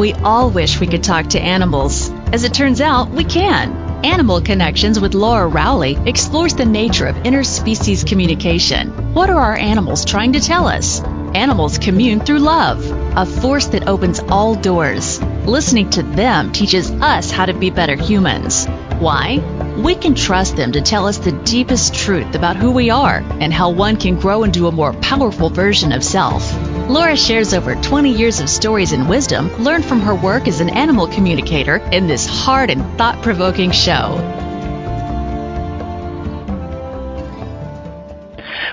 We 0.00 0.14
all 0.14 0.48
wish 0.48 0.80
we 0.80 0.86
could 0.86 1.04
talk 1.04 1.26
to 1.26 1.38
animals. 1.38 2.08
As 2.32 2.44
it 2.44 2.54
turns 2.54 2.80
out, 2.80 3.10
we 3.10 3.22
can. 3.22 3.70
Animal 4.02 4.40
Connections 4.40 4.98
with 4.98 5.12
Laura 5.12 5.46
Rowley 5.46 5.98
explores 6.06 6.54
the 6.54 6.64
nature 6.64 7.04
of 7.04 7.16
interspecies 7.16 8.06
communication. 8.06 9.12
What 9.12 9.28
are 9.28 9.38
our 9.38 9.56
animals 9.56 10.06
trying 10.06 10.32
to 10.32 10.40
tell 10.40 10.66
us? 10.66 11.02
Animals 11.34 11.76
commune 11.76 12.20
through 12.20 12.38
love, 12.38 12.82
a 13.14 13.26
force 13.26 13.66
that 13.66 13.88
opens 13.88 14.20
all 14.20 14.54
doors. 14.54 15.20
Listening 15.44 15.90
to 15.90 16.02
them 16.02 16.50
teaches 16.50 16.90
us 16.90 17.30
how 17.30 17.44
to 17.44 17.52
be 17.52 17.68
better 17.68 17.94
humans. 17.94 18.64
Why? 19.00 19.36
We 19.76 19.96
can 19.96 20.14
trust 20.14 20.56
them 20.56 20.72
to 20.72 20.80
tell 20.80 21.08
us 21.08 21.18
the 21.18 21.32
deepest 21.32 21.92
truth 21.92 22.34
about 22.34 22.56
who 22.56 22.70
we 22.70 22.88
are 22.88 23.22
and 23.38 23.52
how 23.52 23.68
one 23.68 23.98
can 23.98 24.18
grow 24.18 24.44
into 24.44 24.66
a 24.66 24.72
more 24.72 24.94
powerful 24.94 25.50
version 25.50 25.92
of 25.92 26.02
self. 26.02 26.69
Laura 26.90 27.16
shares 27.16 27.54
over 27.54 27.76
20 27.76 28.10
years 28.10 28.40
of 28.40 28.50
stories 28.50 28.90
and 28.90 29.08
wisdom 29.08 29.46
learned 29.62 29.84
from 29.84 30.00
her 30.00 30.16
work 30.16 30.48
as 30.48 30.58
an 30.58 30.68
animal 30.70 31.06
communicator 31.06 31.76
in 31.92 32.08
this 32.08 32.26
hard 32.26 32.68
and 32.68 32.82
thought 32.98 33.22
provoking 33.22 33.70
show. 33.70 34.16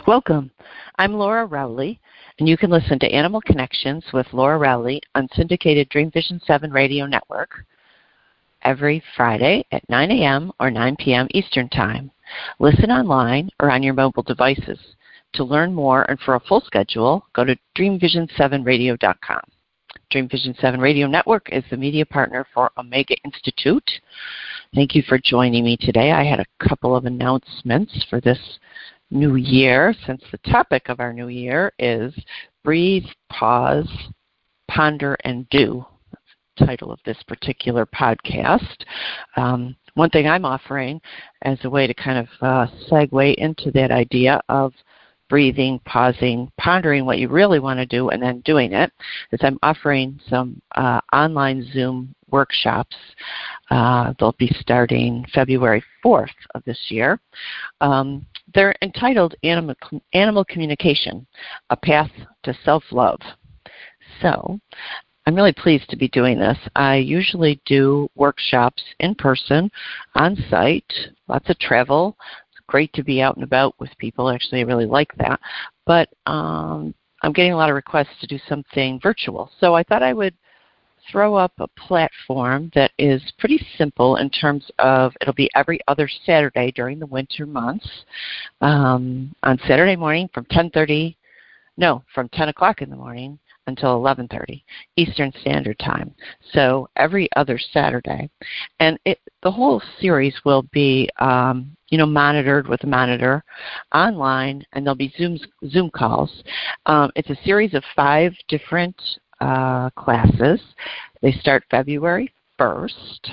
Welcome. 0.08 0.50
I'm 0.98 1.14
Laura 1.14 1.46
Rowley, 1.46 2.00
and 2.40 2.50
you 2.50 2.58
can 2.58 2.72
listen 2.72 2.98
to 2.98 3.14
Animal 3.14 3.40
Connections 3.42 4.04
with 4.12 4.26
Laura 4.34 4.58
Rowley 4.58 5.00
on 5.14 5.30
syndicated 5.36 5.88
Dream 5.90 6.10
Vision 6.10 6.42
7 6.44 6.72
radio 6.72 7.06
network 7.06 7.52
every 8.64 9.04
Friday 9.16 9.64
at 9.72 9.88
9 9.90 10.10
a.m. 10.10 10.52
or 10.60 10.72
9 10.72 10.96
p.m. 10.96 11.28
Eastern 11.36 11.70
Time. 11.70 12.10
Listen 12.58 12.90
online 12.90 13.52
or 13.60 13.70
on 13.70 13.84
your 13.84 13.94
mobile 13.94 14.24
devices. 14.24 14.80
To 15.38 15.44
learn 15.44 15.72
more 15.72 16.02
and 16.10 16.20
for 16.22 16.34
a 16.34 16.40
full 16.40 16.62
schedule, 16.62 17.24
go 17.34 17.44
to 17.44 17.56
dreamvision7radio.com. 17.78 19.42
Dream 20.10 20.28
Vision 20.28 20.56
7 20.60 20.80
Radio 20.80 21.06
Network 21.06 21.50
is 21.52 21.64
the 21.70 21.78
media 21.78 22.08
partner 22.08 22.48
for 22.56 22.72
Omega 22.76 23.16
Institute. 23.24 23.88
Thank 24.74 24.96
you 24.96 25.04
for 25.04 25.20
joining 25.24 25.64
me 25.64 25.78
today. 25.78 26.12
I 26.12 26.24
had 26.24 26.40
a 26.40 26.68
couple 26.68 26.96
of 26.96 27.06
announcements 27.06 28.04
for 28.10 28.20
this 28.20 28.40
new 29.12 29.36
year 29.36 29.94
since 30.08 30.24
the 30.32 30.40
topic 30.52 30.90
of 30.90 31.00
our 31.00 31.14
new 31.14 31.28
year 31.28 31.72
is 31.78 32.16
Breathe, 32.64 33.06
Pause, 33.30 33.92
Ponder, 34.68 35.18
and 35.24 35.48
Do 35.50 35.86
the 36.58 36.66
title 36.66 36.92
of 36.92 37.00
this 37.06 37.22
particular 37.28 37.86
podcast. 37.86 38.86
Um, 39.36 39.76
one 39.94 40.10
thing 40.10 40.28
I'm 40.28 40.46
offering 40.46 41.00
as 41.44 41.58
a 41.64 41.70
way 41.70 41.86
to 41.86 41.94
kind 41.94 42.18
of 42.18 42.28
uh, 42.42 42.68
segue 42.90 43.36
into 43.36 43.70
that 43.72 43.92
idea 43.92 44.42
of 44.50 44.74
breathing, 45.30 45.80
pausing, 45.86 46.52
pondering 46.58 47.06
what 47.06 47.20
you 47.20 47.28
really 47.28 47.60
want 47.60 47.80
to 47.80 47.86
do, 47.86 48.10
and 48.10 48.22
then 48.22 48.42
doing 48.42 48.74
it 48.74 48.92
is 49.32 49.40
I'm 49.44 49.60
offering 49.64 50.20
some 50.30 50.62
uh, 50.76 51.02
online 51.14 51.68
Zoom 51.74 52.14
workshops. 52.30 52.96
Uh, 53.70 54.14
they'll 54.20 54.36
be 54.38 54.54
starting 54.60 55.26
February 55.34 55.84
4th 56.04 56.30
of 56.56 56.64
this 56.66 56.80
year. 56.90 57.20
Um, 57.82 58.26
they're 58.54 58.76
entitled 58.82 59.36
Animal, 59.44 59.76
Animal 60.14 60.46
Communication 60.46 61.26
A 61.70 61.76
Path 61.76 62.12
to 62.44 62.58
Self 62.64 62.84
Love. 62.92 63.20
So 64.22 64.60
I'm 65.28 65.36
really 65.36 65.54
pleased 65.54 65.90
to 65.90 65.98
be 65.98 66.08
doing 66.08 66.40
this. 66.40 66.58
I 66.76 66.96
usually 66.96 67.60
do 67.66 68.10
workshops 68.16 68.82
in 69.02 69.14
person, 69.14 69.70
on 70.16 70.38
site, 70.50 70.90
lots 71.28 71.50
of 71.50 71.60
travel. 71.60 72.16
Great 72.68 72.92
to 72.94 73.04
be 73.04 73.22
out 73.22 73.36
and 73.36 73.44
about 73.44 73.76
with 73.80 73.90
people. 73.98 74.30
Actually, 74.30 74.62
I 74.62 74.66
really 74.66 74.86
like 74.86 75.14
that. 75.18 75.40
But 75.86 76.10
um, 76.26 76.94
I'm 77.22 77.34
getting 77.34 77.54
a 77.54 77.58
lot 77.58 77.70
of 77.70 77.76
requests 77.76 78.20
to 78.22 78.28
do 78.28 78.40
something 78.48 79.00
virtual. 79.02 79.52
So 79.60 79.74
I 79.74 79.84
thought 79.84 80.04
I 80.04 80.14
would 80.14 80.34
throw 81.12 81.36
up 81.36 81.54
a 81.60 81.68
platform 81.70 82.72
that 82.76 82.92
is 82.98 83.22
pretty 83.38 83.66
simple 83.78 84.18
in 84.18 84.30
terms 84.30 84.70
of 84.80 85.14
it'll 85.22 85.34
be 85.34 85.50
every 85.56 85.80
other 85.88 86.10
Saturday 86.26 86.72
during 86.72 87.00
the 87.00 87.06
winter 87.06 87.46
months 87.46 87.90
um, 88.62 89.34
on 89.44 89.58
Saturday 89.68 89.96
morning 89.96 90.30
from 90.34 90.46
10:30, 90.46 91.16
no, 91.78 92.04
from 92.14 92.28
10 92.30 92.50
o'clock 92.50 92.82
in 92.82 92.90
the 92.90 92.96
morning 92.96 93.40
until 93.68 93.96
11:30 94.00 94.64
Eastern 94.96 95.32
Standard 95.42 95.78
Time. 95.80 96.14
So 96.54 96.90
every 96.96 97.30
other 97.36 97.58
Saturday, 97.58 98.30
and 98.80 98.98
it, 99.06 99.20
the 99.44 99.52
whole 99.52 99.82
series 100.00 100.36
will 100.44 100.64
be 100.72 101.10
um, 101.20 101.76
you 101.90 101.98
know 101.98 102.06
monitored 102.06 102.68
with 102.68 102.84
a 102.84 102.88
monitor 102.88 103.44
online, 103.94 104.66
and 104.74 104.86
there'll 104.86 104.96
be 104.96 105.14
Zoom 105.18 105.38
Zoom 105.70 105.90
calls. 105.92 106.44
Um, 106.86 107.12
it's 107.16 107.30
a 107.30 107.44
series 107.44 107.74
of 107.74 107.84
five 107.96 108.34
different 108.48 109.00
uh, 109.40 109.90
classes. 109.92 110.62
They 111.22 111.32
start 111.34 111.64
February 111.70 112.34
1st. 112.60 113.32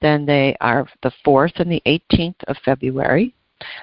Then 0.00 0.26
they 0.26 0.56
are 0.60 0.88
the 1.02 1.12
4th 1.24 1.60
and 1.60 1.70
the 1.70 1.82
18th 1.86 2.42
of 2.48 2.56
February, 2.64 3.34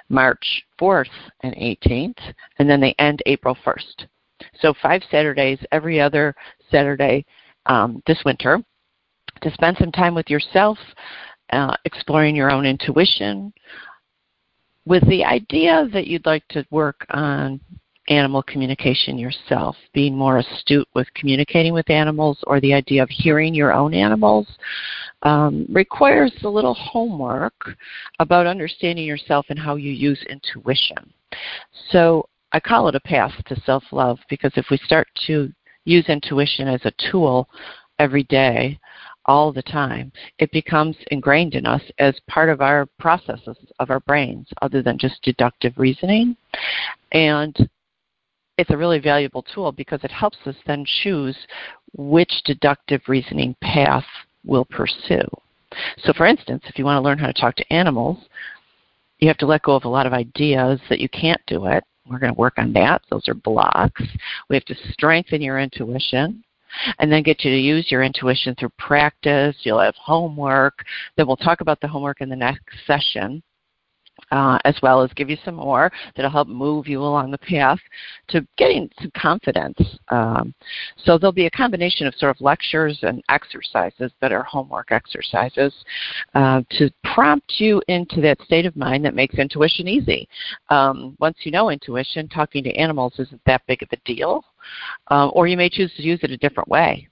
March 0.09 0.65
4th 0.79 1.05
and 1.41 1.55
18th, 1.55 2.19
and 2.59 2.69
then 2.69 2.81
they 2.81 2.95
end 2.99 3.21
April 3.25 3.55
1st. 3.65 4.07
So 4.61 4.73
five 4.81 5.01
Saturdays 5.09 5.59
every 5.71 5.99
other 5.99 6.35
Saturday 6.71 7.25
um, 7.65 8.01
this 8.07 8.21
winter 8.25 8.59
to 9.41 9.51
spend 9.51 9.77
some 9.77 9.91
time 9.91 10.15
with 10.15 10.29
yourself, 10.29 10.77
uh, 11.51 11.75
exploring 11.85 12.35
your 12.35 12.51
own 12.51 12.65
intuition, 12.65 13.53
with 14.85 15.07
the 15.09 15.23
idea 15.23 15.87
that 15.93 16.07
you'd 16.07 16.25
like 16.25 16.47
to 16.49 16.65
work 16.71 17.05
on 17.09 17.59
animal 18.09 18.41
communication 18.41 19.17
yourself, 19.17 19.75
being 19.93 20.15
more 20.15 20.37
astute 20.37 20.87
with 20.95 21.13
communicating 21.13 21.73
with 21.73 21.89
animals, 21.89 22.37
or 22.47 22.61
the 22.61 22.73
idea 22.73 23.03
of 23.03 23.09
hearing 23.09 23.53
your 23.53 23.73
own 23.73 23.93
animals, 23.93 24.47
um, 25.23 25.65
requires 25.69 26.31
a 26.43 26.49
little 26.49 26.73
homework 26.73 27.75
about 28.19 28.47
understanding 28.47 29.05
yourself 29.05 29.45
and 29.49 29.59
how 29.59 29.75
you 29.75 29.91
use 29.91 30.23
intuition. 30.29 31.11
So 31.91 32.29
I 32.53 32.59
call 32.59 32.87
it 32.87 32.95
a 32.95 32.99
path 32.99 33.33
to 33.47 33.61
self 33.61 33.83
love 33.91 34.19
because 34.29 34.51
if 34.55 34.67
we 34.69 34.77
start 34.77 35.07
to 35.27 35.51
use 35.85 36.05
intuition 36.07 36.67
as 36.67 36.81
a 36.85 37.11
tool 37.11 37.47
every 37.99 38.23
day, 38.23 38.79
all 39.25 39.51
the 39.51 39.61
time, 39.61 40.11
it 40.39 40.51
becomes 40.51 40.95
ingrained 41.11 41.53
in 41.53 41.65
us 41.65 41.81
as 41.99 42.15
part 42.27 42.49
of 42.49 42.61
our 42.61 42.85
processes 42.97 43.57
of 43.79 43.89
our 43.89 43.99
brains, 44.01 44.47
other 44.61 44.81
than 44.81 44.97
just 44.97 45.21
deductive 45.21 45.73
reasoning. 45.77 46.35
And 47.11 47.69
it's 48.57 48.69
a 48.69 48.77
really 48.77 48.99
valuable 48.99 49.43
tool 49.53 49.71
because 49.71 49.99
it 50.03 50.11
helps 50.11 50.37
us 50.45 50.55
then 50.65 50.85
choose 51.03 51.37
which 51.95 52.31
deductive 52.45 53.01
reasoning 53.07 53.55
path 53.61 54.05
we'll 54.45 54.65
pursue. 54.65 55.27
So, 55.97 56.13
for 56.13 56.25
instance, 56.25 56.63
if 56.67 56.79
you 56.79 56.85
want 56.85 56.97
to 56.97 57.05
learn 57.05 57.19
how 57.19 57.27
to 57.27 57.33
talk 57.33 57.55
to 57.57 57.73
animals, 57.73 58.17
you 59.19 59.27
have 59.27 59.37
to 59.37 59.45
let 59.45 59.63
go 59.63 59.75
of 59.75 59.83
a 59.83 59.89
lot 59.89 60.05
of 60.05 60.13
ideas 60.13 60.79
that 60.89 60.99
you 60.99 61.09
can't 61.09 61.41
do 61.47 61.65
it 61.65 61.83
we're 62.09 62.19
going 62.19 62.33
to 62.33 62.39
work 62.39 62.55
on 62.57 62.73
that. 62.73 63.01
Those 63.09 63.27
are 63.27 63.33
blocks. 63.33 64.01
We 64.49 64.55
have 64.55 64.65
to 64.65 64.75
strengthen 64.91 65.41
your 65.41 65.59
intuition 65.59 66.43
and 66.99 67.11
then 67.11 67.23
get 67.23 67.43
you 67.43 67.51
to 67.51 67.57
use 67.57 67.91
your 67.91 68.03
intuition 68.03 68.55
through 68.55 68.71
practice. 68.77 69.55
You'll 69.61 69.79
have 69.79 69.95
homework. 69.95 70.83
Then 71.15 71.27
we'll 71.27 71.37
talk 71.37 71.61
about 71.61 71.81
the 71.81 71.87
homework 71.87 72.21
in 72.21 72.29
the 72.29 72.35
next 72.35 72.63
session 72.85 73.41
uh, 74.31 74.57
as 74.65 74.75
well 74.81 75.01
as 75.01 75.11
give 75.13 75.29
you 75.29 75.37
some 75.43 75.55
more 75.55 75.91
that'll 76.15 76.31
help 76.31 76.47
move 76.47 76.87
you 76.87 77.01
along 77.01 77.31
the 77.31 77.37
path 77.37 77.79
to 78.27 78.45
getting 78.57 78.89
some 78.99 79.11
confidence. 79.15 79.79
Um, 80.09 80.53
so 80.97 81.17
there'll 81.17 81.31
be 81.31 81.45
a 81.45 81.51
combination 81.51 82.07
of 82.07 82.15
sort 82.15 82.35
of 82.35 82.41
lectures 82.41 82.99
and 83.03 83.23
exercises 83.29 84.11
that 84.21 84.31
are 84.31 84.43
homework 84.43 84.91
exercises 84.91 85.73
uh, 86.35 86.61
to 86.71 86.89
prompt 87.13 87.53
you 87.57 87.81
into 87.87 88.21
that 88.21 88.41
state 88.41 88.65
of 88.65 88.75
mind 88.75 89.05
that 89.05 89.15
makes 89.15 89.35
intuition 89.35 89.87
easy. 89.87 90.27
Um, 90.69 91.15
once 91.19 91.37
you 91.43 91.51
know 91.51 91.69
intuition, 91.69 92.27
talking 92.27 92.63
to 92.63 92.75
animals 92.75 93.13
isn't 93.19 93.41
that 93.45 93.61
big 93.67 93.81
of 93.83 93.89
a 93.91 93.97
deal. 94.05 94.43
Uh, 95.09 95.29
or 95.29 95.47
you 95.47 95.55
may 95.55 95.69
choose 95.69 95.93
to 95.95 96.03
use 96.03 96.19
it 96.23 96.31
a 96.31 96.37
different 96.37 96.67
way 96.67 97.07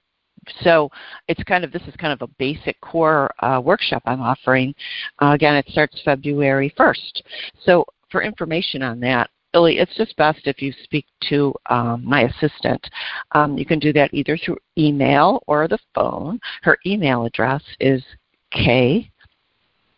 so 0.62 0.90
it's 1.28 1.44
kind 1.44 1.64
of 1.64 1.72
this 1.72 1.82
is 1.88 1.96
kind 1.96 2.14
of 2.14 2.22
a 2.22 2.32
basic 2.38 2.80
core 2.82 3.32
uh, 3.44 3.60
workshop 3.60 4.04
I'm 4.06 4.22
offering. 4.22 4.74
Uh, 5.22 5.32
again, 5.32 5.56
it 5.56 5.66
starts 5.70 6.00
February 6.04 6.74
1st. 6.78 7.22
So 7.64 7.86
for 8.10 8.22
information 8.22 8.82
on 8.82 9.00
that, 9.02 9.30
Billy, 9.54 9.78
it's 9.78 9.96
just 9.96 10.16
best 10.18 10.42
if 10.46 10.62
you 10.62 10.74
speak 10.84 11.06
to 11.30 11.54
um, 11.70 12.04
my 12.04 12.24
assistant. 12.24 12.86
Um, 13.32 13.58
you 13.58 13.66
can 13.66 13.80
do 13.80 13.94
that 13.94 14.14
either 14.14 14.38
through 14.38 14.58
email 14.78 15.42
or 15.48 15.70
the 15.70 15.80
phone. 15.94 16.42
Her 16.62 16.78
email 16.86 17.26
address 17.26 17.64
is 17.80 18.04
k 18.52 19.10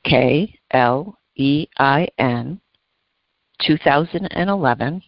k 0.04 0.60
l 0.72 1.18
e 1.36 1.66
i 1.78 2.08
n 2.20 2.62
2011 3.66 5.02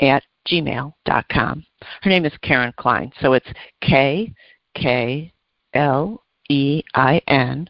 at 0.00 0.22
gmail.com. 0.48 1.64
Her 2.02 2.10
name 2.10 2.24
is 2.24 2.32
Karen 2.42 2.72
Klein. 2.76 3.12
So 3.20 3.32
it's 3.34 3.46
K 3.80 4.32
K 4.74 5.32
L 5.74 6.22
E 6.48 6.82
I 6.94 7.20
N 7.28 7.68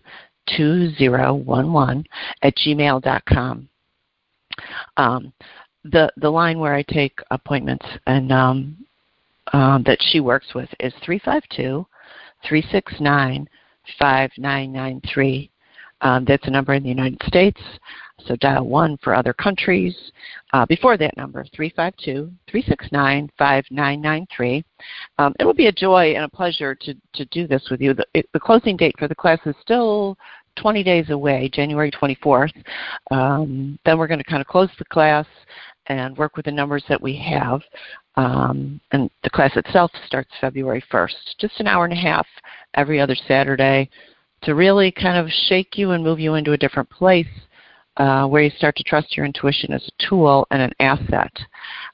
2011 0.57 2.05
at 2.43 2.57
gmail.com. 2.57 3.69
Um, 4.97 5.33
the, 5.85 6.13
the 6.17 6.31
line 6.31 6.59
where 6.59 6.75
I 6.75 6.83
take 6.83 7.19
appointments 7.31 7.87
and 8.07 8.33
um, 8.33 8.77
um, 9.53 9.83
that 9.85 9.99
she 10.01 10.21
works 10.21 10.55
with 10.55 10.69
is 10.81 10.93
352 11.05 11.87
369 12.47 13.49
5993. 13.99 15.51
Um, 16.03 16.25
that's 16.27 16.47
a 16.47 16.51
number 16.51 16.75
in 16.75 16.83
the 16.83 16.89
United 16.89 17.21
States. 17.27 17.61
So 18.27 18.37
dial 18.37 18.67
1 18.67 18.99
for 19.03 19.15
other 19.15 19.33
countries. 19.33 19.97
Uh, 20.53 20.67
before 20.67 20.97
that 20.97 21.17
number, 21.17 21.45
352 21.55 22.31
369 22.51 23.31
5993. 23.39 24.65
Um, 25.19 25.35
it 25.39 25.45
will 25.45 25.55
be 25.55 25.67
a 25.67 25.73
joy 25.73 26.15
and 26.15 26.25
a 26.25 26.29
pleasure 26.29 26.75
to, 26.75 26.95
to 27.15 27.25
do 27.27 27.47
this 27.47 27.69
with 27.71 27.81
you. 27.81 27.95
The, 27.95 28.07
it, 28.15 28.29
the 28.33 28.41
closing 28.41 28.77
date 28.77 28.95
for 28.99 29.09
the 29.09 29.15
class 29.15 29.39
is 29.47 29.55
still 29.61 30.17
20 30.57 30.83
days 30.83 31.11
away, 31.11 31.49
January 31.53 31.91
24th. 31.91 32.53
Um, 33.11 33.79
then 33.85 33.99
we're 33.99 34.09
going 34.09 34.19
to 34.19 34.25
kind 34.25 34.41
of 34.41 34.47
close 34.47 34.71
the 34.79 34.85
class 34.87 35.27
and 35.87 36.17
work 36.17 36.37
with 36.37 36.45
the 36.45 36.53
numbers 36.53 36.85
that 36.89 37.01
we 37.01 37.17
have. 37.17 37.63
Um, 38.17 38.81
and 38.93 39.11
the 39.23 39.31
class 39.31 39.57
itself 39.57 39.91
starts 40.07 40.31
February 40.41 40.83
1st. 40.93 41.15
Just 41.39 41.61
an 41.61 41.67
hour 41.67 41.85
and 41.85 41.93
a 41.93 41.97
half 41.97 42.27
every 42.75 43.01
other 43.01 43.17
Saturday 43.27 43.89
to 44.43 44.55
really 44.55 44.91
kind 44.91 45.19
of 45.19 45.31
shake 45.49 45.77
you 45.77 45.93
and 45.93 46.03
move 46.03 46.19
you 46.19 46.35
into 46.35 46.53
a 46.53 46.57
different 46.57 46.89
place 46.91 47.27
uh, 48.01 48.27
where 48.27 48.43
you 48.43 48.51
start 48.57 48.75
to 48.77 48.83
trust 48.83 49.15
your 49.15 49.27
intuition 49.27 49.75
as 49.75 49.87
a 49.87 50.09
tool 50.09 50.47
and 50.51 50.63
an 50.63 50.73
asset. 50.81 51.31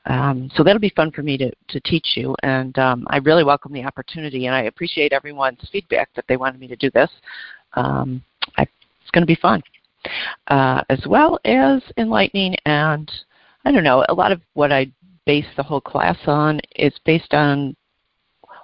Um, 0.07 0.49
so 0.55 0.63
that'll 0.63 0.79
be 0.79 0.93
fun 0.95 1.11
for 1.11 1.23
me 1.23 1.37
to, 1.37 1.51
to 1.69 1.81
teach 1.81 2.13
you, 2.15 2.37
and 2.45 2.79
um, 2.79 3.07
I 3.11 3.17
really 3.17 3.43
welcome 3.43 3.73
the 3.73 3.85
opportunity, 3.85 4.47
and 4.47 4.55
I 4.55 4.63
appreciate 4.63 5.13
everyone's 5.13 5.69
feedback 5.73 6.09
that 6.15 6.25
they 6.29 6.37
wanted 6.37 6.61
me 6.61 6.69
to 6.69 6.77
do 6.77 6.93
this. 6.93 7.11
Um, 7.73 8.23
I, 8.57 8.63
it's 8.63 9.11
going 9.11 9.23
to 9.23 9.27
be 9.27 9.35
fun, 9.35 9.61
uh, 10.47 10.83
as 10.91 11.03
well 11.09 11.41
as 11.45 11.83
enlightening, 11.97 12.55
and 12.67 13.11
I 13.65 13.73
don't 13.73 13.83
know, 13.83 14.05
a 14.09 14.15
lot 14.15 14.31
of 14.31 14.41
what 14.55 14.71
I 14.71 14.87
base 15.25 15.47
the 15.57 15.65
whole 15.65 15.81
class 15.81 16.19
on 16.29 16.61
is 16.77 16.95
based 17.05 17.35
on 17.35 17.75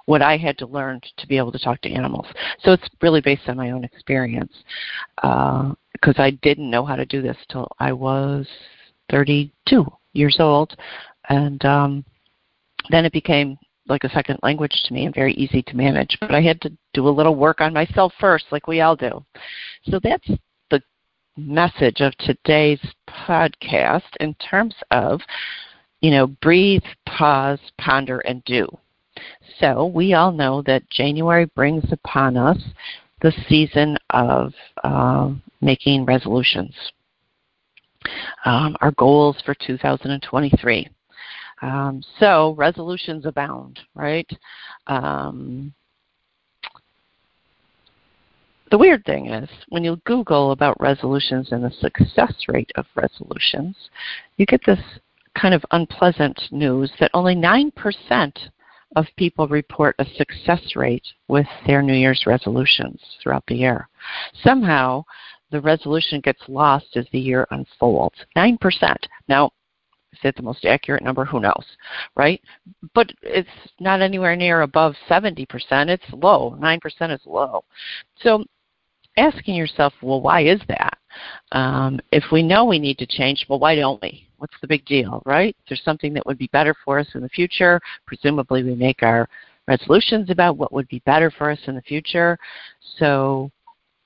what 0.05 0.21
I 0.21 0.37
had 0.37 0.57
to 0.59 0.65
learn 0.65 1.01
to 1.17 1.27
be 1.27 1.37
able 1.37 1.51
to 1.51 1.59
talk 1.59 1.81
to 1.81 1.91
animals. 1.91 2.25
So 2.61 2.71
it's 2.71 2.87
really 3.01 3.19
based 3.19 3.49
on 3.49 3.57
my 3.57 3.71
own 3.71 3.83
experience 3.83 4.53
because 5.93 6.15
I 6.17 6.31
didn't 6.31 6.69
know 6.69 6.85
how 6.85 6.95
to 6.95 7.05
do 7.05 7.21
this 7.21 7.37
till 7.49 7.67
I 7.79 7.93
was 7.93 8.47
32 9.09 9.85
years 10.13 10.37
old, 10.39 10.75
and 11.29 11.63
um, 11.65 12.05
then 12.89 13.05
it 13.05 13.13
became 13.13 13.57
like 13.87 14.03
a 14.03 14.09
second 14.09 14.39
language 14.43 14.83
to 14.85 14.93
me 14.93 15.05
and 15.05 15.15
very 15.15 15.33
easy 15.33 15.61
to 15.61 15.75
manage. 15.75 16.17
But 16.19 16.33
I 16.33 16.41
had 16.41 16.61
to 16.61 16.71
do 16.93 17.07
a 17.07 17.09
little 17.09 17.35
work 17.35 17.61
on 17.61 17.73
myself 17.73 18.13
first, 18.19 18.45
like 18.51 18.67
we 18.67 18.81
all 18.81 18.95
do. 18.95 19.23
So 19.89 19.99
that's 20.01 20.27
the 20.69 20.81
message 21.37 22.01
of 22.01 22.15
today's 22.17 22.79
podcast 23.09 24.15
in 24.19 24.33
terms 24.35 24.75
of, 24.91 25.21
you 26.01 26.11
know, 26.11 26.27
breathe, 26.27 26.83
pause, 27.05 27.59
ponder, 27.77 28.19
and 28.19 28.43
do. 28.45 28.67
So 29.59 29.85
we 29.87 30.13
all 30.13 30.31
know 30.31 30.61
that 30.63 30.89
January 30.89 31.45
brings 31.45 31.91
upon 31.91 32.37
us 32.37 32.57
the 33.23 33.33
season 33.47 33.97
of 34.11 34.53
uh, 34.83 35.31
making 35.61 36.05
resolutions. 36.05 36.75
Um, 38.45 38.75
our 38.81 38.91
goals 38.91 39.37
for 39.45 39.55
2023. 39.65 40.89
Um, 41.61 42.03
so 42.19 42.53
resolutions 42.57 43.25
abound, 43.25 43.79
right? 43.95 44.29
Um, 44.87 45.73
the 48.69 48.77
weird 48.77 49.05
thing 49.05 49.27
is, 49.27 49.49
when 49.69 49.85
you 49.85 50.01
Google 50.05 50.51
about 50.51 50.79
resolutions 50.81 51.53
and 51.53 51.63
the 51.63 51.71
success 51.79 52.33
rate 52.49 52.71
of 52.75 52.85
resolutions, 52.95 53.77
you 54.35 54.45
get 54.45 54.61
this 54.65 54.79
kind 55.39 55.53
of 55.53 55.63
unpleasant 55.71 56.39
news 56.51 56.91
that 56.99 57.11
only 57.13 57.35
9% 57.35 57.71
of 58.95 59.05
people 59.17 59.47
report 59.47 59.95
a 59.99 60.05
success 60.17 60.75
rate 60.75 61.05
with 61.27 61.47
their 61.65 61.81
New 61.81 61.93
Year's 61.93 62.23
resolutions 62.25 63.01
throughout 63.21 63.43
the 63.47 63.55
year. 63.55 63.87
Somehow, 64.43 65.03
the 65.51 65.61
resolution 65.61 66.19
gets 66.21 66.41
lost 66.47 66.87
as 66.95 67.05
the 67.11 67.19
year 67.19 67.47
unfolds. 67.51 68.15
9%. 68.35 68.57
Now, 69.27 69.51
is 70.11 70.19
that 70.23 70.35
the 70.35 70.43
most 70.43 70.65
accurate 70.65 71.03
number? 71.03 71.25
Who 71.25 71.39
knows, 71.39 71.65
right? 72.15 72.41
But 72.93 73.11
it's 73.21 73.49
not 73.79 74.01
anywhere 74.01 74.35
near 74.35 74.61
above 74.61 74.95
70%. 75.09 75.47
It's 75.89 76.03
low. 76.11 76.57
9% 76.59 77.13
is 77.13 77.21
low. 77.25 77.63
So 78.19 78.43
asking 79.17 79.55
yourself, 79.55 79.93
well, 80.01 80.21
why 80.21 80.41
is 80.41 80.61
that? 80.67 80.97
Um, 81.51 81.99
if 82.11 82.25
we 82.31 82.43
know 82.43 82.65
we 82.65 82.79
need 82.79 82.97
to 82.99 83.07
change, 83.07 83.45
well, 83.49 83.59
why 83.59 83.75
don't 83.75 84.01
we? 84.01 84.27
What's 84.43 84.59
the 84.59 84.67
big 84.67 84.83
deal, 84.83 85.23
right? 85.25 85.55
There's 85.69 85.81
something 85.85 86.13
that 86.15 86.25
would 86.25 86.37
be 86.37 86.49
better 86.51 86.75
for 86.83 86.99
us 86.99 87.07
in 87.15 87.21
the 87.21 87.29
future, 87.29 87.79
presumably 88.05 88.61
we 88.61 88.75
make 88.75 89.01
our 89.01 89.29
resolutions 89.69 90.29
about 90.29 90.57
what 90.57 90.73
would 90.73 90.85
be 90.89 91.01
better 91.05 91.31
for 91.31 91.49
us 91.49 91.59
in 91.67 91.75
the 91.75 91.81
future. 91.83 92.37
So 92.99 93.49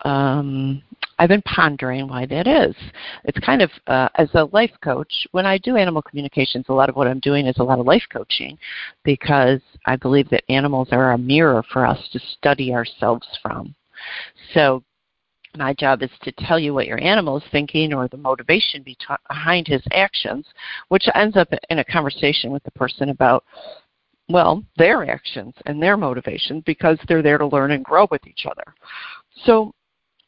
um, 0.06 0.84
I've 1.18 1.30
been 1.30 1.42
pondering 1.42 2.08
why 2.08 2.28
that 2.28 2.46
is. 2.46 2.76
It's 3.24 3.40
kind 3.40 3.64
of, 3.64 3.72
uh, 3.88 4.10
as 4.20 4.30
a 4.36 4.48
life 4.54 4.70
coach, 4.84 5.12
when 5.32 5.48
I 5.48 5.58
do 5.58 5.76
animal 5.76 6.04
communications, 6.04 6.66
a 6.70 6.74
lot 6.74 6.88
of 6.90 6.96
what 6.96 7.08
I'm 7.08 7.20
doing 7.22 7.48
is 7.48 7.58
a 7.58 7.64
lot 7.64 7.80
of 7.80 7.88
life 7.88 8.06
coaching 8.14 8.60
because 9.04 9.62
I 9.88 9.96
believe 9.96 10.30
that 10.30 10.44
animals 10.50 10.90
are 10.92 11.14
a 11.14 11.18
mirror 11.18 11.64
for 11.74 11.84
us 11.84 11.98
to 12.12 12.20
study 12.38 12.76
ourselves 12.76 13.28
from. 13.42 13.74
So 14.54 14.84
my 15.58 15.74
job 15.74 16.04
is 16.04 16.10
to 16.24 16.32
tell 16.34 16.60
you 16.60 16.74
what 16.74 16.88
your 16.88 17.02
animal 17.02 17.38
is 17.38 17.44
thinking 17.52 17.94
or 17.94 18.08
the 18.08 18.18
motivation 18.18 18.84
behind 18.84 19.68
his 19.68 19.82
actions, 19.92 20.46
which 20.90 21.08
ends 21.16 21.38
up 21.38 21.50
in 21.70 21.80
a 21.80 21.86
conversation 21.86 22.52
with 22.52 22.64
the 22.64 22.72
person 22.72 23.10
about, 23.10 23.44
well, 24.30 24.64
their 24.78 25.10
actions 25.10 25.54
and 25.66 25.82
their 25.82 25.98
motivation 25.98 26.62
because 26.66 26.98
they're 27.08 27.22
there 27.22 27.38
to 27.38 27.48
learn 27.48 27.72
and 27.72 27.84
grow 27.84 28.08
with 28.12 28.26
each 28.28 28.46
other. 28.46 28.74
So 29.46 29.74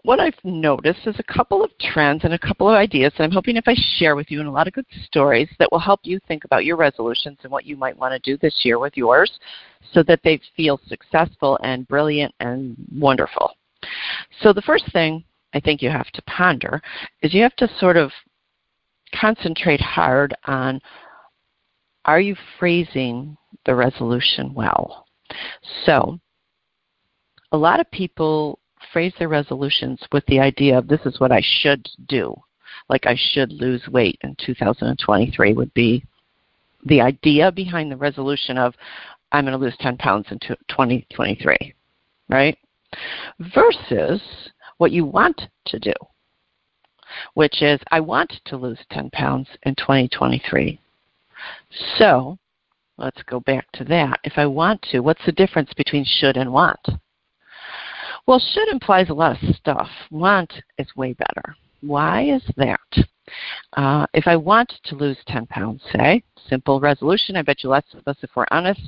what 0.03 0.19
I've 0.19 0.33
noticed 0.43 1.05
is 1.05 1.15
a 1.19 1.33
couple 1.33 1.63
of 1.63 1.77
trends 1.79 2.23
and 2.23 2.33
a 2.33 2.39
couple 2.39 2.69
of 2.69 2.75
ideas 2.75 3.11
that 3.17 3.23
I'm 3.23 3.31
hoping 3.31 3.57
if 3.57 3.67
I 3.67 3.75
share 3.97 4.15
with 4.15 4.31
you 4.31 4.39
and 4.39 4.47
a 4.47 4.51
lot 4.51 4.67
of 4.67 4.73
good 4.73 4.85
stories 5.03 5.49
that 5.59 5.71
will 5.71 5.79
help 5.79 5.99
you 6.03 6.19
think 6.27 6.45
about 6.45 6.63
your 6.63 6.77
resolutions 6.77 7.37
and 7.43 7.51
what 7.51 7.65
you 7.65 7.75
might 7.75 7.97
want 7.97 8.13
to 8.13 8.19
do 8.19 8.37
this 8.37 8.55
year 8.63 8.79
with 8.79 8.95
yours 8.95 9.31
so 9.93 10.01
that 10.03 10.21
they 10.23 10.39
feel 10.55 10.79
successful 10.87 11.59
and 11.63 11.87
brilliant 11.87 12.33
and 12.39 12.77
wonderful. 12.97 13.51
So 14.41 14.53
the 14.53 14.61
first 14.61 14.91
thing 14.91 15.23
I 15.53 15.59
think 15.59 15.81
you 15.81 15.89
have 15.89 16.09
to 16.11 16.21
ponder 16.23 16.81
is 17.21 17.33
you 17.33 17.41
have 17.41 17.55
to 17.57 17.69
sort 17.79 17.97
of 17.97 18.11
concentrate 19.19 19.81
hard 19.81 20.35
on 20.45 20.79
are 22.05 22.21
you 22.21 22.35
phrasing 22.57 23.37
the 23.65 23.75
resolution 23.75 24.53
well? 24.53 25.05
So 25.85 26.19
a 27.51 27.57
lot 27.57 27.79
of 27.79 27.91
people 27.91 28.59
phrase 28.93 29.13
their 29.19 29.27
resolutions 29.27 29.99
with 30.11 30.25
the 30.27 30.39
idea 30.39 30.77
of 30.77 30.87
this 30.87 31.01
is 31.05 31.19
what 31.19 31.31
I 31.31 31.41
should 31.43 31.87
do. 32.07 32.33
Like 32.87 33.05
I 33.05 33.15
should 33.31 33.51
lose 33.51 33.87
weight 33.89 34.17
in 34.21 34.35
2023 34.43 35.53
would 35.53 35.73
be 35.73 36.03
the 36.85 37.01
idea 37.01 37.51
behind 37.51 37.91
the 37.91 37.97
resolution 37.97 38.57
of 38.57 38.73
I'm 39.31 39.45
going 39.45 39.57
to 39.57 39.63
lose 39.63 39.75
10 39.79 39.97
pounds 39.97 40.27
in 40.31 40.39
2023, 40.39 41.73
right? 42.29 42.57
Versus 43.53 44.21
what 44.77 44.91
you 44.91 45.05
want 45.05 45.41
to 45.65 45.79
do, 45.79 45.93
which 47.33 47.61
is 47.61 47.79
I 47.91 47.99
want 47.99 48.33
to 48.45 48.57
lose 48.57 48.79
10 48.91 49.09
pounds 49.11 49.47
in 49.63 49.75
2023. 49.75 50.79
So 51.97 52.37
let's 52.97 53.21
go 53.23 53.39
back 53.41 53.71
to 53.73 53.83
that. 53.85 54.19
If 54.23 54.33
I 54.37 54.45
want 54.45 54.81
to, 54.91 54.99
what's 54.99 55.25
the 55.25 55.31
difference 55.31 55.71
between 55.75 56.05
should 56.05 56.37
and 56.37 56.51
want? 56.51 56.79
Well, 58.27 58.39
should 58.53 58.69
implies 58.69 59.09
a 59.09 59.13
lot 59.13 59.41
of 59.41 59.55
stuff. 59.55 59.89
Want 60.11 60.53
is 60.77 60.95
way 60.95 61.13
better. 61.13 61.55
Why 61.81 62.23
is 62.23 62.43
that? 62.57 62.79
Uh, 63.73 64.05
if 64.13 64.27
I 64.27 64.35
want 64.35 64.71
to 64.85 64.95
lose 64.95 65.17
10 65.27 65.47
pounds, 65.47 65.81
say, 65.93 66.23
simple 66.47 66.79
resolution, 66.79 67.35
I 67.35 67.41
bet 67.41 67.63
you 67.63 67.69
lots 67.69 67.93
of 67.93 68.07
us, 68.07 68.17
if 68.21 68.31
we're 68.35 68.45
honest, 68.51 68.81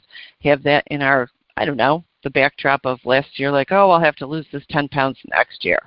have 0.44 0.64
that 0.64 0.84
in 0.88 1.02
our, 1.02 1.30
I 1.58 1.66
don't 1.66 1.78
know, 1.78 2.04
the 2.24 2.30
backdrop 2.30 2.86
of 2.86 3.00
last 3.06 3.40
year, 3.40 3.52
like, 3.52 3.72
oh, 3.72 3.90
I'll 3.90 4.00
have 4.00 4.16
to 4.18 4.28
lose 4.28 4.46
this 4.52 4.64
10 4.70 4.90
pounds 4.90 5.18
next 5.30 5.64
year. 5.66 5.80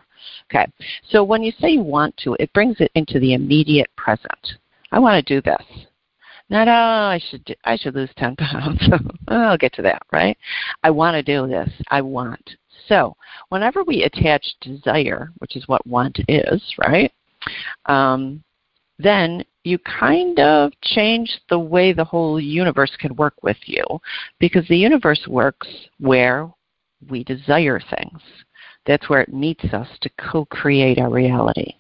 Okay, 0.50 0.66
so 1.08 1.22
when 1.22 1.42
you 1.42 1.52
say 1.60 1.70
you 1.70 1.82
want 1.82 2.16
to, 2.18 2.36
it 2.40 2.52
brings 2.52 2.76
it 2.80 2.90
into 2.94 3.20
the 3.20 3.34
immediate 3.34 3.90
present. 3.96 4.54
I 4.90 4.98
want 4.98 5.24
to 5.24 5.34
do 5.34 5.42
this. 5.42 5.86
Not, 6.50 6.68
oh, 6.68 6.72
I 6.72 7.20
should, 7.30 7.44
do, 7.44 7.54
I 7.64 7.76
should 7.76 7.94
lose 7.94 8.10
10 8.16 8.36
pounds. 8.38 8.82
I'll 9.28 9.58
get 9.58 9.72
to 9.74 9.82
that, 9.82 10.02
right? 10.12 10.36
I 10.82 10.90
want 10.90 11.14
to 11.14 11.22
do 11.22 11.46
this. 11.46 11.70
I 11.88 12.00
want. 12.00 12.56
So 12.88 13.16
whenever 13.48 13.82
we 13.82 14.02
attach 14.02 14.46
desire, 14.60 15.30
which 15.38 15.56
is 15.56 15.66
what 15.68 15.86
want 15.86 16.18
is, 16.28 16.62
right? 16.86 17.12
Um, 17.86 18.42
then 18.98 19.44
you 19.64 19.78
kind 19.78 20.38
of 20.38 20.72
change 20.82 21.40
the 21.48 21.58
way 21.58 21.92
the 21.92 22.04
whole 22.04 22.38
universe 22.38 22.92
can 22.98 23.16
work 23.16 23.34
with 23.42 23.56
you 23.64 23.84
because 24.38 24.66
the 24.68 24.76
universe 24.76 25.26
works 25.26 25.66
where 25.98 26.48
we 27.08 27.24
desire 27.24 27.80
things. 27.80 28.20
That's 28.86 29.08
where 29.08 29.22
it 29.22 29.32
meets 29.32 29.64
us 29.72 29.88
to 30.02 30.10
co 30.18 30.44
create 30.44 30.98
our 30.98 31.10
reality. 31.10 31.74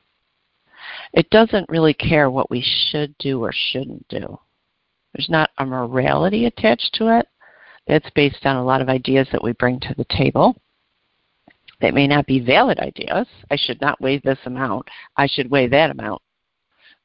It 1.12 1.28
doesn't 1.30 1.68
really 1.68 1.94
care 1.94 2.30
what 2.30 2.50
we 2.50 2.64
should 2.90 3.16
do 3.18 3.44
or 3.44 3.52
shouldn't 3.52 4.08
do. 4.08 4.38
There's 5.14 5.30
not 5.30 5.50
a 5.58 5.66
morality 5.66 6.46
attached 6.46 6.94
to 6.94 7.18
it. 7.18 7.28
That's 7.86 8.08
based 8.14 8.46
on 8.46 8.56
a 8.56 8.64
lot 8.64 8.80
of 8.80 8.88
ideas 8.88 9.28
that 9.30 9.44
we 9.44 9.52
bring 9.52 9.78
to 9.80 9.94
the 9.96 10.06
table. 10.06 10.56
They 11.80 11.90
may 11.90 12.06
not 12.06 12.26
be 12.26 12.40
valid 12.40 12.78
ideas. 12.80 13.26
I 13.50 13.56
should 13.56 13.80
not 13.80 14.00
weigh 14.00 14.18
this 14.18 14.38
amount. 14.46 14.88
I 15.16 15.26
should 15.26 15.50
weigh 15.50 15.66
that 15.68 15.90
amount. 15.90 16.22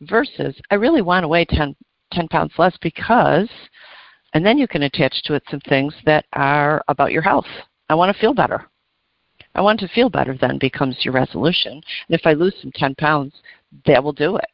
Versus, 0.02 0.56
I 0.72 0.76
really 0.76 1.02
want 1.02 1.24
to 1.24 1.28
weigh 1.28 1.46
10, 1.46 1.76
10 2.14 2.28
pounds 2.30 2.54
less 2.58 2.78
because, 2.82 3.50
and 4.34 4.46
then 4.46 4.58
you 4.58 4.68
can 4.68 4.84
attach 4.84 5.24
to 5.24 5.34
it 5.34 5.44
some 5.50 5.60
things 5.62 5.94
that 6.06 6.26
are 6.34 6.84
about 6.88 7.12
your 7.12 7.22
health. 7.22 7.48
I 7.90 7.96
want 7.96 8.14
to 8.14 8.22
feel 8.22 8.34
better. 8.34 8.70
I 9.56 9.62
want 9.62 9.80
to 9.82 9.88
feel 9.90 10.10
better 10.10 10.38
then 10.40 10.58
becomes 10.58 10.98
your 11.02 11.14
resolution. 11.14 11.74
And 11.74 11.84
if 12.10 12.22
I 12.26 12.34
lose 12.34 12.54
some 12.62 12.72
10 12.74 12.96
pounds, 12.96 13.34
that 13.86 14.04
will 14.04 14.14
do 14.14 14.38
it. 14.38 14.46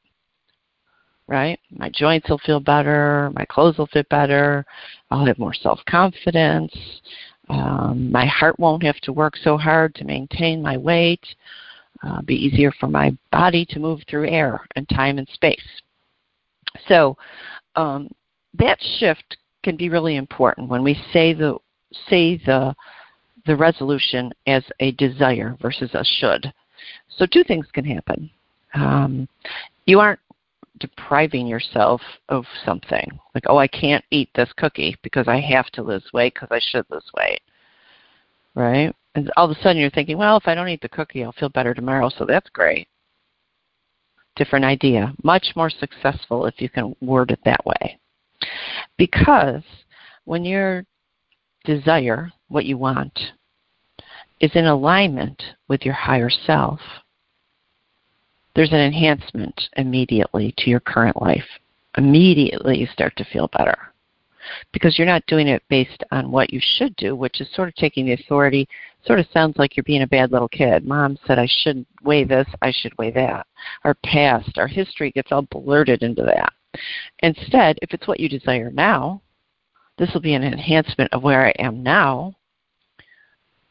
Right? 1.28 1.60
My 1.72 1.90
joints 1.90 2.30
will 2.30 2.40
feel 2.40 2.60
better. 2.60 3.32
My 3.36 3.46
clothes 3.46 3.78
will 3.78 3.88
fit 3.88 4.08
better. 4.10 4.66
I'll 5.10 5.26
have 5.26 5.40
more 5.40 5.54
self 5.54 5.80
confidence. 5.88 6.74
Um, 7.50 8.12
my 8.12 8.26
heart 8.26 8.60
won't 8.60 8.84
have 8.84 9.00
to 9.02 9.14
work 9.14 9.36
so 9.38 9.58
hard 9.58 9.96
to 9.96 10.04
maintain 10.04 10.62
my 10.62 10.78
weight. 10.78 11.24
Uh, 12.04 12.22
be 12.22 12.36
easier 12.36 12.72
for 12.80 12.88
my 12.88 13.16
body 13.32 13.66
to 13.70 13.80
move 13.80 14.02
through 14.10 14.30
air 14.30 14.66
and 14.76 14.88
time 14.90 15.18
and 15.18 15.28
space. 15.30 15.66
So 16.88 17.18
um, 17.76 18.10
that 18.54 18.78
shift 19.00 19.38
can 19.64 19.76
be 19.76 19.90
really 19.90 20.18
important 20.18 20.70
when 20.70 20.84
we 20.84 21.02
say 21.12 21.34
the 21.34 21.58
say 22.10 22.38
the 22.46 22.76
the 23.46 23.56
resolution 23.56 24.32
as 24.48 24.64
a 24.80 24.92
desire 24.94 25.56
versus 25.62 25.90
a 25.94 26.04
should. 26.04 26.52
So 27.18 27.26
two 27.26 27.44
things 27.44 27.68
can 27.74 27.86
happen. 27.86 28.30
Um, 28.74 29.28
you 29.86 30.00
aren't 30.00 30.20
depriving 30.80 31.48
yourself 31.48 32.02
of 32.30 32.44
something 32.66 33.08
like 33.34 33.46
oh 33.48 33.58
i 33.58 33.68
can't 33.68 34.04
eat 34.12 34.30
this 34.36 34.50
cookie 34.58 34.96
because 35.04 35.26
i 35.28 35.40
have 35.40 35.68
to 35.68 35.82
lose 35.82 36.04
weight 36.14 36.34
because 36.34 36.50
i 36.52 36.60
should 36.60 36.86
lose 36.90 37.10
weight 37.16 37.40
right 38.56 38.94
and 39.16 39.32
all 39.36 39.50
of 39.50 39.58
a 39.58 39.62
sudden 39.62 39.78
you're 39.78 39.90
thinking 39.90 40.18
well 40.18 40.38
if 40.38 40.48
i 40.48 40.56
don't 40.56 40.70
eat 40.70 40.82
the 40.82 40.90
cookie 40.90 41.24
i'll 41.24 41.32
feel 41.34 41.50
better 41.50 41.74
tomorrow 41.74 42.10
so 42.10 42.26
that's 42.26 42.50
great 42.50 42.88
different 44.36 44.66
idea 44.66 45.14
much 45.24 45.48
more 45.56 45.70
successful 45.70 46.46
if 46.46 46.56
you 46.60 46.70
can 46.70 46.96
word 47.02 47.32
it 47.32 47.40
that 47.46 47.66
way 47.66 47.98
because 48.98 49.64
when 50.26 50.44
your 50.44 50.86
desire 51.64 52.32
what 52.50 52.66
you 52.66 52.78
want 52.78 53.18
is 54.42 54.52
in 54.56 54.66
alignment 54.66 55.42
with 55.68 55.84
your 55.84 55.94
higher 55.94 56.30
self 56.30 56.80
there's 58.56 58.72
an 58.72 58.80
enhancement 58.80 59.70
immediately 59.76 60.54
to 60.58 60.70
your 60.70 60.80
current 60.80 61.22
life. 61.22 61.46
Immediately 61.98 62.78
you 62.78 62.88
start 62.88 63.16
to 63.18 63.26
feel 63.26 63.50
better 63.50 63.78
because 64.72 64.98
you're 64.98 65.08
not 65.08 65.26
doing 65.28 65.48
it 65.48 65.62
based 65.70 66.04
on 66.12 66.32
what 66.32 66.54
you 66.54 66.62
should 66.78 66.96
do, 66.96 67.16
which 67.16 67.42
is 67.42 67.48
sort 67.54 67.68
of 67.68 67.76
taking 67.76 68.06
the 68.06 68.14
authority. 68.14 68.68
Sort 69.06 69.20
of 69.20 69.28
sounds 69.32 69.58
like 69.58 69.78
you're 69.78 69.84
being 69.84 70.02
a 70.02 70.08
bad 70.08 70.32
little 70.32 70.48
kid. 70.48 70.86
Mom 70.86 71.18
said 71.28 71.38
I 71.38 71.48
shouldn't 71.48 71.88
weigh 72.04 72.24
this, 72.24 72.48
I 72.62 72.72
should 72.72 72.98
weigh 72.98 73.12
that. 73.12 73.46
Our 73.84 73.94
past, 74.04 74.58
our 74.58 74.68
history 74.68 75.12
gets 75.12 75.32
all 75.32 75.44
blurted 75.44 76.02
into 76.02 76.24
that. 76.24 76.54
Instead, 77.20 77.78
if 77.82 77.94
it's 77.94 78.08
what 78.08 78.20
you 78.20 78.28
desire 78.28 78.72
now, 78.72 79.22
this 79.98 80.12
will 80.14 80.22
be 80.22 80.34
an 80.34 80.44
enhancement 80.44 81.14
of 81.14 81.24
where 81.24 81.46
I 81.46 81.54
am 81.60 81.84
now. 81.84 82.34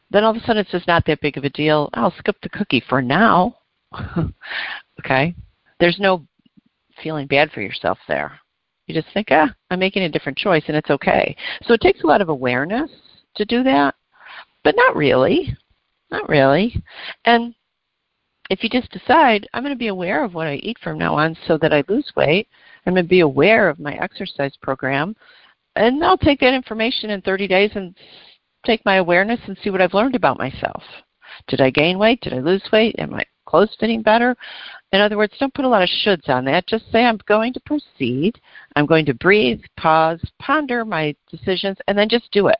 Then 0.09 0.23
all 0.23 0.31
of 0.31 0.37
a 0.37 0.39
sudden 0.41 0.61
it's 0.61 0.71
just 0.71 0.87
not 0.87 1.05
that 1.05 1.21
big 1.21 1.37
of 1.37 1.43
a 1.43 1.49
deal. 1.49 1.89
I'll 1.93 2.13
skip 2.17 2.37
the 2.41 2.49
cookie 2.49 2.83
for 2.87 3.01
now. 3.01 3.57
okay? 4.99 5.35
There's 5.79 5.99
no 5.99 6.25
feeling 7.03 7.27
bad 7.27 7.51
for 7.51 7.61
yourself 7.61 7.97
there. 8.07 8.39
You 8.87 8.95
just 8.95 9.13
think, 9.13 9.27
ah, 9.31 9.53
I'm 9.69 9.79
making 9.79 10.03
a 10.03 10.09
different 10.09 10.37
choice 10.37 10.63
and 10.67 10.77
it's 10.77 10.89
okay. 10.89 11.35
So 11.63 11.73
it 11.73 11.81
takes 11.81 12.03
a 12.03 12.07
lot 12.07 12.21
of 12.21 12.29
awareness 12.29 12.89
to 13.35 13.45
do 13.45 13.63
that, 13.63 13.95
but 14.65 14.75
not 14.75 14.97
really. 14.97 15.55
Not 16.11 16.27
really. 16.27 16.83
And 17.23 17.55
if 18.49 18.63
you 18.63 18.69
just 18.69 18.91
decide, 18.91 19.47
I'm 19.53 19.63
going 19.63 19.73
to 19.73 19.79
be 19.79 19.87
aware 19.87 20.25
of 20.25 20.33
what 20.33 20.47
I 20.47 20.55
eat 20.55 20.77
from 20.83 20.97
now 20.97 21.15
on 21.15 21.37
so 21.47 21.57
that 21.59 21.73
I 21.73 21.83
lose 21.87 22.11
weight, 22.17 22.49
I'm 22.85 22.93
going 22.93 23.05
to 23.05 23.09
be 23.09 23.21
aware 23.21 23.69
of 23.69 23.79
my 23.79 23.93
exercise 23.93 24.53
program, 24.61 25.15
and 25.77 26.03
I'll 26.03 26.17
take 26.17 26.41
that 26.41 26.53
information 26.53 27.11
in 27.11 27.21
30 27.21 27.47
days 27.47 27.71
and 27.75 27.95
take 28.65 28.83
my 28.85 28.95
awareness 28.95 29.39
and 29.47 29.57
see 29.63 29.69
what 29.69 29.81
I've 29.81 29.93
learned 29.93 30.15
about 30.15 30.37
myself. 30.37 30.83
Did 31.47 31.61
I 31.61 31.69
gain 31.69 31.97
weight? 31.97 32.21
Did 32.21 32.33
I 32.33 32.39
lose 32.39 32.63
weight? 32.71 32.95
Am 32.97 33.13
I 33.13 33.23
clothes 33.45 33.75
fitting 33.79 34.01
better. 34.01 34.35
In 34.91 35.01
other 35.01 35.17
words, 35.17 35.33
don't 35.39 35.53
put 35.53 35.65
a 35.65 35.69
lot 35.69 35.83
of 35.83 35.89
shoulds 36.03 36.27
on 36.29 36.45
that. 36.45 36.67
Just 36.67 36.91
say, 36.91 37.05
I'm 37.05 37.19
going 37.27 37.53
to 37.53 37.59
proceed. 37.61 38.39
I'm 38.75 38.85
going 38.85 39.05
to 39.05 39.13
breathe, 39.13 39.61
pause, 39.77 40.19
ponder 40.39 40.83
my 40.83 41.15
decisions, 41.29 41.77
and 41.87 41.97
then 41.97 42.09
just 42.09 42.31
do 42.31 42.47
it. 42.47 42.57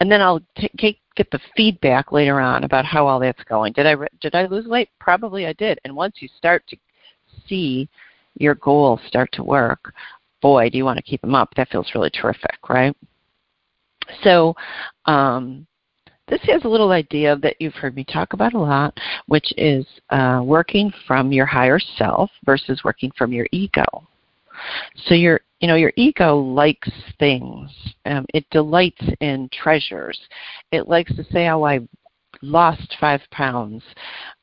And 0.00 0.10
then 0.10 0.20
I'll 0.20 0.40
take, 0.76 1.00
get 1.16 1.30
the 1.30 1.40
feedback 1.56 2.12
later 2.12 2.40
on 2.40 2.64
about 2.64 2.84
how 2.84 3.06
all 3.06 3.20
that's 3.20 3.42
going. 3.44 3.72
Did 3.72 3.86
I 3.86 3.96
did 4.20 4.34
I 4.34 4.46
lose 4.46 4.66
weight? 4.66 4.88
Probably 4.98 5.46
I 5.46 5.52
did. 5.54 5.78
And 5.84 5.94
once 5.94 6.16
you 6.20 6.28
start 6.36 6.66
to 6.68 6.76
see 7.46 7.88
your 8.36 8.56
goals 8.56 9.00
start 9.06 9.30
to 9.32 9.44
work, 9.44 9.92
boy, 10.42 10.68
do 10.70 10.78
you 10.78 10.84
want 10.84 10.96
to 10.96 11.02
keep 11.02 11.20
them 11.20 11.34
up. 11.34 11.54
That 11.56 11.68
feels 11.70 11.90
really 11.94 12.10
terrific, 12.10 12.68
right? 12.68 12.96
So, 14.22 14.54
um, 15.06 15.66
this 16.26 16.40
has 16.44 16.64
a 16.64 16.68
little 16.68 16.90
idea 16.90 17.36
that 17.36 17.56
you've 17.60 17.74
heard 17.74 17.94
me 17.94 18.04
talk 18.04 18.32
about 18.32 18.54
a 18.54 18.58
lot, 18.58 18.96
which 19.26 19.52
is 19.58 19.86
uh, 20.10 20.40
working 20.42 20.92
from 21.06 21.32
your 21.32 21.44
higher 21.44 21.78
self 21.78 22.30
versus 22.44 22.82
working 22.82 23.12
from 23.16 23.32
your 23.32 23.46
ego. 23.52 23.84
So 25.06 25.14
your 25.14 25.40
you 25.60 25.68
know 25.68 25.76
your 25.76 25.92
ego 25.96 26.36
likes 26.36 26.90
things. 27.18 27.70
Um, 28.06 28.26
it 28.34 28.48
delights 28.50 29.02
in 29.20 29.48
treasures. 29.52 30.18
It 30.72 30.88
likes 30.88 31.14
to 31.16 31.24
say, 31.32 31.48
"Oh, 31.48 31.64
I 31.64 31.80
lost 32.42 32.96
five 33.00 33.20
pounds." 33.30 33.82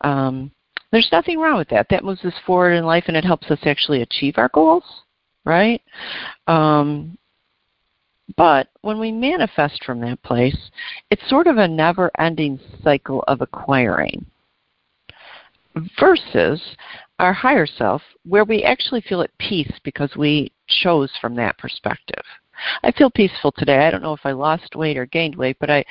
Um, 0.01 0.51
there's 0.91 1.09
nothing 1.11 1.39
wrong 1.39 1.57
with 1.57 1.69
that. 1.69 1.87
That 1.89 2.03
moves 2.03 2.25
us 2.25 2.33
forward 2.45 2.73
in 2.73 2.85
life, 2.85 3.05
and 3.07 3.15
it 3.15 3.25
helps 3.25 3.49
us 3.49 3.59
actually 3.63 4.01
achieve 4.01 4.37
our 4.37 4.49
goals, 4.49 4.83
right? 5.45 5.81
Um, 6.47 7.17
but 8.37 8.67
when 8.81 8.99
we 8.99 9.11
manifest 9.11 9.83
from 9.83 9.99
that 10.01 10.21
place, 10.23 10.57
it's 11.09 11.29
sort 11.29 11.47
of 11.47 11.57
a 11.57 11.67
never 11.67 12.11
ending 12.17 12.59
cycle 12.83 13.23
of 13.27 13.41
acquiring 13.41 14.25
versus 15.99 16.61
our 17.21 17.33
higher 17.33 17.67
self, 17.67 18.01
where 18.25 18.43
we 18.43 18.63
actually 18.63 19.01
feel 19.01 19.21
at 19.21 19.37
peace 19.37 19.71
because 19.83 20.09
we 20.17 20.51
chose 20.67 21.11
from 21.21 21.35
that 21.35 21.55
perspective. 21.59 22.23
I 22.83 22.91
feel 22.91 23.11
peaceful 23.11 23.51
today. 23.51 23.85
I 23.85 23.91
don't 23.91 24.01
know 24.01 24.13
if 24.13 24.25
I 24.25 24.31
lost 24.31 24.75
weight 24.75 24.97
or 24.97 25.05
gained 25.05 25.35
weight, 25.35 25.57
but 25.59 25.69
I 25.69 25.85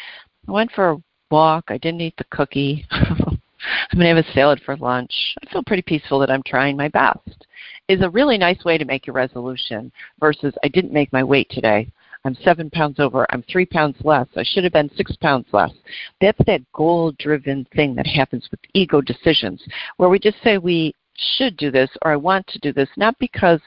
went 0.48 0.72
for 0.72 0.90
a 0.90 1.02
walk. 1.30 1.66
I 1.68 1.78
didn't 1.78 2.00
eat 2.00 2.16
the 2.18 2.24
cookie. 2.30 2.84
I'm 2.90 3.98
going 3.98 4.00
to 4.00 4.06
have 4.06 4.16
a 4.26 4.32
salad 4.32 4.60
for 4.64 4.76
lunch. 4.76 5.12
I 5.40 5.52
feel 5.52 5.62
pretty 5.62 5.82
peaceful 5.82 6.18
that 6.18 6.30
I'm 6.30 6.42
trying 6.42 6.76
my 6.76 6.88
best. 6.88 7.46
Is 7.88 8.02
a 8.02 8.10
really 8.10 8.36
nice 8.36 8.64
way 8.64 8.76
to 8.76 8.84
make 8.84 9.06
your 9.06 9.14
resolution 9.14 9.92
versus 10.18 10.54
I 10.64 10.68
didn't 10.68 10.92
make 10.92 11.12
my 11.12 11.22
weight 11.22 11.48
today. 11.50 11.92
I'm 12.24 12.36
seven 12.44 12.70
pounds 12.70 12.98
over. 12.98 13.26
I'm 13.30 13.42
three 13.44 13.66
pounds 13.66 13.96
less. 14.02 14.26
I 14.36 14.42
should 14.42 14.64
have 14.64 14.72
been 14.72 14.90
six 14.96 15.14
pounds 15.16 15.46
less. 15.52 15.72
That's 16.20 16.40
that 16.46 16.60
goal 16.72 17.12
driven 17.18 17.66
thing 17.74 17.94
that 17.94 18.06
happens 18.06 18.48
with 18.50 18.60
ego 18.74 19.00
decisions, 19.00 19.62
where 19.96 20.08
we 20.08 20.18
just 20.18 20.42
say 20.42 20.58
we 20.58 20.94
should 21.36 21.56
do 21.56 21.70
this 21.70 21.90
or 22.02 22.12
I 22.12 22.16
want 22.16 22.46
to 22.48 22.58
do 22.58 22.72
this, 22.72 22.88
not 22.96 23.18
because 23.18 23.60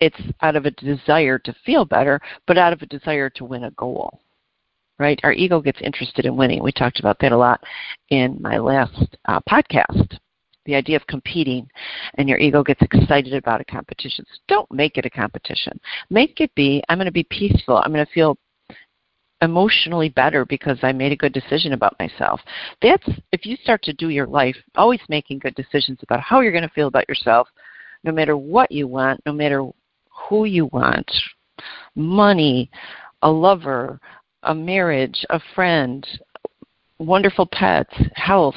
it's 0.00 0.20
out 0.42 0.56
of 0.56 0.66
a 0.66 0.70
desire 0.72 1.38
to 1.38 1.54
feel 1.64 1.84
better, 1.84 2.20
but 2.46 2.58
out 2.58 2.72
of 2.72 2.82
a 2.82 2.86
desire 2.86 3.30
to 3.30 3.44
win 3.44 3.64
a 3.64 3.70
goal. 3.72 4.20
Right? 4.98 5.20
Our 5.24 5.32
ego 5.32 5.60
gets 5.60 5.80
interested 5.82 6.24
in 6.24 6.36
winning. 6.36 6.62
We 6.62 6.72
talked 6.72 7.00
about 7.00 7.18
that 7.20 7.32
a 7.32 7.36
lot 7.36 7.62
in 8.08 8.38
my 8.40 8.56
last 8.56 9.16
uh, 9.26 9.40
podcast 9.40 10.18
the 10.66 10.74
idea 10.74 10.96
of 10.96 11.06
competing 11.06 11.68
and 12.14 12.28
your 12.28 12.38
ego 12.38 12.62
gets 12.62 12.82
excited 12.82 13.32
about 13.32 13.60
a 13.60 13.64
competition. 13.64 14.24
So 14.28 14.40
don't 14.48 14.72
make 14.72 14.98
it 14.98 15.06
a 15.06 15.10
competition. 15.10 15.80
Make 16.10 16.40
it 16.40 16.54
be 16.54 16.82
I'm 16.88 16.98
going 16.98 17.06
to 17.06 17.12
be 17.12 17.26
peaceful. 17.30 17.76
I'm 17.78 17.92
going 17.92 18.04
to 18.04 18.12
feel 18.12 18.36
emotionally 19.42 20.08
better 20.08 20.44
because 20.44 20.78
I 20.82 20.92
made 20.92 21.12
a 21.12 21.16
good 21.16 21.32
decision 21.32 21.72
about 21.72 21.98
myself. 21.98 22.40
That's 22.80 23.06
if 23.32 23.44
you 23.44 23.56
start 23.56 23.82
to 23.84 23.92
do 23.92 24.08
your 24.08 24.26
life 24.26 24.56
always 24.76 25.00
making 25.08 25.40
good 25.40 25.54
decisions 25.54 25.98
about 26.02 26.20
how 26.20 26.40
you're 26.40 26.52
going 26.52 26.62
to 26.62 26.74
feel 26.74 26.88
about 26.88 27.08
yourself, 27.08 27.48
no 28.04 28.12
matter 28.12 28.36
what 28.36 28.70
you 28.72 28.86
want, 28.86 29.20
no 29.26 29.32
matter 29.32 29.66
who 30.28 30.44
you 30.44 30.66
want, 30.66 31.10
money, 31.94 32.70
a 33.22 33.30
lover, 33.30 34.00
a 34.44 34.54
marriage, 34.54 35.24
a 35.30 35.40
friend, 35.54 36.06
wonderful 36.98 37.46
pets, 37.46 37.94
health, 38.14 38.54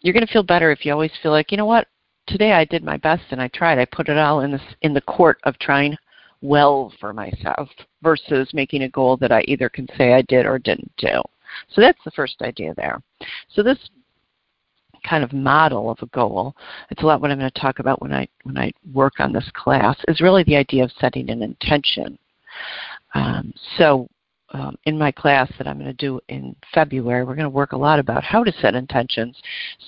you're 0.00 0.14
going 0.14 0.26
to 0.26 0.32
feel 0.32 0.42
better 0.42 0.70
if 0.70 0.84
you 0.84 0.92
always 0.92 1.10
feel 1.22 1.32
like, 1.32 1.50
you 1.50 1.58
know 1.58 1.66
what, 1.66 1.88
today 2.26 2.52
I 2.52 2.64
did 2.64 2.84
my 2.84 2.96
best 2.98 3.24
and 3.30 3.42
I 3.42 3.48
tried. 3.48 3.78
I 3.78 3.84
put 3.84 4.08
it 4.08 4.16
all 4.16 4.40
in 4.40 4.52
this 4.52 4.62
in 4.82 4.94
the 4.94 5.00
court 5.02 5.38
of 5.44 5.58
trying 5.58 5.96
well 6.40 6.92
for 7.00 7.12
myself 7.12 7.68
versus 8.02 8.48
making 8.52 8.82
a 8.82 8.88
goal 8.88 9.16
that 9.16 9.32
I 9.32 9.42
either 9.42 9.68
can 9.68 9.88
say 9.96 10.12
I 10.12 10.22
did 10.22 10.46
or 10.46 10.58
didn't 10.58 10.92
do. 10.96 11.22
So 11.70 11.80
that's 11.80 12.02
the 12.04 12.10
first 12.12 12.36
idea 12.42 12.74
there. 12.74 13.02
So 13.48 13.62
this 13.62 13.78
kind 15.08 15.24
of 15.24 15.32
model 15.32 15.90
of 15.90 15.98
a 16.02 16.06
goal, 16.06 16.54
it's 16.90 17.02
a 17.02 17.06
lot 17.06 17.20
what 17.20 17.30
I'm 17.30 17.38
going 17.38 17.50
to 17.50 17.60
talk 17.60 17.78
about 17.78 18.02
when 18.02 18.12
I 18.12 18.28
when 18.44 18.58
I 18.58 18.72
work 18.92 19.14
on 19.18 19.32
this 19.32 19.48
class, 19.54 19.96
is 20.08 20.20
really 20.20 20.44
the 20.44 20.56
idea 20.56 20.84
of 20.84 20.92
setting 21.00 21.30
an 21.30 21.42
intention. 21.42 22.18
Um, 23.14 23.52
so 23.76 24.08
um, 24.50 24.76
in 24.84 24.98
my 24.98 25.12
class 25.12 25.50
that 25.58 25.66
I'm 25.66 25.78
going 25.78 25.86
to 25.86 25.92
do 25.94 26.20
in 26.28 26.54
February, 26.72 27.24
we're 27.24 27.34
going 27.34 27.44
to 27.44 27.50
work 27.50 27.72
a 27.72 27.76
lot 27.76 27.98
about 27.98 28.24
how 28.24 28.42
to 28.44 28.52
set 28.60 28.74
intentions 28.74 29.36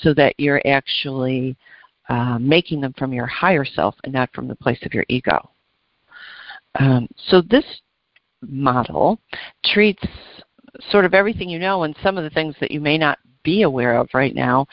so 0.03 0.13
that 0.15 0.35
you're 0.39 0.63
actually 0.67 1.57
uh, 2.09 2.39
making 2.39 2.81
them 2.81 2.93
from 2.99 3.13
your 3.13 3.27
higher 3.27 3.65
self 3.65 3.95
and 4.05 4.13
not 4.13 4.33
from 4.35 4.49
the 4.49 4.57
place 4.57 4.81
of 4.85 4.93
your 4.93 5.05
ego. 5.09 5.51
Um, 6.79 7.09
so 7.29 7.43
this 7.43 7.65
model 8.43 9.21
treats 9.65 10.07
sort 10.91 11.05
of 11.05 11.15
everything 11.15 11.49
you 11.49 11.59
know 11.59 11.83
and 11.83 11.97
some 12.03 12.17
of 12.17 12.25
the 12.25 12.31
things 12.31 12.55
that 12.61 12.71
you 12.71 12.81
may 12.81 12.97
not 12.97 13.19
be 13.43 13.63
aware 13.63 13.97
of 13.97 14.09
right 14.15 14.35
now 14.35 14.67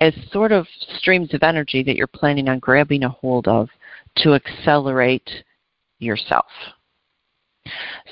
as 0.00 0.14
sort 0.32 0.52
of 0.52 0.66
streams 0.98 1.32
of 1.34 1.42
energy 1.42 1.82
that 1.82 1.96
you're 1.96 2.06
planning 2.06 2.48
on 2.48 2.58
grabbing 2.58 3.04
a 3.04 3.08
hold 3.08 3.46
of 3.48 3.68
to 4.16 4.34
accelerate 4.34 5.30
yourself. 5.98 6.46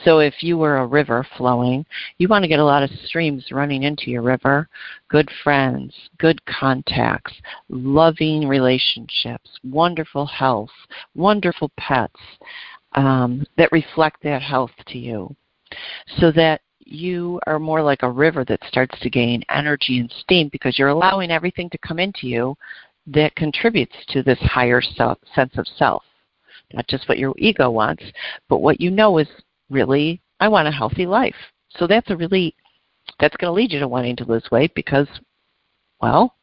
So 0.05 0.21
if 0.21 0.43
you 0.43 0.57
were 0.57 0.79
a 0.79 0.87
river 0.87 1.27
flowing, 1.37 1.85
you 2.17 2.27
want 2.27 2.43
to 2.43 2.49
get 2.49 2.59
a 2.59 2.65
lot 2.65 2.83
of 2.83 2.91
streams 3.05 3.53
running 3.53 3.83
into 3.83 4.11
your 4.11 4.23
river, 4.23 4.69
good 5.09 5.31
friends, 5.45 5.95
good 6.19 6.43
contacts, 6.47 7.35
loving 7.69 8.49
relationships, 8.49 9.51
wonderful 9.63 10.25
health, 10.25 10.71
wonderful 11.15 11.71
pets 11.77 12.19
um, 12.95 13.47
that 13.57 13.73
reflect 13.73 14.23
that 14.23 14.43
health 14.43 14.73
to 14.89 14.99
you. 14.99 15.35
So 16.19 16.31
that 16.33 16.61
you 16.81 17.41
are 17.47 17.59
more 17.59 17.83
like 17.83 18.03
a 18.03 18.11
river 18.11 18.45
that 18.45 18.61
starts 18.69 18.99
to 19.01 19.11
gain 19.11 19.43
energy 19.49 20.01
and 20.01 20.13
steam 20.21 20.49
because 20.53 20.79
you're 20.79 20.89
allowing 20.89 21.31
everything 21.31 21.71
to 21.71 21.79
come 21.79 21.99
into 21.99 22.27
you 22.27 22.57
that 23.07 23.35
contributes 23.35 23.95
to 24.09 24.23
this 24.23 24.39
higher 24.41 24.81
self, 24.81 25.19
sense 25.35 25.57
of 25.57 25.67
self. 25.67 26.03
Not 26.75 26.87
just 26.89 27.09
what 27.09 27.19
your 27.19 27.35
ego 27.39 27.71
wants, 27.71 28.05
but 28.49 28.59
what 28.59 28.81
you 28.81 28.91
know 28.91 29.19
is 29.19 29.29
really, 29.71 30.21
I 30.41 30.49
want 30.49 30.69
a 30.69 30.73
healthy 30.73 31.07
life. 31.07 31.35
So 31.71 31.87
that's 31.87 32.11
a 32.11 32.17
really, 32.17 32.55
that's 33.19 33.37
going 33.37 33.49
to 33.49 33.55
lead 33.55 33.73
you 33.73 33.81
to 33.81 33.89
wanting 33.89 34.17
to 34.17 34.25
lose 34.25 34.49
weight 34.51 34.75
because, 34.75 35.09
well, 36.01 36.35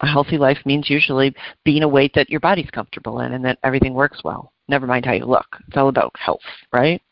a 0.00 0.06
healthy 0.06 0.38
life 0.38 0.58
means 0.64 0.88
usually 0.88 1.34
being 1.64 1.82
a 1.82 1.88
weight 1.88 2.12
that 2.14 2.30
your 2.30 2.40
body's 2.40 2.70
comfortable 2.70 3.20
in 3.20 3.32
and 3.32 3.44
that 3.44 3.58
everything 3.62 3.94
works 3.94 4.22
well. 4.24 4.52
Never 4.70 4.86
mind 4.86 5.04
how 5.04 5.12
you 5.12 5.24
look. 5.24 5.46
It's 5.66 5.76
all 5.76 5.88
about 5.88 6.14
health, 6.16 6.40
right? 6.72 7.02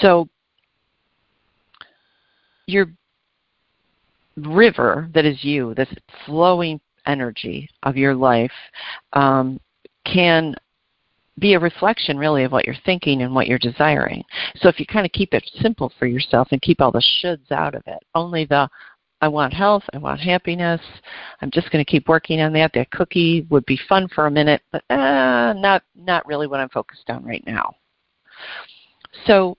So 0.00 0.28
your 2.66 2.90
river 4.36 5.08
that 5.14 5.24
is 5.24 5.44
you, 5.44 5.72
this 5.74 5.88
flowing 6.26 6.80
energy 7.06 7.68
of 7.84 7.96
your 7.96 8.14
life, 8.14 8.50
um, 9.12 9.60
can 10.04 10.56
be 11.38 11.54
a 11.54 11.60
reflection 11.60 12.18
really 12.18 12.42
of 12.42 12.50
what 12.50 12.64
you're 12.66 12.74
thinking 12.84 13.22
and 13.22 13.32
what 13.32 13.46
you're 13.46 13.58
desiring. 13.58 14.24
So 14.56 14.68
if 14.68 14.80
you 14.80 14.86
kind 14.86 15.06
of 15.06 15.12
keep 15.12 15.32
it 15.32 15.48
simple 15.60 15.92
for 15.96 16.06
yourself 16.06 16.48
and 16.50 16.60
keep 16.60 16.80
all 16.80 16.90
the 16.90 17.02
shoulds 17.22 17.52
out 17.52 17.76
of 17.76 17.82
it, 17.86 18.02
only 18.16 18.46
the 18.46 18.68
I 19.24 19.28
want 19.28 19.54
health, 19.54 19.84
I 19.94 19.96
want 19.96 20.20
happiness, 20.20 20.82
I'm 21.40 21.50
just 21.50 21.70
going 21.70 21.82
to 21.82 21.90
keep 21.90 22.08
working 22.08 22.42
on 22.42 22.52
that. 22.52 22.72
That 22.74 22.90
cookie 22.90 23.46
would 23.48 23.64
be 23.64 23.80
fun 23.88 24.06
for 24.14 24.26
a 24.26 24.30
minute, 24.30 24.60
but 24.70 24.84
uh, 24.90 25.54
not 25.54 25.82
not 25.96 26.26
really 26.26 26.46
what 26.46 26.60
I'm 26.60 26.68
focused 26.68 27.08
on 27.08 27.24
right 27.24 27.42
now. 27.46 27.74
So 29.24 29.56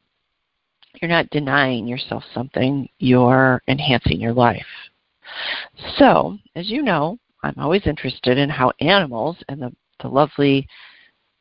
you're 1.02 1.10
not 1.10 1.32
denying 1.32 1.88
yourself 1.88 2.24
something, 2.32 2.88
you're 3.00 3.60
enhancing 3.68 4.22
your 4.22 4.34
life. 4.34 4.68
So, 5.98 6.38
as 6.56 6.70
you 6.70 6.84
know, 6.84 7.18
I'm 7.42 7.56
always 7.58 7.88
interested 7.88 8.38
in 8.38 8.52
how 8.52 8.72
animals 8.82 9.36
and 9.50 9.60
the, 9.60 9.72
the 10.00 10.10
lovely 10.10 10.68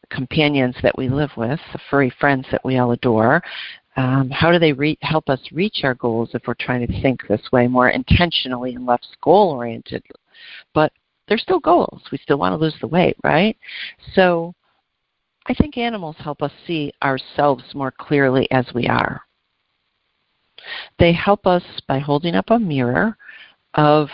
companions 0.08 0.76
that 0.82 0.96
we 0.96 1.10
live 1.10 1.30
with, 1.36 1.60
the 1.74 1.78
furry 1.90 2.12
friends 2.18 2.46
that 2.52 2.64
we 2.64 2.78
all 2.78 2.92
adore, 2.92 3.42
um, 3.96 4.30
how 4.30 4.50
do 4.50 4.58
they 4.58 4.72
re- 4.72 4.98
help 5.02 5.28
us 5.28 5.40
reach 5.52 5.80
our 5.84 5.94
goals 5.94 6.30
if 6.34 6.42
we're 6.46 6.54
trying 6.54 6.86
to 6.86 7.02
think 7.02 7.26
this 7.26 7.40
way 7.52 7.66
more 7.66 7.90
intentionally 7.90 8.74
and 8.74 8.86
less 8.86 9.06
goal 9.22 9.50
oriented? 9.50 10.02
But 10.72 10.92
they're 11.28 11.38
still 11.38 11.60
goals. 11.60 12.02
We 12.10 12.18
still 12.18 12.38
want 12.38 12.52
to 12.52 12.56
lose 12.62 12.76
the 12.80 12.88
weight, 12.88 13.16
right? 13.22 13.56
So 14.14 14.54
I 15.46 15.54
think 15.54 15.76
animals 15.76 16.16
help 16.18 16.42
us 16.42 16.52
see 16.66 16.92
ourselves 17.02 17.62
more 17.74 17.92
clearly 17.92 18.50
as 18.50 18.66
we 18.74 18.88
are. 18.88 19.22
They 20.98 21.12
help 21.12 21.46
us 21.46 21.64
by 21.86 21.98
holding 21.98 22.34
up 22.34 22.50
a 22.50 22.58
mirror 22.58 23.16
of 23.74 24.08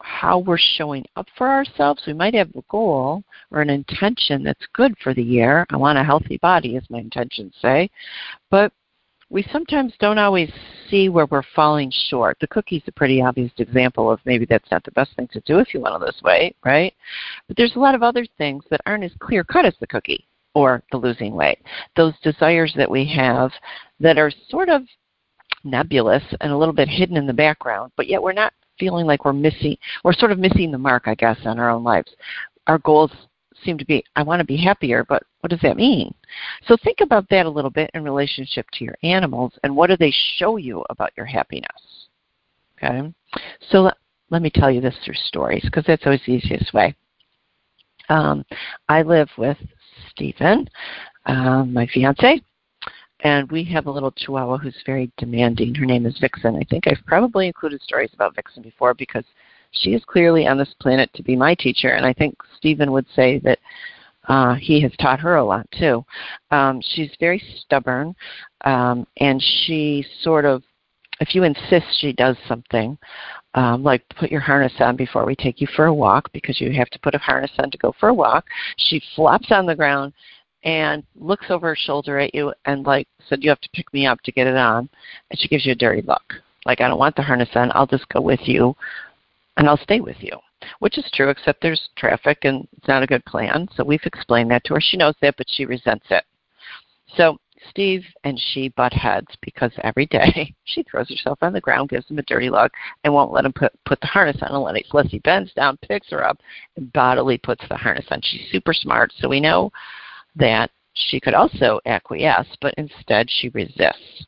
how 0.00 0.38
we're 0.38 0.58
showing 0.58 1.04
up 1.16 1.26
for 1.36 1.48
ourselves. 1.48 2.02
We 2.06 2.12
might 2.12 2.34
have 2.34 2.50
a 2.54 2.62
goal 2.70 3.24
or 3.50 3.60
an 3.60 3.70
intention 3.70 4.44
that's 4.44 4.66
good 4.72 4.94
for 5.02 5.12
the 5.12 5.22
year. 5.22 5.66
I 5.70 5.76
want 5.76 5.98
a 5.98 6.04
healthy 6.04 6.38
body, 6.38 6.76
as 6.76 6.88
my 6.88 6.98
intentions 6.98 7.54
say. 7.60 7.90
But 8.50 8.72
we 9.30 9.44
sometimes 9.52 9.92
don't 9.98 10.18
always 10.18 10.50
see 10.88 11.08
where 11.08 11.26
we're 11.26 11.42
falling 11.54 11.92
short. 12.08 12.36
The 12.40 12.46
cookie's 12.46 12.82
a 12.86 12.92
pretty 12.92 13.20
obvious 13.20 13.52
example 13.58 14.10
of 14.10 14.20
maybe 14.24 14.46
that's 14.46 14.70
not 14.70 14.84
the 14.84 14.92
best 14.92 15.14
thing 15.16 15.28
to 15.32 15.40
do 15.40 15.58
if 15.58 15.74
you 15.74 15.80
want 15.80 16.00
to 16.00 16.04
lose 16.04 16.20
weight, 16.22 16.56
right? 16.64 16.94
But 17.48 17.56
there's 17.56 17.74
a 17.76 17.80
lot 17.80 17.94
of 17.94 18.02
other 18.02 18.24
things 18.38 18.64
that 18.70 18.80
aren't 18.86 19.04
as 19.04 19.12
clear 19.18 19.42
cut 19.42 19.64
as 19.64 19.74
the 19.80 19.86
cookie 19.86 20.26
or 20.54 20.82
the 20.92 20.96
losing 20.96 21.34
weight. 21.34 21.58
Those 21.96 22.14
desires 22.22 22.72
that 22.76 22.90
we 22.90 23.04
have 23.16 23.50
that 24.00 24.16
are 24.16 24.32
sort 24.48 24.68
of 24.68 24.82
nebulous 25.64 26.22
and 26.40 26.52
a 26.52 26.56
little 26.56 26.74
bit 26.74 26.88
hidden 26.88 27.16
in 27.16 27.26
the 27.26 27.32
background, 27.32 27.92
but 27.96 28.06
yet 28.06 28.22
we're 28.22 28.32
not 28.32 28.52
feeling 28.78 29.06
like 29.06 29.24
we're 29.24 29.32
missing, 29.32 29.76
we're 30.04 30.12
sort 30.12 30.32
of 30.32 30.38
missing 30.38 30.70
the 30.70 30.78
mark, 30.78 31.04
I 31.06 31.14
guess, 31.14 31.38
on 31.44 31.58
our 31.58 31.70
own 31.70 31.82
lives. 31.82 32.14
Our 32.68 32.78
goals 32.78 33.10
seem 33.66 33.76
to 33.76 33.84
be, 33.84 34.02
I 34.14 34.22
want 34.22 34.40
to 34.40 34.46
be 34.46 34.56
happier, 34.56 35.04
but 35.06 35.22
what 35.40 35.50
does 35.50 35.60
that 35.60 35.76
mean? 35.76 36.14
So 36.66 36.76
think 36.82 37.00
about 37.02 37.28
that 37.28 37.44
a 37.44 37.50
little 37.50 37.70
bit 37.70 37.90
in 37.92 38.02
relationship 38.02 38.66
to 38.74 38.84
your 38.84 38.96
animals 39.02 39.52
and 39.62 39.76
what 39.76 39.90
do 39.90 39.96
they 39.96 40.14
show 40.38 40.56
you 40.56 40.84
about 40.88 41.10
your 41.16 41.26
happiness? 41.26 42.06
Okay? 42.76 43.12
So 43.70 43.82
let, 43.82 43.96
let 44.30 44.42
me 44.42 44.50
tell 44.50 44.70
you 44.70 44.80
this 44.80 44.96
through 45.04 45.14
stories 45.14 45.62
because 45.64 45.84
that's 45.86 46.06
always 46.06 46.22
the 46.26 46.32
easiest 46.32 46.72
way. 46.72 46.94
Um, 48.08 48.44
I 48.88 49.02
live 49.02 49.28
with 49.36 49.58
Stephen, 50.10 50.68
um, 51.26 51.72
my 51.72 51.86
fiance, 51.92 52.40
and 53.20 53.50
we 53.50 53.64
have 53.64 53.86
a 53.86 53.90
little 53.90 54.12
chihuahua 54.12 54.58
who's 54.58 54.76
very 54.84 55.10
demanding. 55.16 55.74
Her 55.74 55.86
name 55.86 56.06
is 56.06 56.18
Vixen. 56.18 56.56
I 56.56 56.64
think 56.70 56.86
I've 56.86 57.04
probably 57.06 57.46
included 57.46 57.82
stories 57.82 58.10
about 58.14 58.36
Vixen 58.36 58.62
before 58.62 58.94
because 58.94 59.24
she 59.80 59.94
is 59.94 60.04
clearly 60.04 60.46
on 60.46 60.58
this 60.58 60.74
planet 60.80 61.10
to 61.14 61.22
be 61.22 61.36
my 61.36 61.54
teacher, 61.54 61.90
and 61.90 62.06
I 62.06 62.12
think 62.12 62.36
Stephen 62.56 62.92
would 62.92 63.06
say 63.14 63.38
that 63.40 63.58
uh, 64.28 64.54
he 64.54 64.80
has 64.82 64.92
taught 65.00 65.20
her 65.20 65.36
a 65.36 65.44
lot 65.44 65.66
too. 65.78 66.04
Um, 66.50 66.80
she's 66.82 67.10
very 67.20 67.42
stubborn, 67.60 68.14
um, 68.64 69.06
and 69.18 69.42
she 69.42 70.04
sort 70.22 70.44
of, 70.44 70.62
if 71.20 71.34
you 71.34 71.44
insist 71.44 71.86
she 71.98 72.12
does 72.12 72.36
something, 72.48 72.98
um, 73.54 73.82
like 73.82 74.02
put 74.18 74.30
your 74.30 74.40
harness 74.40 74.72
on 74.80 74.96
before 74.96 75.24
we 75.24 75.34
take 75.34 75.60
you 75.60 75.66
for 75.74 75.86
a 75.86 75.94
walk 75.94 76.30
because 76.32 76.60
you 76.60 76.72
have 76.72 76.90
to 76.90 76.98
put 76.98 77.14
a 77.14 77.18
harness 77.18 77.52
on 77.58 77.70
to 77.70 77.78
go 77.78 77.94
for 77.98 78.10
a 78.10 78.14
walk, 78.14 78.44
she 78.76 79.00
flops 79.14 79.50
on 79.50 79.66
the 79.66 79.74
ground 79.74 80.12
and 80.64 81.04
looks 81.14 81.46
over 81.48 81.68
her 81.68 81.76
shoulder 81.76 82.18
at 82.18 82.34
you 82.34 82.52
and 82.64 82.84
like 82.84 83.06
said 83.28 83.42
you 83.42 83.48
have 83.48 83.60
to 83.60 83.68
pick 83.72 83.90
me 83.94 84.06
up 84.06 84.20
to 84.22 84.32
get 84.32 84.46
it 84.46 84.56
on. 84.56 84.88
And 85.30 85.38
she 85.38 85.48
gives 85.48 85.64
you 85.64 85.72
a 85.72 85.76
dirty 85.76 86.02
look 86.02 86.34
like 86.66 86.80
i 86.80 86.88
don't 86.88 86.98
want 86.98 87.16
the 87.16 87.22
harness 87.22 87.48
on. 87.54 87.70
I'll 87.74 87.86
just 87.86 88.08
go 88.08 88.20
with 88.20 88.40
you 88.42 88.76
and 89.56 89.68
i'll 89.68 89.76
stay 89.76 90.00
with 90.00 90.16
you 90.20 90.36
which 90.78 90.98
is 90.98 91.10
true 91.12 91.28
except 91.28 91.60
there's 91.60 91.90
traffic 91.96 92.38
and 92.42 92.66
it's 92.76 92.88
not 92.88 93.02
a 93.02 93.06
good 93.06 93.24
plan 93.24 93.68
so 93.74 93.84
we've 93.84 94.00
explained 94.04 94.50
that 94.50 94.64
to 94.64 94.74
her 94.74 94.80
she 94.80 94.96
knows 94.96 95.14
that 95.20 95.36
but 95.36 95.46
she 95.48 95.64
resents 95.64 96.06
it 96.10 96.24
so 97.16 97.36
steve 97.70 98.04
and 98.24 98.40
she 98.52 98.68
butt 98.70 98.92
heads 98.92 99.26
because 99.42 99.72
every 99.82 100.06
day 100.06 100.54
she 100.64 100.82
throws 100.84 101.08
herself 101.08 101.38
on 101.42 101.52
the 101.52 101.60
ground 101.60 101.88
gives 101.88 102.08
him 102.08 102.18
a 102.18 102.22
dirty 102.22 102.50
look 102.50 102.72
and 103.04 103.12
won't 103.12 103.32
let 103.32 103.44
him 103.44 103.52
put 103.52 103.72
put 103.84 104.00
the 104.00 104.06
harness 104.06 104.36
on 104.42 104.54
unless 104.54 105.10
he 105.10 105.18
bends 105.20 105.52
down 105.54 105.76
picks 105.78 106.10
her 106.10 106.26
up 106.26 106.38
and 106.76 106.92
bodily 106.92 107.38
puts 107.38 107.64
the 107.68 107.76
harness 107.76 108.06
on 108.10 108.20
she's 108.22 108.50
super 108.50 108.72
smart 108.72 109.12
so 109.18 109.28
we 109.28 109.40
know 109.40 109.70
that 110.36 110.70
she 110.96 111.20
could 111.20 111.34
also 111.34 111.78
acquiesce, 111.86 112.48
but 112.60 112.74
instead 112.78 113.30
she 113.30 113.50
resists. 113.50 114.26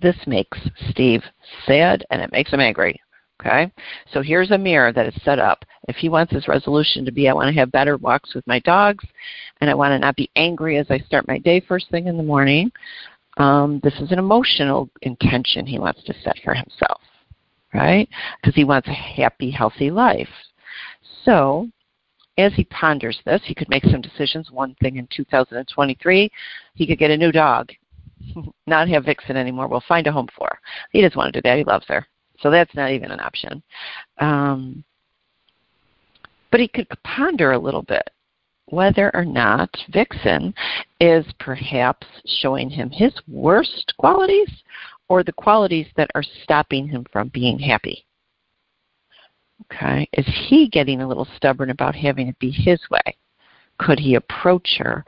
This 0.00 0.16
makes 0.26 0.58
Steve 0.90 1.22
sad 1.66 2.04
and 2.10 2.22
it 2.22 2.32
makes 2.32 2.50
him 2.50 2.60
angry. 2.60 3.00
Okay? 3.44 3.72
So 4.12 4.22
here's 4.22 4.52
a 4.52 4.58
mirror 4.58 4.92
that 4.92 5.06
is 5.06 5.22
set 5.24 5.38
up. 5.38 5.64
If 5.88 5.96
he 5.96 6.08
wants 6.08 6.32
his 6.32 6.46
resolution 6.46 7.04
to 7.04 7.12
be, 7.12 7.28
I 7.28 7.32
want 7.32 7.48
to 7.52 7.58
have 7.58 7.72
better 7.72 7.96
walks 7.96 8.34
with 8.34 8.46
my 8.46 8.60
dogs, 8.60 9.04
and 9.60 9.68
I 9.68 9.74
want 9.74 9.92
to 9.92 9.98
not 9.98 10.16
be 10.16 10.30
angry 10.36 10.78
as 10.78 10.86
I 10.90 10.98
start 10.98 11.26
my 11.26 11.38
day 11.38 11.60
first 11.60 11.90
thing 11.90 12.06
in 12.06 12.16
the 12.16 12.22
morning, 12.22 12.70
um, 13.38 13.80
this 13.82 13.94
is 14.00 14.12
an 14.12 14.18
emotional 14.18 14.90
intention 15.02 15.66
he 15.66 15.78
wants 15.78 16.02
to 16.04 16.14
set 16.22 16.36
for 16.44 16.54
himself, 16.54 17.00
right? 17.74 18.08
Because 18.40 18.54
he 18.54 18.64
wants 18.64 18.88
a 18.88 18.92
happy, 18.92 19.50
healthy 19.50 19.90
life. 19.90 20.28
So 21.24 21.68
as 22.38 22.52
he 22.54 22.64
ponders 22.64 23.18
this, 23.24 23.40
he 23.44 23.54
could 23.54 23.68
make 23.68 23.84
some 23.84 24.00
decisions. 24.00 24.50
One 24.50 24.74
thing 24.80 24.96
in 24.96 25.08
2023, 25.14 26.30
he 26.74 26.86
could 26.86 26.98
get 26.98 27.10
a 27.10 27.16
new 27.16 27.32
dog, 27.32 27.72
not 28.66 28.88
have 28.88 29.04
Vixen 29.04 29.36
anymore. 29.36 29.68
We'll 29.68 29.82
find 29.88 30.06
a 30.06 30.12
home 30.12 30.28
for 30.36 30.48
her. 30.50 30.58
He 30.92 31.00
doesn't 31.00 31.16
want 31.16 31.32
to 31.32 31.40
do 31.40 31.48
that. 31.48 31.58
He 31.58 31.64
loves 31.64 31.86
her. 31.88 32.06
So 32.42 32.50
that's 32.50 32.74
not 32.74 32.90
even 32.90 33.10
an 33.10 33.20
option. 33.20 33.62
Um, 34.18 34.84
but 36.50 36.60
he 36.60 36.68
could 36.68 36.88
ponder 37.04 37.52
a 37.52 37.58
little 37.58 37.82
bit. 37.82 38.10
whether 38.72 39.14
or 39.14 39.24
not 39.24 39.68
Vixen 39.90 40.54
is 40.98 41.26
perhaps 41.38 42.06
showing 42.40 42.70
him 42.70 42.90
his 42.90 43.12
worst 43.28 43.92
qualities 43.98 44.48
or 45.08 45.22
the 45.22 45.32
qualities 45.32 45.86
that 45.96 46.10
are 46.14 46.24
stopping 46.42 46.88
him 46.88 47.04
from 47.12 47.28
being 47.28 47.58
happy. 47.58 48.06
Okay, 49.66 50.08
is 50.14 50.26
he 50.48 50.68
getting 50.68 51.02
a 51.02 51.08
little 51.08 51.28
stubborn 51.36 51.68
about 51.70 51.94
having 51.94 52.28
it 52.28 52.38
be 52.38 52.50
his 52.50 52.80
way? 52.90 53.16
Could 53.78 53.98
he 53.98 54.14
approach 54.14 54.76
her 54.78 55.04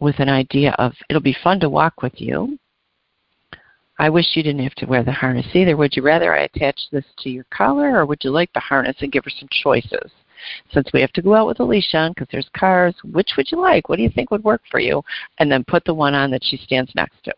with 0.00 0.18
an 0.18 0.30
idea 0.30 0.74
of, 0.78 0.92
it'll 1.10 1.20
be 1.22 1.36
fun 1.44 1.60
to 1.60 1.68
walk 1.68 2.02
with 2.02 2.14
you. 2.16 2.58
I 3.98 4.10
wish 4.10 4.26
you 4.34 4.42
didn't 4.42 4.62
have 4.62 4.74
to 4.74 4.86
wear 4.86 5.02
the 5.02 5.12
harness 5.12 5.46
either. 5.54 5.76
Would 5.76 5.96
you 5.96 6.02
rather 6.02 6.34
I 6.34 6.44
attach 6.44 6.80
this 6.92 7.04
to 7.18 7.30
your 7.30 7.46
collar 7.50 7.98
or 7.98 8.06
would 8.06 8.22
you 8.22 8.30
like 8.30 8.52
the 8.52 8.60
harness 8.60 8.96
and 9.00 9.12
give 9.12 9.24
her 9.24 9.30
some 9.30 9.48
choices? 9.62 10.10
Since 10.72 10.88
we 10.92 11.00
have 11.00 11.12
to 11.12 11.22
go 11.22 11.34
out 11.34 11.46
with 11.46 11.60
a 11.60 11.64
leash 11.64 11.94
on 11.94 12.12
because 12.12 12.28
there's 12.30 12.50
cars, 12.54 12.94
which 13.04 13.32
would 13.36 13.50
you 13.50 13.58
like? 13.58 13.88
What 13.88 13.96
do 13.96 14.02
you 14.02 14.10
think 14.10 14.30
would 14.30 14.44
work 14.44 14.62
for 14.70 14.80
you? 14.80 15.02
And 15.38 15.50
then 15.50 15.64
put 15.64 15.84
the 15.84 15.94
one 15.94 16.14
on 16.14 16.30
that 16.32 16.44
she 16.44 16.58
stands 16.58 16.92
next 16.94 17.24
to. 17.24 17.32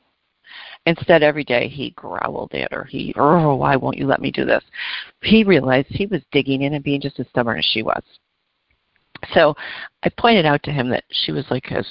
Instead, 0.87 1.23
every 1.23 1.45
day 1.45 1.69
he 1.69 1.91
growled 1.91 2.53
at 2.55 2.73
her. 2.73 2.85
He, 2.85 3.15
oh, 3.17 3.55
why 3.55 3.77
won't 3.77 3.99
you 3.99 4.07
let 4.07 4.21
me 4.21 4.31
do 4.31 4.45
this? 4.45 4.65
He 5.23 5.45
realized 5.45 5.89
he 5.91 6.07
was 6.07 6.23
digging 6.33 6.63
in 6.63 6.75
and 6.75 6.83
being 6.83 7.01
just 7.01 7.21
as 7.21 7.29
stubborn 7.29 7.59
as 7.59 7.65
she 7.65 7.83
was. 7.83 8.03
So 9.35 9.55
I 10.03 10.09
pointed 10.19 10.47
out 10.47 10.63
to 10.65 10.73
him 10.73 10.89
that 10.91 11.05
she 11.11 11.33
was 11.33 11.45
like 11.51 11.67
his 11.67 11.87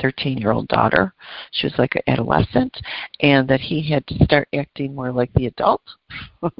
13 0.00 0.38
year 0.38 0.52
old 0.52 0.68
daughter. 0.68 1.14
She 1.52 1.66
was 1.66 1.78
like 1.78 1.94
an 1.94 2.02
adolescent, 2.06 2.76
and 3.20 3.48
that 3.48 3.60
he 3.60 3.82
had 3.88 4.06
to 4.08 4.24
start 4.24 4.48
acting 4.54 4.94
more 4.94 5.12
like 5.12 5.32
the 5.34 5.46
adult 5.46 5.82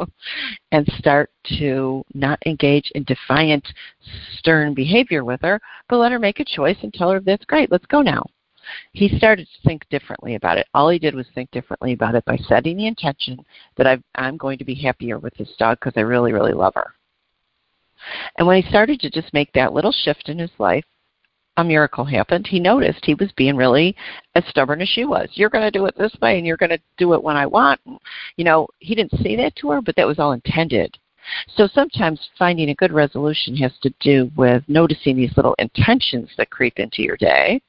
and 0.72 0.86
start 0.98 1.30
to 1.58 2.04
not 2.14 2.38
engage 2.46 2.90
in 2.94 3.04
defiant, 3.04 3.66
stern 4.38 4.74
behavior 4.74 5.24
with 5.24 5.40
her, 5.42 5.60
but 5.88 5.98
let 5.98 6.12
her 6.12 6.18
make 6.18 6.40
a 6.40 6.44
choice 6.44 6.78
and 6.82 6.92
tell 6.92 7.10
her 7.10 7.20
that's 7.20 7.44
great, 7.44 7.70
let's 7.70 7.86
go 7.86 8.02
now. 8.02 8.24
He 8.92 9.08
started 9.16 9.46
to 9.46 9.68
think 9.68 9.88
differently 9.88 10.34
about 10.34 10.58
it. 10.58 10.66
All 10.74 10.90
he 10.90 10.98
did 10.98 11.14
was 11.14 11.26
think 11.34 11.50
differently 11.50 11.92
about 11.92 12.14
it 12.14 12.24
by 12.24 12.36
setting 12.36 12.76
the 12.76 12.86
intention 12.86 13.44
that 13.76 13.86
i 13.86 13.98
I'm 14.14 14.36
going 14.36 14.58
to 14.58 14.64
be 14.64 14.74
happier 14.74 15.18
with 15.18 15.34
this 15.34 15.54
dog 15.58 15.78
because 15.80 15.94
I 15.96 16.02
really, 16.02 16.32
really 16.32 16.52
love 16.52 16.74
her. 16.74 16.94
And 18.38 18.46
when 18.46 18.62
he 18.62 18.68
started 18.68 19.00
to 19.00 19.10
just 19.10 19.32
make 19.32 19.52
that 19.52 19.72
little 19.72 19.92
shift 19.92 20.28
in 20.28 20.38
his 20.38 20.50
life, 20.58 20.84
a 21.60 21.64
miracle 21.64 22.04
happened. 22.04 22.46
He 22.46 22.60
noticed 22.60 23.04
he 23.04 23.14
was 23.14 23.30
being 23.36 23.56
really 23.56 23.96
as 24.34 24.44
stubborn 24.48 24.80
as 24.80 24.88
she 24.88 25.04
was. 25.04 25.28
You're 25.34 25.50
going 25.50 25.64
to 25.64 25.70
do 25.70 25.86
it 25.86 25.96
this 25.96 26.14
way, 26.20 26.38
and 26.38 26.46
you're 26.46 26.56
going 26.56 26.70
to 26.70 26.80
do 26.96 27.14
it 27.14 27.22
when 27.22 27.36
I 27.36 27.46
want. 27.46 27.80
You 28.36 28.44
know, 28.44 28.68
he 28.78 28.94
didn't 28.94 29.22
say 29.22 29.36
that 29.36 29.56
to 29.56 29.70
her, 29.70 29.80
but 29.80 29.96
that 29.96 30.06
was 30.06 30.18
all 30.18 30.32
intended. 30.32 30.96
So 31.54 31.68
sometimes 31.68 32.30
finding 32.38 32.70
a 32.70 32.74
good 32.74 32.92
resolution 32.92 33.56
has 33.56 33.72
to 33.82 33.94
do 34.00 34.30
with 34.36 34.64
noticing 34.68 35.16
these 35.16 35.36
little 35.36 35.54
intentions 35.58 36.30
that 36.36 36.50
creep 36.50 36.78
into 36.78 37.02
your 37.02 37.16
day, 37.16 37.60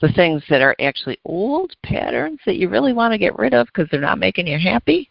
the 0.00 0.12
things 0.12 0.42
that 0.48 0.62
are 0.62 0.76
actually 0.80 1.18
old 1.24 1.74
patterns 1.82 2.38
that 2.46 2.56
you 2.56 2.68
really 2.68 2.92
want 2.92 3.12
to 3.12 3.18
get 3.18 3.38
rid 3.38 3.54
of 3.54 3.66
because 3.66 3.88
they're 3.90 4.00
not 4.00 4.18
making 4.18 4.46
you 4.46 4.58
happy, 4.58 5.10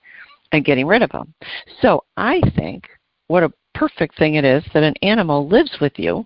and 0.51 0.65
getting 0.65 0.87
rid 0.87 1.01
of 1.01 1.11
them. 1.11 1.33
So 1.81 2.03
I 2.17 2.41
think 2.55 2.87
what 3.27 3.43
a 3.43 3.53
perfect 3.75 4.17
thing 4.17 4.35
it 4.35 4.45
is 4.45 4.63
that 4.73 4.83
an 4.83 4.95
animal 5.01 5.47
lives 5.47 5.77
with 5.79 5.93
you 5.97 6.25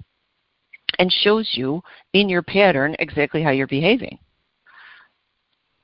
and 0.99 1.11
shows 1.11 1.49
you 1.53 1.81
in 2.13 2.29
your 2.29 2.41
pattern 2.41 2.95
exactly 2.99 3.41
how 3.41 3.51
you're 3.51 3.67
behaving. 3.67 4.17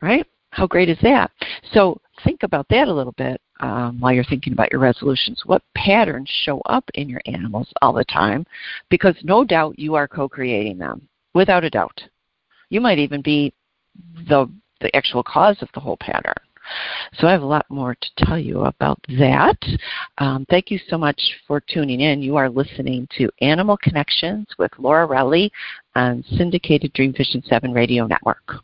Right? 0.01 0.25
How 0.51 0.67
great 0.67 0.89
is 0.89 0.97
that? 1.03 1.31
So 1.73 1.99
think 2.23 2.43
about 2.43 2.67
that 2.69 2.87
a 2.87 2.93
little 2.93 3.13
bit 3.13 3.39
um, 3.59 3.99
while 3.99 4.13
you're 4.13 4.23
thinking 4.23 4.53
about 4.53 4.71
your 4.71 4.81
resolutions. 4.81 5.41
What 5.45 5.61
patterns 5.75 6.29
show 6.43 6.59
up 6.61 6.89
in 6.93 7.09
your 7.09 7.21
animals 7.25 7.67
all 7.81 7.93
the 7.93 8.05
time? 8.05 8.45
Because 8.89 9.15
no 9.23 9.43
doubt 9.43 9.77
you 9.77 9.95
are 9.95 10.07
co 10.07 10.27
creating 10.27 10.77
them, 10.77 11.07
without 11.33 11.63
a 11.63 11.69
doubt. 11.69 12.01
You 12.69 12.81
might 12.81 12.99
even 12.99 13.21
be 13.21 13.53
the, 14.27 14.49
the 14.81 14.95
actual 14.95 15.23
cause 15.23 15.57
of 15.61 15.69
the 15.73 15.79
whole 15.79 15.97
pattern. 15.97 16.33
So 17.13 17.27
I 17.27 17.31
have 17.31 17.41
a 17.41 17.45
lot 17.45 17.65
more 17.69 17.95
to 17.95 18.25
tell 18.25 18.37
you 18.37 18.61
about 18.61 18.99
that. 19.17 19.57
Um, 20.17 20.45
thank 20.49 20.71
you 20.71 20.79
so 20.89 20.97
much 20.97 21.21
for 21.47 21.59
tuning 21.59 22.01
in. 22.01 22.21
You 22.21 22.35
are 22.35 22.49
listening 22.49 23.07
to 23.17 23.29
Animal 23.41 23.77
Connections 23.77 24.47
with 24.57 24.71
Laura 24.77 25.05
Rowley 25.05 25.51
on 25.95 26.23
Syndicated 26.37 26.93
Dream 26.93 27.13
Vision 27.13 27.43
7 27.45 27.73
Radio 27.73 28.05
Network. 28.05 28.63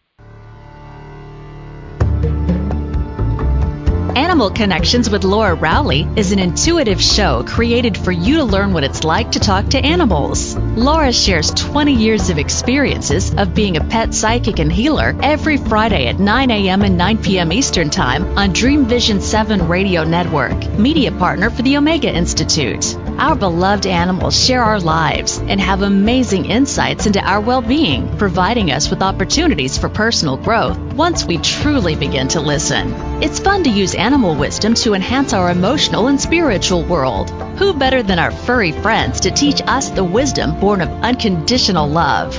Animal 4.35 4.49
Connections 4.49 5.09
with 5.09 5.23
Laura 5.23 5.55
Rowley 5.55 6.05
is 6.17 6.33
an 6.33 6.39
intuitive 6.39 7.01
show 7.01 7.45
created 7.47 7.97
for 7.97 8.11
you 8.11 8.35
to 8.35 8.43
learn 8.43 8.73
what 8.73 8.83
it's 8.83 9.05
like 9.05 9.31
to 9.31 9.39
talk 9.39 9.69
to 9.69 9.77
animals. 9.77 10.57
Laura 10.57 11.13
shares 11.13 11.51
20 11.51 11.93
years 11.93 12.29
of 12.29 12.37
experiences 12.37 13.33
of 13.33 13.55
being 13.55 13.77
a 13.77 13.85
pet 13.85 14.13
psychic 14.13 14.59
and 14.59 14.69
healer 14.69 15.17
every 15.23 15.55
Friday 15.55 16.07
at 16.07 16.19
9 16.19 16.51
a.m. 16.51 16.81
and 16.81 16.97
9 16.97 17.19
p.m. 17.19 17.53
Eastern 17.53 17.89
Time 17.89 18.37
on 18.37 18.51
Dream 18.51 18.83
Vision 18.87 19.21
7 19.21 19.69
Radio 19.69 20.03
Network, 20.03 20.67
media 20.77 21.13
partner 21.13 21.49
for 21.49 21.61
the 21.61 21.77
Omega 21.77 22.13
Institute. 22.13 22.93
Our 23.17 23.37
beloved 23.37 23.87
animals 23.87 24.37
share 24.37 24.61
our 24.61 24.81
lives 24.81 25.37
and 25.37 25.61
have 25.61 25.81
amazing 25.81 26.43
insights 26.43 27.05
into 27.05 27.21
our 27.21 27.39
well 27.39 27.61
being, 27.61 28.17
providing 28.17 28.69
us 28.71 28.89
with 28.89 29.01
opportunities 29.01 29.77
for 29.77 29.87
personal 29.87 30.35
growth 30.35 30.77
once 30.77 31.23
we 31.23 31.37
truly 31.37 31.95
begin 31.95 32.27
to 32.27 32.41
listen. 32.41 32.93
It's 33.23 33.39
fun 33.39 33.63
to 33.63 33.69
use 33.69 33.95
animal 33.95 34.24
wisdom 34.33 34.73
to 34.75 34.93
enhance 34.93 35.33
our 35.33 35.51
emotional 35.51 36.07
and 36.07 36.19
spiritual 36.19 36.83
world. 36.83 37.29
Who 37.59 37.73
better 37.73 38.01
than 38.01 38.17
our 38.17 38.31
furry 38.31 38.71
friends 38.71 39.19
to 39.19 39.31
teach 39.31 39.61
us 39.67 39.89
the 39.89 40.03
wisdom 40.03 40.59
born 40.59 40.81
of 40.81 40.89
unconditional 41.03 41.87
love? 41.87 42.35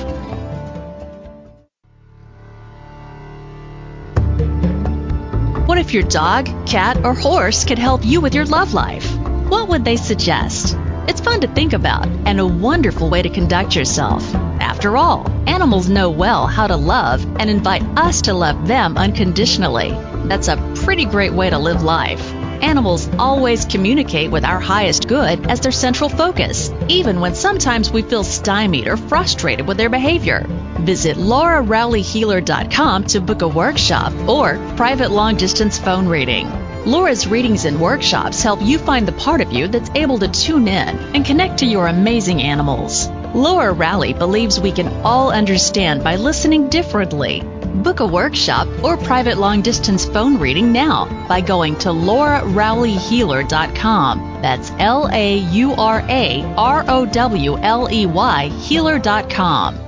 What 5.69 5.79
if 5.79 5.93
your 5.93 6.05
dog, 6.05 6.47
cat, 6.67 7.05
or 7.05 7.13
horse 7.13 7.65
could 7.65 7.79
help 7.79 8.05
you 8.05 8.21
with 8.21 8.35
your 8.35 8.47
love 8.47 8.73
life? 8.73 9.17
What 9.49 9.69
would 9.69 9.85
they 9.85 9.97
suggest? 9.97 10.77
It's 11.09 11.21
fun 11.21 11.41
to 11.43 11.49
think 11.49 11.73
about 11.73 12.09
and 12.27 12.41
a 12.41 12.47
wonderful 12.47 13.09
way 13.09 13.23
to 13.23 13.29
conduct 13.29 13.77
yourself. 13.77 14.23
After 14.61 14.97
all, 14.97 15.31
animals 15.49 15.89
know 15.89 16.11
well 16.11 16.47
how 16.47 16.67
to 16.67 16.77
love 16.77 17.25
and 17.39 17.49
invite 17.49 17.83
us 17.97 18.23
to 18.23 18.35
love 18.35 18.67
them 18.67 18.97
unconditionally. 18.97 19.91
That's 20.29 20.49
a 20.49 20.57
pretty 20.85 21.05
great 21.05 21.33
way 21.33 21.49
to 21.51 21.59
live 21.59 21.83
life. 21.83 22.36
Animals 22.63 23.09
always 23.19 23.65
communicate 23.65 24.31
with 24.31 24.45
our 24.45 24.61
highest 24.61 25.09
good 25.09 25.47
as 25.51 25.61
their 25.61 25.73
central 25.73 26.09
focus, 26.09 26.71
even 26.89 27.21
when 27.21 27.35
sometimes 27.35 27.91
we 27.91 28.03
feel 28.03 28.25
stymied 28.25 28.87
or 28.87 28.97
frustrated 28.97 29.67
with 29.67 29.77
their 29.77 29.91
behavior. 29.91 30.47
Visit 30.81 31.17
laurarowleyhealer.com 31.17 33.05
to 33.05 33.21
book 33.21 33.43
a 33.43 33.49
workshop 33.49 34.13
or 34.29 34.57
private 34.77 35.11
long 35.11 35.37
distance 35.37 35.79
phone 35.79 36.09
reading. 36.09 36.51
Laura's 36.87 37.27
readings 37.27 37.65
and 37.65 37.81
workshops 37.81 38.43
help 38.43 38.63
you 38.63 38.79
find 38.79 39.09
the 39.09 39.13
part 39.13 39.41
of 39.41 39.53
you 39.53 39.67
that's 39.67 39.91
able 39.95 40.19
to 40.21 40.29
tune 40.29 40.69
in 40.69 40.97
and 41.15 41.27
connect 41.27 41.59
to 41.59 41.67
your 41.67 41.89
amazing 41.89 42.43
animals. 42.43 43.09
Laura 43.35 43.73
Rowley 43.73 44.13
believes 44.13 44.61
we 44.61 44.71
can 44.71 44.89
all 45.05 45.31
understand 45.31 46.05
by 46.05 46.17
listening 46.17 46.69
differently 46.69 47.43
Book 47.83 48.01
a 48.01 48.07
workshop 48.07 48.67
or 48.83 48.97
private 48.97 49.37
long 49.39 49.63
distance 49.63 50.05
phone 50.05 50.39
reading 50.39 50.73
now 50.73 51.07
by 51.29 51.41
going 51.41 51.77
to 51.77 51.91
laurarowleyhealer.com. 51.91 54.41
That's 54.43 54.73
L 54.79 55.09
A 55.13 55.39
U 55.39 55.75
R 55.75 56.05
A 56.09 56.43
R 56.57 56.85
O 56.89 57.07
W 57.07 57.57
L 57.59 57.89
E 57.93 58.07
Y 58.07 58.49
healer.com. 58.49 59.79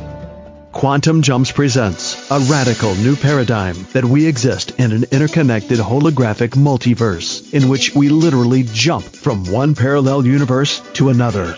Quantum 0.70 1.22
Jumps 1.22 1.50
presents 1.50 2.30
a 2.30 2.40
radical 2.40 2.94
new 2.94 3.16
paradigm 3.16 3.74
that 3.94 4.04
we 4.04 4.26
exist 4.26 4.72
in 4.78 4.92
an 4.92 5.04
interconnected 5.10 5.78
holographic 5.78 6.50
multiverse 6.50 7.54
in 7.54 7.68
which 7.68 7.94
we 7.94 8.10
literally 8.10 8.64
jump 8.64 9.04
from 9.04 9.46
one 9.46 9.74
parallel 9.74 10.26
universe 10.26 10.80
to 10.92 11.08
another. 11.08 11.56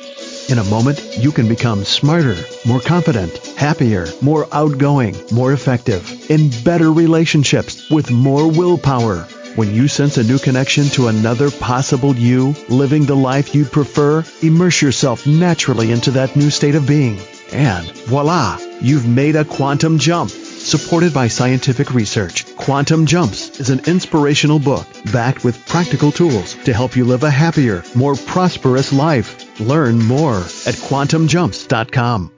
In 0.50 0.58
a 0.58 0.64
moment, 0.64 1.00
you 1.16 1.30
can 1.30 1.46
become 1.46 1.84
smarter, 1.84 2.34
more 2.66 2.80
confident, 2.80 3.36
happier, 3.56 4.08
more 4.20 4.48
outgoing, 4.50 5.14
more 5.30 5.52
effective, 5.52 6.28
in 6.28 6.50
better 6.64 6.92
relationships 6.92 7.88
with 7.88 8.10
more 8.10 8.50
willpower. 8.50 9.28
When 9.54 9.72
you 9.72 9.86
sense 9.86 10.18
a 10.18 10.24
new 10.24 10.40
connection 10.40 10.86
to 10.96 11.06
another 11.06 11.52
possible 11.52 12.16
you, 12.16 12.56
living 12.68 13.06
the 13.06 13.14
life 13.14 13.54
you'd 13.54 13.70
prefer, 13.70 14.24
immerse 14.42 14.82
yourself 14.82 15.24
naturally 15.24 15.92
into 15.92 16.10
that 16.12 16.34
new 16.34 16.50
state 16.50 16.74
of 16.74 16.84
being. 16.84 17.20
And 17.52 17.88
voila, 18.08 18.58
you've 18.80 19.06
made 19.06 19.36
a 19.36 19.44
quantum 19.44 19.98
jump. 19.98 20.30
Supported 20.30 21.14
by 21.14 21.28
scientific 21.28 21.94
research, 21.94 22.56
Quantum 22.56 23.06
Jumps 23.06 23.60
is 23.60 23.70
an 23.70 23.82
inspirational 23.86 24.58
book 24.58 24.86
backed 25.12 25.44
with 25.44 25.64
practical 25.66 26.10
tools 26.10 26.54
to 26.64 26.74
help 26.74 26.96
you 26.96 27.04
live 27.04 27.22
a 27.22 27.30
happier, 27.30 27.84
more 27.94 28.16
prosperous 28.16 28.92
life. 28.92 29.46
Learn 29.60 29.98
more 29.98 30.36
at 30.38 30.74
quantumjumps.com. 30.88 32.32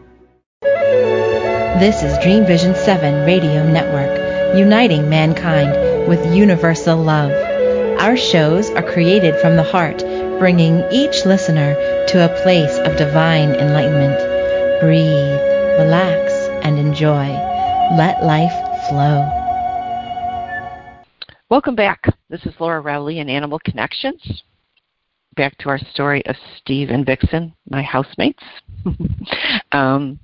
This 1.79 2.03
is 2.03 2.19
Dream 2.23 2.47
Vision 2.47 2.75
7 2.75 3.27
Radio 3.27 3.71
Network, 3.71 4.57
uniting 4.57 5.11
mankind 5.11 6.09
with 6.09 6.35
universal 6.35 6.97
love. 6.97 7.33
Our 8.01 8.17
shows 8.17 8.71
are 8.71 8.83
created 8.83 9.39
from 9.41 9.57
the 9.57 9.63
heart, 9.63 10.03
bringing 10.43 10.83
each 10.91 11.25
listener 11.25 11.73
to 12.09 12.25
a 12.25 12.43
place 12.43 12.77
of 12.79 12.97
divine 12.97 13.55
enlightenment. 13.55 14.19
Breathe, 14.81 15.39
relax, 15.79 16.33
and 16.65 16.81
enjoy. 16.81 17.29
Let 17.97 18.25
life 18.25 18.51
flow. 18.89 19.23
Welcome 21.49 21.77
back. 21.77 22.07
This 22.29 22.45
is 22.45 22.55
Laura 22.59 22.81
Rowley 22.81 23.21
in 23.21 23.29
Animal 23.29 23.61
Connections. 23.61 24.43
Back 25.37 25.57
to 25.59 25.69
our 25.69 25.79
story 25.79 26.27
of 26.27 26.35
Steve 26.59 26.91
and 26.91 27.07
Vixen, 27.07 27.55
my 27.71 27.83
housemates. 27.83 28.43
um, 29.71 30.19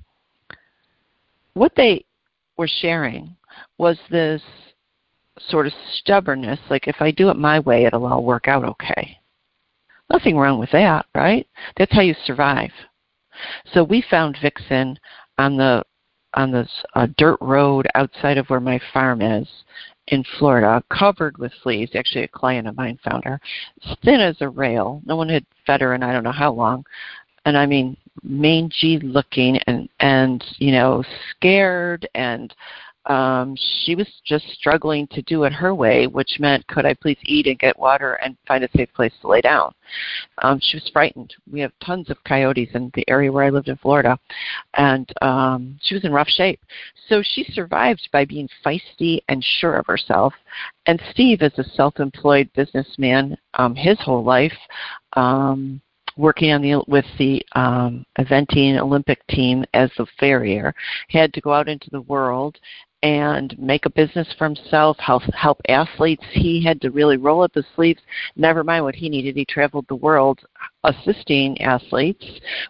what 1.53 1.71
they 1.77 2.03
were 2.57 2.67
sharing 2.67 3.37
was 3.77 3.97
this 4.11 4.41
sort 5.47 5.65
of 5.65 5.71
stubbornness 5.93 6.59
like 6.69 6.89
if 6.89 6.97
I 6.99 7.11
do 7.11 7.29
it 7.29 7.37
my 7.37 7.61
way, 7.61 7.85
it'll 7.85 8.05
all 8.05 8.25
work 8.25 8.49
out 8.49 8.65
okay. 8.65 9.18
Nothing 10.11 10.37
wrong 10.37 10.59
with 10.59 10.71
that, 10.71 11.05
right? 11.13 11.47
That's 11.77 11.93
how 11.93 12.01
you 12.01 12.15
survive. 12.25 12.71
So 13.73 13.83
we 13.83 14.03
found 14.09 14.37
Vixen 14.41 14.97
on 15.37 15.57
the 15.57 15.83
on 16.35 16.51
this 16.51 16.69
uh, 16.93 17.07
dirt 17.17 17.37
road 17.41 17.87
outside 17.95 18.37
of 18.37 18.47
where 18.49 18.59
my 18.59 18.79
farm 18.93 19.21
is 19.21 19.47
in 20.09 20.23
Florida, 20.37 20.83
covered 20.91 21.37
with 21.37 21.51
fleas. 21.63 21.89
Actually, 21.95 22.23
a 22.23 22.27
client 22.27 22.67
of 22.67 22.77
mine 22.77 22.99
found 23.03 23.23
her, 23.23 23.39
thin 24.03 24.19
as 24.19 24.37
a 24.41 24.49
rail. 24.49 25.01
No 25.05 25.15
one 25.15 25.29
had 25.29 25.45
fed 25.65 25.81
her 25.81 25.93
in 25.93 26.03
I 26.03 26.13
don't 26.13 26.23
know 26.23 26.31
how 26.31 26.51
long, 26.51 26.85
and 27.45 27.57
I 27.57 27.65
mean 27.65 27.95
mangy 28.23 28.99
looking 28.99 29.57
and 29.67 29.87
and 29.99 30.43
you 30.57 30.71
know 30.71 31.03
scared 31.31 32.07
and 32.15 32.53
um, 33.09 33.55
she 33.57 33.95
was 33.95 34.07
just 34.23 34.47
struggling 34.51 35.07
to 35.07 35.23
do 35.23 35.43
it 35.43 35.51
her 35.51 35.73
way, 35.73 36.05
which 36.05 36.37
meant 36.39 36.65
could 36.67 36.85
I 36.85 36.93
please 36.93 37.17
eat 37.23 37.47
and 37.47 37.57
get 37.57 37.77
water 37.77 38.13
and 38.13 38.37
find 38.47 38.63
a 38.63 38.69
safe 38.75 38.93
place 38.93 39.11
to 39.21 39.27
lay 39.27 39.41
down. 39.41 39.73
Um, 40.43 40.59
she 40.61 40.77
was 40.77 40.89
frightened. 40.93 41.33
We 41.51 41.59
have 41.61 41.71
tons 41.83 42.11
of 42.11 42.23
coyotes 42.23 42.69
in 42.75 42.91
the 42.93 43.09
area 43.09 43.31
where 43.31 43.43
I 43.43 43.49
lived 43.49 43.67
in 43.67 43.77
Florida, 43.77 44.17
and 44.75 45.11
um, 45.23 45.79
she 45.81 45.95
was 45.95 46.05
in 46.05 46.13
rough 46.13 46.29
shape. 46.29 46.61
So 47.07 47.23
she 47.23 47.43
survived 47.45 48.07
by 48.13 48.25
being 48.25 48.47
feisty 48.63 49.21
and 49.27 49.43
sure 49.59 49.75
of 49.77 49.87
herself. 49.87 50.33
And 50.85 51.01
Steve 51.09 51.41
is 51.41 51.57
a 51.57 51.63
self-employed 51.63 52.51
businessman 52.53 53.35
um, 53.55 53.73
his 53.75 53.99
whole 54.01 54.23
life. 54.23 54.53
Um, 55.13 55.81
working 56.19 56.51
on 56.51 56.61
the 56.61 56.83
with 56.87 57.05
the 57.17 57.41
um, 57.53 58.05
eventing 58.19 58.77
Olympic 58.77 59.25
team 59.27 59.63
as 59.73 59.89
the 59.97 60.05
farrier, 60.19 60.73
He 61.07 61.17
had 61.17 61.33
to 61.33 61.41
go 61.41 61.53
out 61.53 61.69
into 61.69 61.89
the 61.89 62.01
world 62.01 62.59
and 63.03 63.57
make 63.57 63.85
a 63.85 63.89
business 63.89 64.27
for 64.37 64.45
himself, 64.45 64.97
help, 64.99 65.23
help 65.33 65.59
athletes. 65.69 66.23
He 66.31 66.63
had 66.63 66.81
to 66.81 66.91
really 66.91 67.17
roll 67.17 67.43
up 67.43 67.53
his 67.53 67.65
sleeves. 67.75 68.01
Never 68.35 68.63
mind 68.63 68.83
what 68.83 68.95
he 68.95 69.09
needed. 69.09 69.35
He 69.35 69.45
traveled 69.45 69.85
the 69.87 69.95
world 69.95 70.39
assisting 70.83 71.61
athletes 71.61 72.25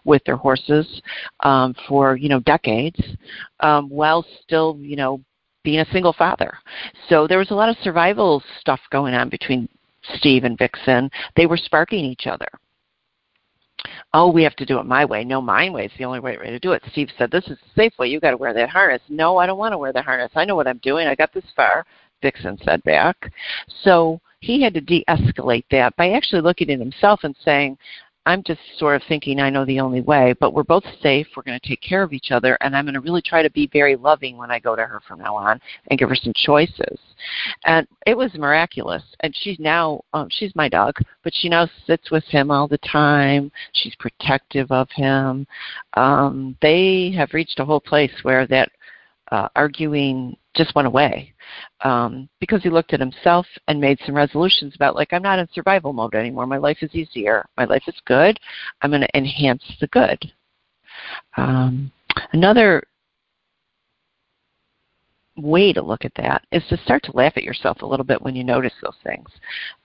with 0.05 0.23
their 0.25 0.35
horses 0.35 1.01
um, 1.41 1.75
for 1.87 2.15
you 2.15 2.29
know 2.29 2.39
decades, 2.41 2.99
um, 3.61 3.89
while 3.89 4.25
still 4.43 4.77
you 4.79 4.95
know 4.95 5.21
being 5.63 5.79
a 5.79 5.91
single 5.91 6.13
father. 6.13 6.57
So 7.09 7.27
there 7.27 7.39
was 7.39 7.51
a 7.51 7.55
lot 7.55 7.69
of 7.69 7.77
survival 7.81 8.43
stuff 8.59 8.79
going 8.91 9.13
on 9.13 9.29
between 9.29 9.67
Steve 10.15 10.43
and 10.43 10.57
Vixen. 10.57 11.09
They 11.35 11.45
were 11.45 11.57
sparking 11.57 12.05
each 12.05 12.27
other 12.27 12.47
oh, 14.13 14.31
we 14.31 14.43
have 14.43 14.55
to 14.57 14.65
do 14.65 14.79
it 14.79 14.85
my 14.85 15.05
way. 15.05 15.23
No, 15.23 15.41
my 15.41 15.69
way 15.69 15.85
is 15.85 15.91
the 15.97 16.05
only 16.05 16.19
way 16.19 16.35
to 16.35 16.59
do 16.59 16.71
it. 16.73 16.83
Steve 16.91 17.09
said, 17.17 17.31
this 17.31 17.45
is 17.45 17.57
the 17.57 17.81
safe 17.81 17.93
way. 17.99 18.07
You 18.07 18.19
got 18.19 18.31
to 18.31 18.37
wear 18.37 18.53
that 18.53 18.69
harness. 18.69 19.01
No, 19.09 19.37
I 19.37 19.45
don't 19.45 19.57
want 19.57 19.73
to 19.73 19.77
wear 19.77 19.93
the 19.93 20.01
harness. 20.01 20.31
I 20.35 20.45
know 20.45 20.55
what 20.55 20.67
I'm 20.67 20.79
doing. 20.79 21.07
I 21.07 21.15
got 21.15 21.33
this 21.33 21.45
far. 21.55 21.85
Vixen 22.21 22.57
said 22.63 22.83
back. 22.83 23.31
So 23.83 24.19
he 24.41 24.61
had 24.61 24.73
to 24.73 24.81
de-escalate 24.81 25.65
that 25.71 25.95
by 25.95 26.11
actually 26.11 26.41
looking 26.41 26.69
at 26.69 26.79
himself 26.79 27.21
and 27.23 27.35
saying, 27.43 27.77
I'm 28.29 28.43
just 28.43 28.59
sort 28.77 28.95
of 28.95 29.01
thinking 29.07 29.39
I 29.39 29.49
know 29.49 29.65
the 29.65 29.79
only 29.79 30.01
way, 30.01 30.35
but 30.39 30.53
we're 30.53 30.61
both 30.61 30.83
safe. 31.01 31.25
We're 31.35 31.41
going 31.41 31.59
to 31.59 31.67
take 31.67 31.81
care 31.81 32.03
of 32.03 32.13
each 32.13 32.29
other, 32.29 32.59
and 32.61 32.75
I'm 32.75 32.85
going 32.85 32.93
to 32.93 32.99
really 32.99 33.23
try 33.23 33.41
to 33.41 33.49
be 33.49 33.67
very 33.73 33.95
loving 33.95 34.37
when 34.37 34.51
I 34.51 34.59
go 34.59 34.75
to 34.75 34.85
her 34.85 35.01
from 35.07 35.17
now 35.17 35.35
on 35.35 35.59
and 35.89 35.97
give 35.97 36.09
her 36.09 36.15
some 36.15 36.33
choices. 36.35 36.99
And 37.65 37.87
it 38.05 38.15
was 38.15 38.31
miraculous. 38.35 39.01
And 39.21 39.35
she's 39.35 39.57
now 39.57 40.01
um, 40.13 40.27
she's 40.29 40.55
my 40.55 40.69
dog, 40.69 40.93
but 41.23 41.33
she 41.33 41.49
now 41.49 41.67
sits 41.87 42.11
with 42.11 42.23
him 42.25 42.51
all 42.51 42.67
the 42.67 42.77
time. 42.77 43.51
She's 43.73 43.95
protective 43.95 44.71
of 44.71 44.87
him. 44.91 45.47
Um, 45.95 46.55
they 46.61 47.11
have 47.17 47.33
reached 47.33 47.59
a 47.59 47.65
whole 47.65 47.81
place 47.81 48.13
where 48.21 48.45
that 48.45 48.69
uh, 49.31 49.49
arguing 49.55 50.35
just 50.55 50.75
went 50.75 50.87
away 50.87 51.33
um, 51.81 52.27
because 52.39 52.61
he 52.63 52.69
looked 52.69 52.93
at 52.93 52.99
himself 52.99 53.45
and 53.67 53.79
made 53.79 53.99
some 54.05 54.15
resolutions 54.15 54.73
about 54.75 54.95
like 54.95 55.13
I'm 55.13 55.21
not 55.21 55.39
in 55.39 55.47
survival 55.53 55.93
mode 55.93 56.15
anymore. 56.15 56.47
My 56.47 56.57
life 56.57 56.79
is 56.81 56.93
easier. 56.93 57.45
My 57.57 57.65
life 57.65 57.83
is 57.87 57.95
good. 58.05 58.39
I'm 58.81 58.89
going 58.89 59.01
to 59.01 59.17
enhance 59.17 59.63
the 59.79 59.87
good. 59.87 60.31
Um, 61.37 61.91
another 62.33 62.83
way 65.37 65.71
to 65.71 65.81
look 65.81 66.03
at 66.03 66.13
that 66.15 66.45
is 66.51 66.63
to 66.69 66.77
start 66.77 67.03
to 67.03 67.15
laugh 67.15 67.33
at 67.37 67.43
yourself 67.43 67.81
a 67.81 67.85
little 67.85 68.05
bit 68.05 68.21
when 68.21 68.35
you 68.35 68.43
notice 68.43 68.73
those 68.81 68.97
things. 69.03 69.29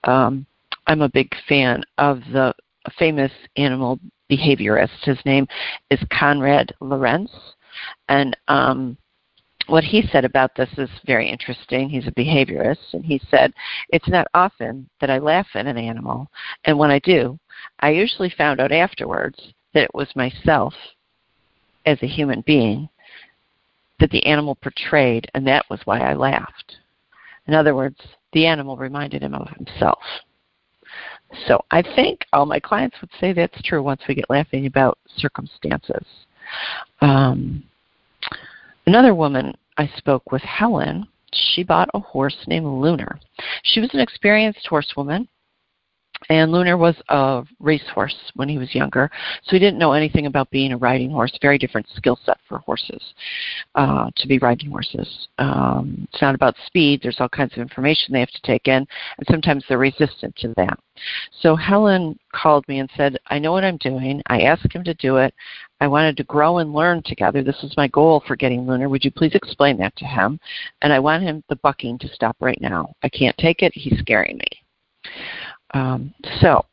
Um, 0.03 0.45
I'm 0.87 1.01
a 1.01 1.09
big 1.09 1.33
fan 1.47 1.83
of 1.97 2.19
the 2.33 2.53
famous 2.97 3.31
animal 3.55 3.99
behaviorist. 4.29 5.03
His 5.03 5.17
name 5.25 5.47
is 5.89 5.99
Konrad 6.11 6.71
Lorenz, 6.81 7.31
and 8.09 8.35
um, 8.47 8.97
what 9.67 9.83
he 9.83 10.03
said 10.11 10.25
about 10.25 10.55
this 10.55 10.69
is 10.77 10.89
very 11.05 11.27
interesting. 11.27 11.89
He's 11.89 12.07
a 12.07 12.11
behaviorist, 12.11 12.93
and 12.93 13.03
he 13.03 13.19
said, 13.29 13.53
It's 13.89 14.07
not 14.07 14.27
often 14.33 14.89
that 15.01 15.09
I 15.09 15.17
laugh 15.17 15.47
at 15.55 15.67
an 15.67 15.77
animal, 15.77 16.29
and 16.65 16.77
when 16.77 16.91
I 16.91 16.99
do, 16.99 17.39
I 17.79 17.91
usually 17.91 18.29
found 18.29 18.59
out 18.59 18.71
afterwards 18.71 19.53
that 19.73 19.83
it 19.83 19.95
was 19.95 20.15
myself 20.15 20.73
as 21.85 22.01
a 22.01 22.07
human 22.07 22.41
being 22.41 22.89
that 23.99 24.09
the 24.11 24.25
animal 24.25 24.55
portrayed, 24.55 25.29
and 25.33 25.47
that 25.47 25.65
was 25.69 25.79
why 25.85 25.99
I 25.99 26.13
laughed. 26.13 26.77
In 27.47 27.53
other 27.53 27.75
words, 27.75 27.99
the 28.33 28.45
animal 28.45 28.75
reminded 28.75 29.21
him 29.21 29.33
of 29.33 29.47
himself. 29.49 30.03
So 31.47 31.63
I 31.71 31.81
think 31.81 32.21
all 32.33 32.45
my 32.45 32.59
clients 32.59 32.97
would 33.01 33.09
say 33.19 33.33
that's 33.33 33.61
true 33.63 33.81
once 33.81 34.01
we 34.07 34.15
get 34.15 34.29
laughing 34.29 34.65
about 34.65 34.97
circumstances. 35.17 36.05
Um, 37.01 37.63
Another 38.87 39.15
woman 39.15 39.53
I 39.77 39.87
spoke 39.97 40.31
with, 40.31 40.41
Helen, 40.43 41.07
she 41.33 41.63
bought 41.63 41.89
a 41.93 41.99
horse 41.99 42.37
named 42.47 42.67
Lunar. 42.67 43.19
She 43.63 43.79
was 43.79 43.93
an 43.93 43.99
experienced 43.99 44.67
horsewoman, 44.67 45.27
and 46.29 46.51
Lunar 46.51 46.77
was 46.77 46.95
a 47.09 47.43
racehorse 47.59 48.15
when 48.35 48.49
he 48.49 48.57
was 48.57 48.73
younger, 48.73 49.09
so 49.43 49.51
he 49.51 49.59
didn't 49.59 49.79
know 49.79 49.93
anything 49.93 50.25
about 50.25 50.49
being 50.49 50.71
a 50.71 50.77
riding 50.77 51.11
horse. 51.11 51.37
Very 51.41 51.57
different 51.57 51.87
skill 51.95 52.19
set 52.25 52.37
for 52.47 52.59
horses 52.59 53.01
uh, 53.75 54.09
to 54.15 54.27
be 54.27 54.37
riding 54.39 54.69
horses. 54.69 55.27
Um, 55.37 56.07
it's 56.11 56.21
not 56.21 56.35
about 56.35 56.55
speed. 56.65 57.01
There's 57.01 57.19
all 57.19 57.29
kinds 57.29 57.53
of 57.53 57.59
information 57.59 58.13
they 58.13 58.19
have 58.19 58.31
to 58.31 58.41
take 58.41 58.67
in, 58.67 58.85
and 59.17 59.27
sometimes 59.29 59.63
they're 59.67 59.77
resistant 59.77 60.35
to 60.37 60.53
that. 60.57 60.79
So 61.41 61.55
Helen 61.55 62.17
called 62.33 62.67
me 62.67 62.79
and 62.79 62.89
said, 62.95 63.17
"I 63.27 63.39
know 63.39 63.51
what 63.51 63.65
I'm 63.65 63.77
doing. 63.77 64.21
I 64.27 64.41
asked 64.41 64.73
him 64.73 64.83
to 64.85 64.93
do 64.95 65.17
it. 65.17 65.33
I 65.81 65.87
wanted 65.87 66.15
to 66.17 66.23
grow 66.23 66.59
and 66.59 66.73
learn 66.73 67.03
together. 67.03 67.43
This 67.43 67.63
is 67.63 67.75
my 67.75 67.87
goal 67.89 68.23
for 68.25 68.35
getting 68.35 68.65
Lunar. 68.65 68.87
Would 68.87 69.03
you 69.03 69.11
please 69.11 69.35
explain 69.35 69.77
that 69.77 69.95
to 69.97 70.05
him? 70.05 70.39
And 70.81 70.93
I 70.93 70.99
want 70.99 71.23
him 71.23 71.43
the 71.49 71.57
bucking 71.57 71.99
to 71.99 72.13
stop 72.13 72.37
right 72.39 72.59
now. 72.61 72.93
I 73.03 73.09
can't 73.09 73.37
take 73.37 73.61
it. 73.61 73.73
He's 73.75 73.99
scaring 73.99 74.37
me." 74.37 74.65
Um, 75.73 76.13
so 76.41 76.65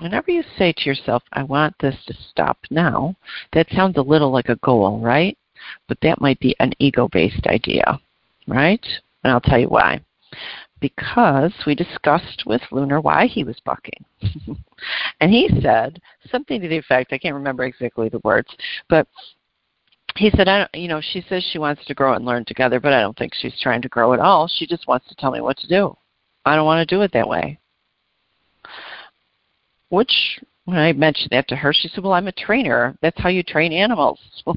whenever 0.00 0.30
you 0.30 0.42
say 0.58 0.72
to 0.72 0.88
yourself, 0.88 1.22
I 1.32 1.42
want 1.42 1.74
this 1.80 1.96
to 2.06 2.14
stop 2.30 2.58
now, 2.70 3.14
that 3.52 3.70
sounds 3.70 3.96
a 3.96 4.02
little 4.02 4.30
like 4.30 4.48
a 4.48 4.56
goal, 4.56 5.00
right? 5.00 5.36
But 5.88 5.98
that 6.02 6.20
might 6.20 6.40
be 6.40 6.56
an 6.60 6.72
ego 6.78 7.08
based 7.08 7.46
idea, 7.46 8.00
right? 8.46 8.84
And 9.22 9.32
I'll 9.32 9.40
tell 9.40 9.58
you 9.58 9.68
why. 9.68 10.00
Because 10.80 11.52
we 11.66 11.74
discussed 11.74 12.42
with 12.44 12.60
Lunar 12.70 13.00
why 13.00 13.26
he 13.26 13.44
was 13.44 13.58
bucking. 13.64 14.04
and 15.20 15.30
he 15.30 15.48
said 15.62 16.00
something 16.30 16.60
to 16.60 16.68
the 16.68 16.76
effect, 16.76 17.12
I 17.12 17.18
can't 17.18 17.34
remember 17.34 17.64
exactly 17.64 18.08
the 18.08 18.20
words, 18.24 18.48
but 18.90 19.06
he 20.16 20.30
said, 20.30 20.46
I 20.46 20.58
don't, 20.58 20.74
you 20.74 20.88
know, 20.88 21.00
she 21.00 21.24
says 21.28 21.42
she 21.50 21.58
wants 21.58 21.84
to 21.86 21.94
grow 21.94 22.14
and 22.14 22.24
learn 22.24 22.44
together, 22.44 22.78
but 22.78 22.92
I 22.92 23.00
don't 23.00 23.16
think 23.16 23.32
she's 23.34 23.58
trying 23.60 23.82
to 23.82 23.88
grow 23.88 24.12
at 24.12 24.20
all. 24.20 24.46
She 24.46 24.66
just 24.66 24.86
wants 24.86 25.08
to 25.08 25.14
tell 25.16 25.32
me 25.32 25.40
what 25.40 25.56
to 25.58 25.68
do. 25.68 25.96
I 26.44 26.54
don't 26.54 26.66
want 26.66 26.86
to 26.86 26.94
do 26.94 27.02
it 27.02 27.12
that 27.12 27.28
way. 27.28 27.58
Which, 29.94 30.40
when 30.64 30.76
I 30.76 30.92
mentioned 30.92 31.30
that 31.30 31.46
to 31.48 31.56
her, 31.56 31.72
she 31.72 31.86
said, 31.86 32.02
Well, 32.02 32.14
I'm 32.14 32.26
a 32.26 32.32
trainer. 32.32 32.96
That's 33.00 33.20
how 33.20 33.28
you 33.28 33.42
train 33.42 33.72
animals. 33.72 34.18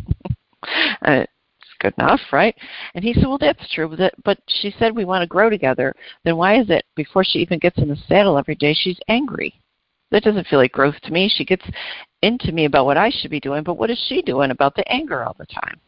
Uh, 1.03 1.23
it's 1.61 1.69
good 1.79 1.93
enough, 1.99 2.19
right? 2.33 2.53
And 2.95 3.03
he 3.03 3.13
said, 3.13 3.27
Well, 3.27 3.37
that's 3.37 3.71
true. 3.71 3.95
But 4.25 4.39
she 4.47 4.73
said, 4.77 4.95
We 4.95 5.05
want 5.05 5.21
to 5.21 5.27
grow 5.27 5.49
together. 5.49 5.93
Then 6.25 6.35
why 6.35 6.59
is 6.59 6.69
it 6.71 6.83
before 6.95 7.23
she 7.23 7.39
even 7.39 7.59
gets 7.59 7.77
in 7.77 7.87
the 7.87 7.95
saddle 8.07 8.37
every 8.37 8.55
day, 8.55 8.73
she's 8.73 8.99
angry? 9.07 9.53
That 10.09 10.23
doesn't 10.23 10.47
feel 10.47 10.59
like 10.59 10.71
growth 10.71 10.99
to 11.03 11.13
me. 11.13 11.29
She 11.29 11.45
gets 11.45 11.63
into 12.23 12.51
me 12.51 12.65
about 12.65 12.85
what 12.87 12.97
I 12.97 13.11
should 13.11 13.29
be 13.31 13.39
doing, 13.39 13.63
but 13.63 13.75
what 13.75 13.91
is 13.91 14.03
she 14.09 14.23
doing 14.23 14.49
about 14.51 14.75
the 14.75 14.91
anger 14.91 15.23
all 15.23 15.35
the 15.37 15.45
time? 15.45 15.79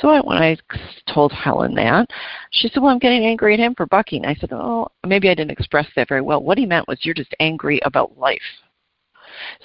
So 0.00 0.08
I, 0.08 0.20
when 0.20 0.38
I 0.38 0.56
told 1.12 1.32
Helen 1.32 1.74
that, 1.74 2.08
she 2.50 2.68
said, 2.68 2.82
"Well, 2.82 2.92
I'm 2.92 2.98
getting 2.98 3.24
angry 3.24 3.54
at 3.54 3.60
him 3.60 3.74
for 3.74 3.86
bucking." 3.86 4.24
I 4.24 4.34
said, 4.34 4.52
"Oh, 4.52 4.88
maybe 5.06 5.28
I 5.28 5.34
didn't 5.34 5.52
express 5.52 5.86
that 5.96 6.08
very 6.08 6.20
well. 6.20 6.42
What 6.42 6.58
he 6.58 6.66
meant 6.66 6.88
was 6.88 7.04
you're 7.04 7.14
just 7.14 7.34
angry 7.40 7.80
about 7.84 8.18
life." 8.18 8.40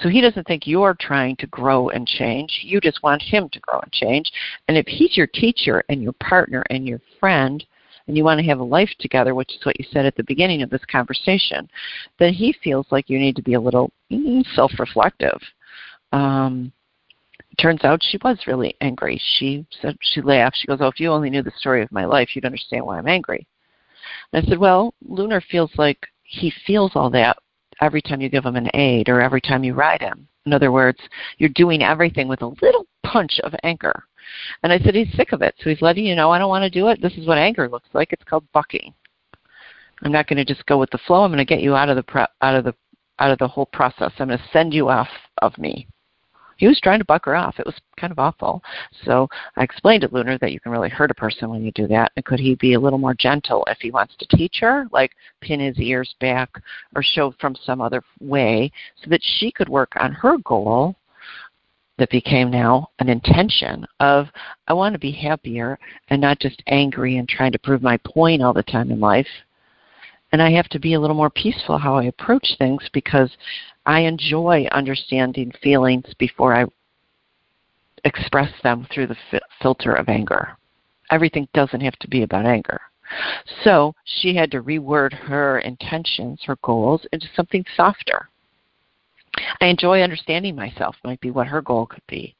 So 0.01 0.09
he 0.09 0.21
doesn't 0.21 0.47
think 0.47 0.67
you're 0.67 0.95
trying 0.99 1.35
to 1.37 1.47
grow 1.47 1.89
and 1.89 2.07
change. 2.07 2.61
You 2.63 2.79
just 2.79 3.03
want 3.03 3.21
him 3.21 3.49
to 3.49 3.59
grow 3.59 3.79
and 3.79 3.91
change. 3.91 4.31
And 4.67 4.77
if 4.77 4.85
he's 4.87 5.17
your 5.17 5.27
teacher 5.27 5.83
and 5.89 6.01
your 6.01 6.13
partner 6.13 6.63
and 6.69 6.87
your 6.87 6.99
friend, 7.19 7.63
and 8.07 8.17
you 8.17 8.23
want 8.23 8.39
to 8.39 8.45
have 8.45 8.59
a 8.59 8.63
life 8.63 8.89
together, 8.99 9.35
which 9.35 9.53
is 9.53 9.65
what 9.65 9.79
you 9.79 9.85
said 9.91 10.05
at 10.05 10.15
the 10.15 10.23
beginning 10.23 10.61
of 10.61 10.69
this 10.69 10.83
conversation, 10.91 11.69
then 12.19 12.33
he 12.33 12.53
feels 12.63 12.87
like 12.89 13.09
you 13.09 13.19
need 13.19 13.35
to 13.35 13.43
be 13.43 13.53
a 13.53 13.61
little 13.61 13.91
mm, 14.11 14.43
self 14.55 14.71
reflective. 14.79 15.39
Um, 16.11 16.71
turns 17.59 17.83
out 17.83 18.01
she 18.03 18.17
was 18.23 18.47
really 18.47 18.75
angry. 18.81 19.21
She 19.37 19.65
said 19.81 19.97
she 20.01 20.21
laughed. 20.21 20.57
She 20.57 20.67
goes, 20.67 20.79
"Oh, 20.81 20.87
if 20.87 20.99
you 20.99 21.09
only 21.09 21.29
knew 21.29 21.43
the 21.43 21.53
story 21.57 21.83
of 21.83 21.91
my 21.91 22.05
life, 22.05 22.35
you'd 22.35 22.45
understand 22.45 22.85
why 22.85 22.97
I'm 22.97 23.07
angry." 23.07 23.47
And 24.33 24.43
I 24.43 24.49
said, 24.49 24.57
"Well, 24.57 24.93
Lunar 25.07 25.41
feels 25.41 25.71
like 25.77 26.07
he 26.23 26.51
feels 26.65 26.93
all 26.95 27.09
that 27.11 27.37
every 27.81 28.01
time 28.01 28.21
you 28.21 28.29
give 28.29 28.45
him 28.45 28.55
an 28.55 28.69
aid 28.73 29.09
or 29.09 29.21
every 29.21 29.41
time 29.41 29.63
you 29.63 29.73
ride 29.73 30.01
him. 30.01 30.27
In 30.45 30.53
other 30.53 30.71
words, 30.71 30.99
you're 31.37 31.49
doing 31.49 31.83
everything 31.83 32.27
with 32.27 32.41
a 32.41 32.53
little 32.61 32.85
punch 33.03 33.39
of 33.43 33.53
anger." 33.63 34.03
And 34.63 34.71
I 34.71 34.79
said, 34.79 34.95
"He's 34.95 35.11
sick 35.13 35.33
of 35.33 35.41
it, 35.41 35.55
so 35.59 35.69
he's 35.69 35.81
letting 35.81 36.05
you 36.05 36.15
know 36.15 36.31
I 36.31 36.39
don't 36.39 36.49
want 36.49 36.63
to 36.63 36.79
do 36.79 36.87
it. 36.87 37.01
This 37.01 37.17
is 37.17 37.27
what 37.27 37.37
anger 37.37 37.67
looks 37.67 37.89
like. 37.93 38.13
It's 38.13 38.23
called 38.23 38.51
bucking. 38.53 38.93
I'm 40.03 40.11
not 40.11 40.27
going 40.27 40.37
to 40.37 40.45
just 40.45 40.65
go 40.65 40.77
with 40.77 40.89
the 40.89 40.97
flow. 40.99 41.23
I'm 41.23 41.31
going 41.31 41.37
to 41.37 41.45
get 41.45 41.61
you 41.61 41.75
out 41.75 41.89
of 41.89 41.95
the 41.95 42.03
pro- 42.03 42.25
out 42.41 42.55
of 42.55 42.63
the 42.63 42.73
out 43.19 43.31
of 43.31 43.39
the 43.39 43.47
whole 43.47 43.67
process. 43.67 44.11
I'm 44.17 44.29
going 44.29 44.39
to 44.39 44.49
send 44.51 44.73
you 44.73 44.89
off 44.89 45.09
of 45.41 45.57
me." 45.57 45.87
He 46.61 46.67
was 46.67 46.79
trying 46.79 46.99
to 46.99 47.05
buck 47.05 47.25
her 47.25 47.35
off. 47.35 47.59
It 47.59 47.65
was 47.65 47.81
kind 47.99 48.11
of 48.11 48.19
awful. 48.19 48.63
So 49.03 49.27
I 49.55 49.63
explained 49.63 50.01
to 50.01 50.09
Lunar 50.11 50.37
that 50.37 50.51
you 50.51 50.59
can 50.59 50.71
really 50.71 50.89
hurt 50.89 51.09
a 51.09 51.15
person 51.15 51.49
when 51.49 51.65
you 51.65 51.71
do 51.71 51.87
that. 51.87 52.11
And 52.15 52.23
could 52.23 52.39
he 52.39 52.53
be 52.53 52.75
a 52.75 52.79
little 52.79 52.99
more 52.99 53.15
gentle 53.15 53.63
if 53.67 53.79
he 53.79 53.89
wants 53.89 54.13
to 54.19 54.37
teach 54.37 54.57
her, 54.61 54.85
like 54.91 55.13
pin 55.41 55.59
his 55.59 55.79
ears 55.79 56.13
back 56.19 56.51
or 56.95 57.01
show 57.01 57.33
from 57.41 57.55
some 57.55 57.81
other 57.81 58.03
way 58.19 58.71
so 59.03 59.09
that 59.09 59.21
she 59.23 59.51
could 59.51 59.69
work 59.69 59.91
on 59.99 60.13
her 60.13 60.37
goal 60.45 60.95
that 61.97 62.11
became 62.11 62.51
now 62.51 62.89
an 62.99 63.09
intention 63.09 63.83
of 63.99 64.27
I 64.67 64.73
want 64.73 64.93
to 64.93 64.99
be 64.99 65.11
happier 65.11 65.79
and 66.09 66.21
not 66.21 66.37
just 66.37 66.61
angry 66.67 67.17
and 67.17 67.27
trying 67.27 67.53
to 67.53 67.59
prove 67.59 67.81
my 67.81 67.97
point 68.05 68.43
all 68.43 68.53
the 68.53 68.61
time 68.61 68.91
in 68.91 68.99
life. 68.99 69.27
And 70.31 70.41
I 70.41 70.51
have 70.51 70.69
to 70.69 70.79
be 70.79 70.93
a 70.93 70.99
little 70.99 71.15
more 71.15 71.29
peaceful 71.29 71.77
how 71.77 71.97
I 71.97 72.05
approach 72.05 72.55
things 72.57 72.87
because 72.93 73.29
I 73.85 74.01
enjoy 74.01 74.65
understanding 74.71 75.51
feelings 75.61 76.05
before 76.17 76.55
I 76.55 76.65
express 78.05 78.51
them 78.63 78.87
through 78.91 79.07
the 79.07 79.17
fi- 79.29 79.39
filter 79.61 79.93
of 79.93 80.09
anger. 80.09 80.57
Everything 81.11 81.47
doesn't 81.53 81.81
have 81.81 81.97
to 81.99 82.07
be 82.07 82.23
about 82.23 82.45
anger. 82.45 82.79
So 83.63 83.93
she 84.05 84.35
had 84.35 84.51
to 84.51 84.63
reword 84.63 85.13
her 85.13 85.59
intentions, 85.59 86.39
her 86.45 86.57
goals, 86.63 87.05
into 87.11 87.27
something 87.35 87.65
softer. 87.75 88.29
I 89.59 89.65
enjoy 89.65 90.01
understanding 90.01 90.55
myself, 90.55 90.95
might 91.03 91.19
be 91.21 91.31
what 91.31 91.47
her 91.47 91.61
goal 91.61 91.85
could 91.85 92.05
be. 92.07 92.35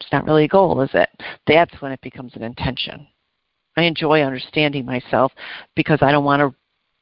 It's 0.00 0.12
not 0.12 0.24
really 0.24 0.44
a 0.44 0.48
goal, 0.48 0.80
is 0.80 0.90
it? 0.94 1.10
That's 1.46 1.80
when 1.80 1.92
it 1.92 2.00
becomes 2.00 2.34
an 2.36 2.42
intention. 2.42 3.06
I 3.76 3.82
enjoy 3.82 4.22
understanding 4.22 4.84
myself 4.84 5.32
because 5.74 5.98
I 6.02 6.10
don't 6.10 6.24
want 6.24 6.40
to 6.40 6.54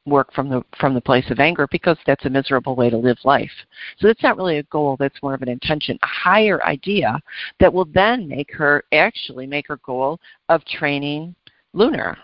work 0.09 0.33
from 0.33 0.49
the 0.49 0.63
from 0.79 0.93
the 0.93 1.01
place 1.01 1.29
of 1.29 1.39
anger 1.39 1.67
because 1.71 1.97
that's 2.05 2.25
a 2.25 2.29
miserable 2.29 2.75
way 2.75 2.89
to 2.89 2.97
live 2.97 3.17
life. 3.23 3.51
So 3.97 4.07
that's 4.07 4.23
not 4.23 4.37
really 4.37 4.57
a 4.57 4.63
goal, 4.63 4.97
that's 4.99 5.21
more 5.21 5.33
of 5.33 5.41
an 5.41 5.49
intention, 5.49 5.97
a 6.01 6.07
higher 6.07 6.63
idea 6.65 7.19
that 7.59 7.73
will 7.73 7.85
then 7.85 8.27
make 8.27 8.53
her 8.53 8.83
actually 8.91 9.47
make 9.47 9.67
her 9.67 9.77
goal 9.77 10.19
of 10.49 10.65
training 10.65 11.35
lunar 11.73 12.17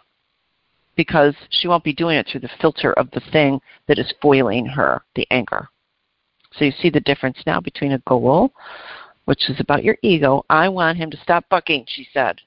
because 0.95 1.35
she 1.49 1.67
won't 1.67 1.83
be 1.83 1.93
doing 1.93 2.17
it 2.17 2.27
through 2.27 2.41
the 2.41 2.49
filter 2.61 2.93
of 2.93 3.09
the 3.11 3.21
thing 3.31 3.59
that 3.87 3.99
is 3.99 4.13
foiling 4.21 4.65
her, 4.65 5.01
the 5.15 5.27
anger. 5.31 5.67
So 6.53 6.65
you 6.65 6.71
see 6.71 6.89
the 6.89 7.01
difference 7.01 7.37
now 7.45 7.59
between 7.59 7.93
a 7.93 8.01
goal, 8.07 8.53
which 9.25 9.49
is 9.49 9.59
about 9.59 9.83
your 9.83 9.97
ego. 10.01 10.45
I 10.49 10.69
want 10.69 10.97
him 10.97 11.11
to 11.11 11.21
stop 11.21 11.43
bucking, 11.49 11.85
she 11.87 12.07
said. 12.13 12.39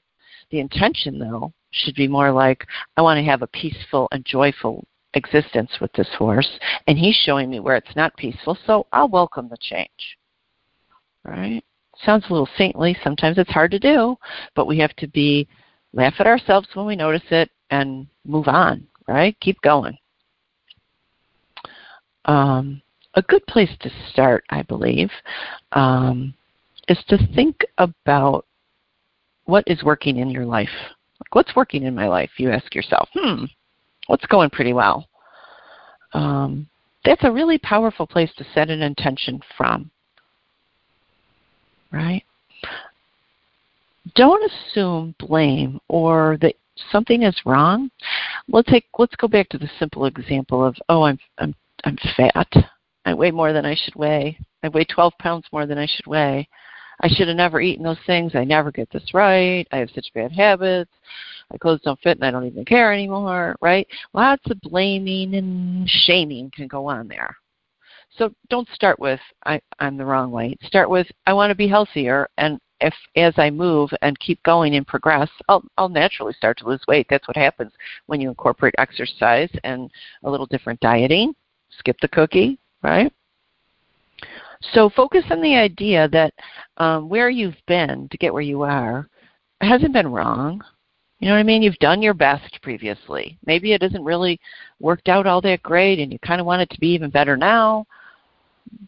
The 0.49 0.59
intention, 0.59 1.19
though, 1.19 1.53
should 1.71 1.95
be 1.95 2.07
more 2.07 2.31
like, 2.31 2.65
I 2.97 3.01
want 3.01 3.17
to 3.19 3.29
have 3.29 3.43
a 3.43 3.47
peaceful 3.47 4.07
and 4.11 4.25
joyful 4.25 4.85
existence 5.13 5.71
with 5.81 5.91
this 5.93 6.09
horse, 6.17 6.49
and 6.87 6.97
he's 6.97 7.15
showing 7.15 7.49
me 7.49 7.59
where 7.59 7.75
it's 7.75 7.95
not 7.95 8.15
peaceful, 8.17 8.57
so 8.65 8.85
I'll 8.91 9.09
welcome 9.09 9.47
the 9.49 9.57
change. 9.57 10.17
Right? 11.23 11.63
Sounds 12.05 12.25
a 12.29 12.33
little 12.33 12.49
saintly. 12.57 12.95
Sometimes 13.03 13.37
it's 13.37 13.51
hard 13.51 13.71
to 13.71 13.79
do, 13.79 14.15
but 14.55 14.67
we 14.67 14.77
have 14.79 14.95
to 14.97 15.07
be 15.07 15.47
laugh 15.93 16.13
at 16.19 16.27
ourselves 16.27 16.67
when 16.73 16.85
we 16.85 16.95
notice 16.95 17.23
it 17.31 17.49
and 17.71 18.07
move 18.25 18.47
on. 18.47 18.87
Right? 19.07 19.35
Keep 19.41 19.61
going. 19.61 19.97
Um, 22.25 22.81
a 23.15 23.21
good 23.23 23.45
place 23.47 23.71
to 23.81 23.91
start, 24.11 24.45
I 24.49 24.61
believe, 24.63 25.09
um, 25.71 26.33
is 26.87 26.99
to 27.07 27.17
think 27.35 27.65
about 27.77 28.45
what 29.45 29.63
is 29.67 29.83
working 29.83 30.17
in 30.17 30.29
your 30.29 30.45
life. 30.45 30.69
Like, 31.19 31.33
what's 31.33 31.55
working 31.55 31.83
in 31.83 31.95
my 31.95 32.07
life? 32.07 32.29
You 32.37 32.51
ask 32.51 32.73
yourself, 32.75 33.09
hmm, 33.13 33.45
what's 34.09 34.25
going 34.25 34.49
pretty 34.49 34.73
well. 34.73 35.07
Um, 36.13 36.67
that's 37.05 37.23
a 37.23 37.31
really 37.31 37.59
powerful 37.59 38.07
place 38.07 38.31
to 38.37 38.45
set 38.55 38.71
an 38.71 38.81
intention 38.81 39.39
from. 39.55 39.91
Right? 41.91 42.23
Don't 44.15 44.51
assume 44.51 45.13
blame 45.19 45.79
or 45.87 46.37
that 46.41 46.55
something 46.91 47.21
is 47.21 47.39
wrong. 47.45 47.91
Let's 48.47 48.69
take 48.69 48.85
let's 48.97 49.15
go 49.15 49.27
back 49.27 49.47
to 49.49 49.59
the 49.59 49.69
simple 49.77 50.05
example 50.05 50.65
of 50.65 50.75
oh 50.89 51.03
I'm 51.03 51.19
I'm 51.37 51.53
I'm 51.83 51.97
fat. 52.17 52.51
I 53.05 53.13
weigh 53.13 53.31
more 53.31 53.53
than 53.53 53.65
I 53.65 53.75
should 53.75 53.95
weigh. 53.95 54.39
I 54.63 54.69
weigh 54.69 54.85
12 54.85 55.13
pounds 55.19 55.45
more 55.53 55.67
than 55.67 55.77
I 55.77 55.85
should 55.85 56.07
weigh. 56.07 56.47
I 57.01 57.07
should 57.07 57.27
have 57.27 57.37
never 57.37 57.61
eaten 57.61 57.83
those 57.83 57.97
things. 58.05 58.35
I 58.35 58.43
never 58.43 58.71
get 58.71 58.89
this 58.91 59.13
right. 59.13 59.67
I 59.71 59.77
have 59.77 59.89
such 59.91 60.13
bad 60.13 60.31
habits. 60.31 60.91
My 61.51 61.57
clothes 61.57 61.81
don't 61.83 61.99
fit 62.01 62.17
and 62.17 62.25
I 62.25 62.31
don't 62.31 62.45
even 62.45 62.65
care 62.65 62.93
anymore, 62.93 63.55
right? 63.61 63.87
Lots 64.13 64.49
of 64.51 64.59
blaming 64.61 65.35
and 65.35 65.89
shaming 65.89 66.51
can 66.53 66.67
go 66.67 66.87
on 66.87 67.07
there. 67.07 67.35
So 68.17 68.33
don't 68.49 68.67
start 68.73 68.99
with 68.99 69.19
I, 69.45 69.61
I'm 69.79 69.97
the 69.97 70.05
wrong 70.05 70.31
way. 70.31 70.57
Start 70.63 70.89
with 70.89 71.07
I 71.25 71.33
want 71.33 71.51
to 71.51 71.55
be 71.55 71.67
healthier 71.67 72.27
and 72.37 72.59
if 72.81 72.93
as 73.15 73.33
I 73.37 73.49
move 73.49 73.89
and 74.01 74.19
keep 74.19 74.41
going 74.43 74.75
and 74.75 74.87
progress, 74.87 75.29
I'll 75.47 75.63
I'll 75.77 75.89
naturally 75.89 76.33
start 76.33 76.57
to 76.59 76.67
lose 76.67 76.81
weight. 76.87 77.07
That's 77.09 77.27
what 77.27 77.37
happens 77.37 77.71
when 78.07 78.21
you 78.21 78.29
incorporate 78.29 78.75
exercise 78.77 79.49
and 79.63 79.91
a 80.23 80.29
little 80.29 80.45
different 80.45 80.79
dieting. 80.79 81.33
Skip 81.77 81.97
the 82.01 82.07
cookie, 82.07 82.59
right? 82.81 83.11
So 84.61 84.89
focus 84.89 85.23
on 85.29 85.41
the 85.41 85.55
idea 85.55 86.07
that 86.09 86.33
um, 86.77 87.07
where 87.07 87.29
you've 87.29 87.61
been 87.67 88.07
to 88.09 88.17
get 88.17 88.33
where 88.33 88.41
you 88.41 88.61
are 88.63 89.07
hasn't 89.61 89.93
been 89.93 90.11
wrong. 90.11 90.61
You 91.19 91.27
know 91.27 91.33
what 91.33 91.39
I 91.39 91.43
mean? 91.43 91.61
You've 91.61 91.75
done 91.75 92.01
your 92.01 92.13
best 92.13 92.61
previously. 92.61 93.37
Maybe 93.45 93.73
it 93.73 93.83
isn't 93.83 94.03
really 94.03 94.39
worked 94.79 95.09
out 95.09 95.27
all 95.27 95.41
that 95.41 95.63
great 95.63 95.99
and 95.99 96.11
you 96.11 96.19
kind 96.19 96.39
of 96.39 96.47
want 96.47 96.61
it 96.61 96.69
to 96.71 96.79
be 96.79 96.87
even 96.89 97.09
better 97.09 97.35
now. 97.35 97.85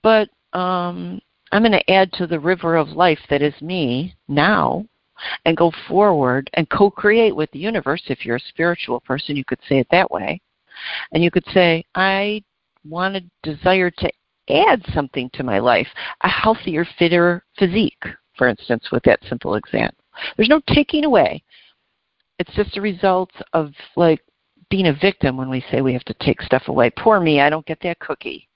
But 0.01 0.29
um, 0.53 1.19
I'm 1.51 1.61
going 1.61 1.71
to 1.73 1.91
add 1.91 2.13
to 2.13 2.27
the 2.27 2.39
river 2.39 2.75
of 2.75 2.89
life 2.89 3.19
that 3.29 3.41
is 3.41 3.59
me 3.61 4.15
now 4.27 4.85
and 5.45 5.57
go 5.57 5.71
forward 5.87 6.49
and 6.53 6.69
co 6.69 6.89
create 6.89 7.35
with 7.35 7.51
the 7.51 7.59
universe. 7.59 8.01
If 8.07 8.25
you're 8.25 8.37
a 8.37 8.49
spiritual 8.49 9.01
person, 9.01 9.35
you 9.35 9.45
could 9.45 9.59
say 9.67 9.79
it 9.79 9.87
that 9.91 10.09
way. 10.09 10.41
And 11.11 11.23
you 11.23 11.31
could 11.31 11.45
say, 11.53 11.85
I 11.95 12.43
want 12.87 13.15
to 13.15 13.53
desire 13.55 13.91
to 13.91 14.11
add 14.49 14.83
something 14.93 15.29
to 15.33 15.43
my 15.43 15.59
life, 15.59 15.87
a 16.21 16.29
healthier, 16.29 16.85
fitter 16.97 17.43
physique, 17.57 18.03
for 18.37 18.47
instance, 18.47 18.89
with 18.91 19.03
that 19.03 19.19
simple 19.27 19.55
example. 19.55 20.03
There's 20.35 20.49
no 20.49 20.61
taking 20.67 21.05
away. 21.05 21.43
It's 22.39 22.53
just 22.53 22.77
a 22.77 22.81
result 22.81 23.31
of 23.53 23.71
like 23.95 24.21
being 24.69 24.87
a 24.87 24.93
victim 24.93 25.37
when 25.37 25.49
we 25.49 25.63
say 25.69 25.81
we 25.81 25.93
have 25.93 26.05
to 26.05 26.15
take 26.21 26.41
stuff 26.41 26.63
away. 26.67 26.89
Poor 26.89 27.19
me, 27.19 27.41
I 27.41 27.49
don't 27.49 27.65
get 27.65 27.79
that 27.83 27.99
cookie. 27.99 28.47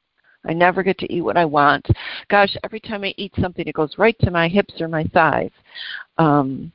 I 0.47 0.53
never 0.53 0.83
get 0.83 0.97
to 0.99 1.13
eat 1.13 1.21
what 1.21 1.37
I 1.37 1.45
want. 1.45 1.85
Gosh, 2.29 2.55
every 2.63 2.79
time 2.79 3.03
I 3.03 3.13
eat 3.17 3.33
something, 3.39 3.67
it 3.67 3.75
goes 3.75 3.97
right 3.97 4.15
to 4.19 4.31
my 4.31 4.47
hips 4.47 4.79
or 4.79 4.87
my 4.87 5.03
thighs. 5.05 5.51
Um, 6.17 6.71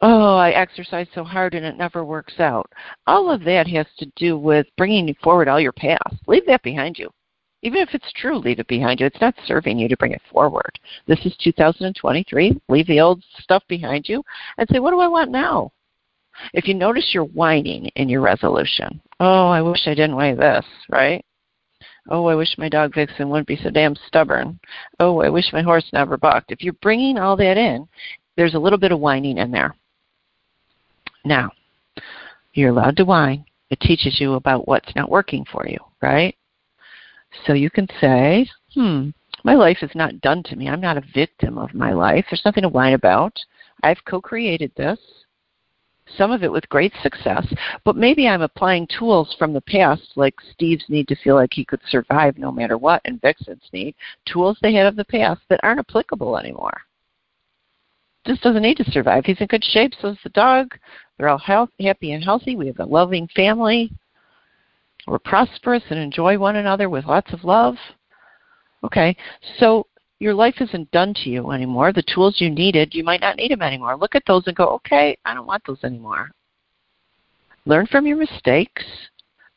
oh, 0.00 0.36
I 0.36 0.50
exercise 0.50 1.08
so 1.14 1.24
hard 1.24 1.54
and 1.54 1.64
it 1.64 1.76
never 1.76 2.04
works 2.04 2.38
out. 2.38 2.70
All 3.06 3.30
of 3.30 3.44
that 3.44 3.66
has 3.68 3.86
to 3.98 4.10
do 4.16 4.38
with 4.38 4.66
bringing 4.76 5.12
forward 5.22 5.48
all 5.48 5.60
your 5.60 5.72
past. 5.72 6.16
Leave 6.26 6.46
that 6.46 6.62
behind 6.62 6.98
you. 6.98 7.10
Even 7.62 7.82
if 7.82 7.90
it's 7.92 8.12
true, 8.14 8.38
leave 8.38 8.58
it 8.58 8.68
behind 8.68 9.00
you. 9.00 9.06
It's 9.06 9.20
not 9.20 9.34
serving 9.46 9.78
you 9.78 9.88
to 9.88 9.96
bring 9.96 10.12
it 10.12 10.22
forward. 10.32 10.78
This 11.06 11.24
is 11.26 11.36
2023. 11.42 12.60
Leave 12.68 12.86
the 12.86 13.00
old 13.00 13.22
stuff 13.38 13.62
behind 13.68 14.08
you 14.08 14.22
and 14.56 14.68
say, 14.70 14.78
what 14.78 14.92
do 14.92 15.00
I 15.00 15.08
want 15.08 15.30
now? 15.30 15.72
If 16.54 16.66
you 16.66 16.74
notice 16.74 17.10
you're 17.12 17.24
whining 17.24 17.86
in 17.96 18.08
your 18.08 18.22
resolution, 18.22 19.00
oh, 19.20 19.48
I 19.48 19.60
wish 19.60 19.86
I 19.86 19.94
didn't 19.94 20.16
weigh 20.16 20.34
this, 20.34 20.64
right? 20.88 21.24
Oh, 22.08 22.26
I 22.26 22.34
wish 22.34 22.56
my 22.56 22.70
dog 22.70 22.94
Vixen 22.94 23.28
wouldn't 23.28 23.46
be 23.46 23.56
so 23.62 23.68
damn 23.68 23.94
stubborn. 24.06 24.58
Oh, 24.98 25.20
I 25.20 25.28
wish 25.28 25.52
my 25.52 25.60
horse 25.60 25.88
never 25.92 26.16
bucked. 26.16 26.50
If 26.50 26.62
you're 26.62 26.72
bringing 26.74 27.18
all 27.18 27.36
that 27.36 27.58
in, 27.58 27.86
there's 28.36 28.54
a 28.54 28.58
little 28.58 28.78
bit 28.78 28.92
of 28.92 29.00
whining 29.00 29.36
in 29.36 29.50
there. 29.50 29.76
Now, 31.26 31.50
you're 32.54 32.70
allowed 32.70 32.96
to 32.96 33.04
whine. 33.04 33.44
It 33.68 33.80
teaches 33.80 34.18
you 34.18 34.34
about 34.34 34.66
what's 34.66 34.94
not 34.96 35.10
working 35.10 35.44
for 35.52 35.68
you, 35.68 35.78
right? 36.00 36.34
So 37.46 37.52
you 37.52 37.70
can 37.70 37.88
say, 38.00 38.48
hmm, 38.74 39.10
my 39.44 39.54
life 39.54 39.78
is 39.82 39.90
not 39.94 40.20
done 40.20 40.42
to 40.44 40.56
me. 40.56 40.68
I'm 40.68 40.80
not 40.80 40.96
a 40.96 41.04
victim 41.14 41.58
of 41.58 41.74
my 41.74 41.92
life. 41.92 42.26
There's 42.30 42.44
nothing 42.44 42.62
to 42.62 42.68
whine 42.68 42.94
about. 42.94 43.38
I've 43.82 44.04
co 44.04 44.20
created 44.20 44.72
this 44.76 44.98
some 46.16 46.30
of 46.30 46.42
it 46.42 46.50
with 46.50 46.68
great 46.68 46.92
success, 47.02 47.46
but 47.84 47.96
maybe 47.96 48.26
I'm 48.26 48.42
applying 48.42 48.86
tools 48.86 49.34
from 49.38 49.52
the 49.52 49.60
past, 49.60 50.12
like 50.16 50.34
Steve's 50.52 50.84
need 50.88 51.08
to 51.08 51.16
feel 51.16 51.34
like 51.34 51.52
he 51.52 51.64
could 51.64 51.80
survive 51.88 52.38
no 52.38 52.50
matter 52.50 52.78
what, 52.78 53.02
and 53.04 53.20
Vixen's 53.20 53.68
need, 53.72 53.94
tools 54.26 54.58
they 54.60 54.74
had 54.74 54.86
of 54.86 54.96
the 54.96 55.04
past 55.04 55.40
that 55.48 55.60
aren't 55.62 55.80
applicable 55.80 56.36
anymore. 56.36 56.82
Just 58.26 58.42
doesn't 58.42 58.62
need 58.62 58.76
to 58.76 58.90
survive. 58.90 59.24
He's 59.24 59.40
in 59.40 59.46
good 59.46 59.64
shape, 59.64 59.92
so's 60.00 60.18
the 60.22 60.30
dog. 60.30 60.76
They're 61.16 61.28
all 61.28 61.38
health, 61.38 61.70
happy 61.80 62.12
and 62.12 62.22
healthy. 62.22 62.56
We 62.56 62.66
have 62.66 62.80
a 62.80 62.84
loving 62.84 63.28
family. 63.34 63.92
We're 65.06 65.18
prosperous 65.18 65.82
and 65.90 65.98
enjoy 65.98 66.38
one 66.38 66.56
another 66.56 66.88
with 66.88 67.06
lots 67.06 67.32
of 67.32 67.44
love. 67.44 67.76
Okay, 68.84 69.16
so 69.58 69.86
your 70.18 70.34
life 70.34 70.56
isn't 70.60 70.90
done 70.90 71.14
to 71.14 71.30
you 71.30 71.50
anymore. 71.50 71.92
The 71.92 72.04
tools 72.14 72.40
you 72.40 72.50
needed, 72.50 72.94
you 72.94 73.04
might 73.04 73.20
not 73.20 73.36
need 73.36 73.50
them 73.50 73.62
anymore. 73.62 73.96
Look 73.96 74.14
at 74.14 74.22
those 74.26 74.46
and 74.46 74.56
go, 74.56 74.68
okay, 74.68 75.16
I 75.24 75.34
don't 75.34 75.46
want 75.46 75.62
those 75.66 75.82
anymore. 75.82 76.30
Learn 77.66 77.86
from 77.86 78.06
your 78.06 78.16
mistakes 78.16 78.84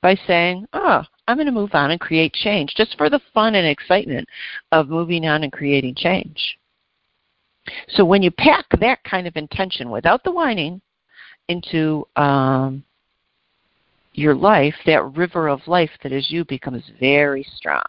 by 0.01 0.15
saying, 0.27 0.65
oh, 0.73 1.03
I'm 1.27 1.37
going 1.37 1.45
to 1.47 1.51
move 1.51 1.73
on 1.73 1.91
and 1.91 1.99
create 1.99 2.33
change, 2.33 2.73
just 2.75 2.97
for 2.97 3.09
the 3.09 3.21
fun 3.33 3.55
and 3.55 3.67
excitement 3.67 4.27
of 4.71 4.89
moving 4.89 5.25
on 5.25 5.43
and 5.43 5.51
creating 5.51 5.95
change. 5.95 6.57
So 7.89 8.03
when 8.03 8.21
you 8.21 8.31
pack 8.31 8.65
that 8.79 9.01
kind 9.03 9.27
of 9.27 9.37
intention 9.37 9.89
without 9.89 10.23
the 10.23 10.31
whining 10.31 10.81
into 11.47 12.05
um, 12.17 12.83
your 14.13 14.35
life, 14.35 14.75
that 14.85 15.03
river 15.15 15.47
of 15.47 15.67
life 15.67 15.89
that 16.01 16.11
is 16.11 16.31
you 16.31 16.45
becomes 16.45 16.83
very 16.99 17.45
strong. 17.55 17.83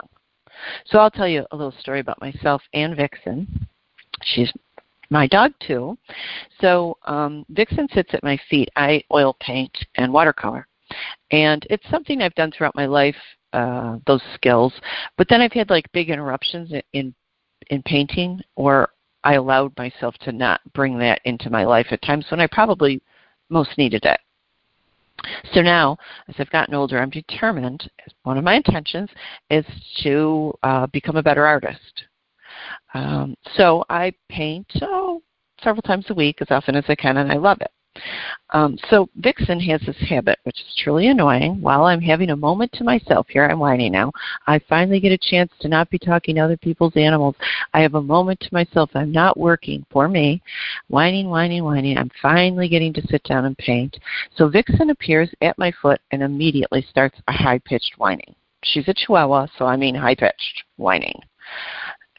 So 0.87 0.99
I'll 0.99 1.11
tell 1.11 1.29
you 1.29 1.47
a 1.51 1.57
little 1.57 1.75
story 1.81 2.01
about 2.01 2.21
myself 2.21 2.63
and 2.73 2.97
Vixen. 2.97 3.67
She's 4.23 4.53
my 5.11 5.27
dog 5.27 5.53
too. 5.67 5.99
So 6.61 6.97
um, 7.07 7.45
Vixen 7.51 7.89
sits 7.95 8.11
at 8.15 8.23
my 8.23 8.39
feet. 8.49 8.71
I 8.77 9.03
oil 9.13 9.37
paint 9.41 9.77
and 9.97 10.13
watercolor, 10.13 10.67
and 11.31 11.67
it's 11.71 11.89
something 11.91 12.23
I've 12.23 12.35
done 12.35 12.51
throughout 12.51 12.77
my 12.77 12.87
life. 12.87 13.17
Uh, 13.53 13.99
those 14.09 14.23
skills, 14.35 14.73
but 15.17 15.29
then 15.29 15.41
I've 15.41 15.53
had 15.53 15.71
like 15.71 15.87
big 15.93 16.11
interruptions 16.11 16.73
in 16.93 17.15
in 17.71 17.83
painting, 17.85 18.41
or 18.57 18.89
I 19.23 19.35
allowed 19.35 19.79
myself 19.79 20.17
to 20.23 20.33
not 20.33 20.61
bring 20.73 20.99
that 20.99 21.21
into 21.25 21.51
my 21.51 21.65
life 21.65 21.87
at 21.93 22.03
times 22.03 22.27
when 22.31 22.41
I 22.41 22.49
probably 22.49 23.01
most 23.51 23.79
needed 23.79 24.05
it. 24.05 24.19
So 25.53 25.63
now, 25.63 25.97
as 26.29 26.35
I've 26.39 26.51
gotten 26.51 26.75
older, 26.75 26.99
I'm 26.99 27.11
determined, 27.11 27.89
one 28.23 28.39
of 28.39 28.45
my 28.45 28.55
intentions 28.55 29.11
is 29.51 29.65
to 30.03 30.53
uh, 30.63 30.87
become 30.89 31.17
a 31.17 31.23
better 31.23 31.47
artist. 31.47 32.05
Um, 32.95 33.35
so 33.57 33.85
I 33.89 34.13
paint 34.29 34.67
oh, 34.83 35.23
several 35.63 35.83
times 35.83 36.07
a 36.11 36.15
week, 36.15 36.39
as 36.41 36.49
often 36.51 36.77
as 36.77 36.85
I 36.89 36.95
can, 36.95 37.17
and 37.17 37.31
I 37.31 37.37
love 37.37 37.59
it. 37.61 37.71
Um, 38.51 38.79
so 38.89 39.09
Vixen 39.17 39.59
has 39.61 39.81
this 39.83 39.97
habit, 40.09 40.39
which 40.45 40.61
is 40.61 40.81
truly 40.83 41.09
annoying. 41.09 41.61
While 41.61 41.85
I'm 41.85 42.01
having 42.01 42.31
a 42.31 42.37
moment 42.37 42.73
to 42.75 42.85
myself, 42.85 43.27
here 43.29 43.47
I'm 43.47 43.59
whining 43.59 43.93
now. 43.93 44.13
I 44.47 44.61
finally 44.69 45.01
get 45.01 45.13
a 45.13 45.19
chance 45.19 45.51
to 45.61 45.69
not 45.69 45.91
be 45.91 45.99
talking 45.99 46.37
to 46.37 46.43
other 46.43 46.57
people's 46.57 46.97
animals. 46.97 47.35
I 47.73 47.81
have 47.81 47.95
a 47.95 48.03
moment 48.03 48.41
to 48.41 48.49
myself. 48.53 48.91
I'm 48.95 49.13
not 49.13 49.39
working 49.39 49.85
for 49.91 50.09
me. 50.09 50.43
Whining, 50.89 51.29
whining, 51.29 51.65
whining. 51.65 51.99
I'm 51.99 52.11
finally 52.23 52.69
getting 52.69 52.93
to 52.95 53.07
sit 53.09 53.23
down 53.25 53.45
and 53.45 53.59
paint. 53.59 53.99
So 54.37 54.49
Vixen 54.49 54.91
appears 54.91 55.31
at 55.41 55.59
my 55.59 55.73
foot 55.83 56.01
and 56.13 56.23
immediately 56.23 56.87
starts 56.89 57.19
a 57.29 57.33
high 57.33 57.59
pitched 57.59 57.95
whining. 57.97 58.35
She's 58.63 58.89
a 58.89 58.95
chihuahua, 58.95 59.49
so 59.59 59.67
I 59.67 59.77
mean 59.77 59.95
high 59.95 60.15
pitched 60.15 60.65
whining. 60.77 61.21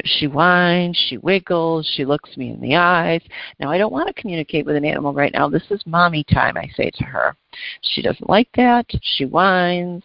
She 0.05 0.27
whines, 0.27 0.95
she 1.09 1.17
wiggles, 1.17 1.89
she 1.95 2.05
looks 2.05 2.37
me 2.37 2.51
in 2.51 2.61
the 2.61 2.75
eyes. 2.75 3.21
Now, 3.59 3.71
I 3.71 3.77
don't 3.77 3.91
want 3.91 4.07
to 4.07 4.21
communicate 4.21 4.65
with 4.65 4.75
an 4.75 4.85
animal 4.85 5.13
right 5.13 5.33
now. 5.33 5.49
This 5.49 5.65
is 5.71 5.81
mommy 5.85 6.23
time, 6.23 6.57
I 6.57 6.69
say 6.75 6.91
to 6.95 7.03
her. 7.03 7.35
She 7.81 8.01
doesn't 8.01 8.29
like 8.29 8.49
that. 8.55 8.85
She 9.01 9.25
whines. 9.25 10.03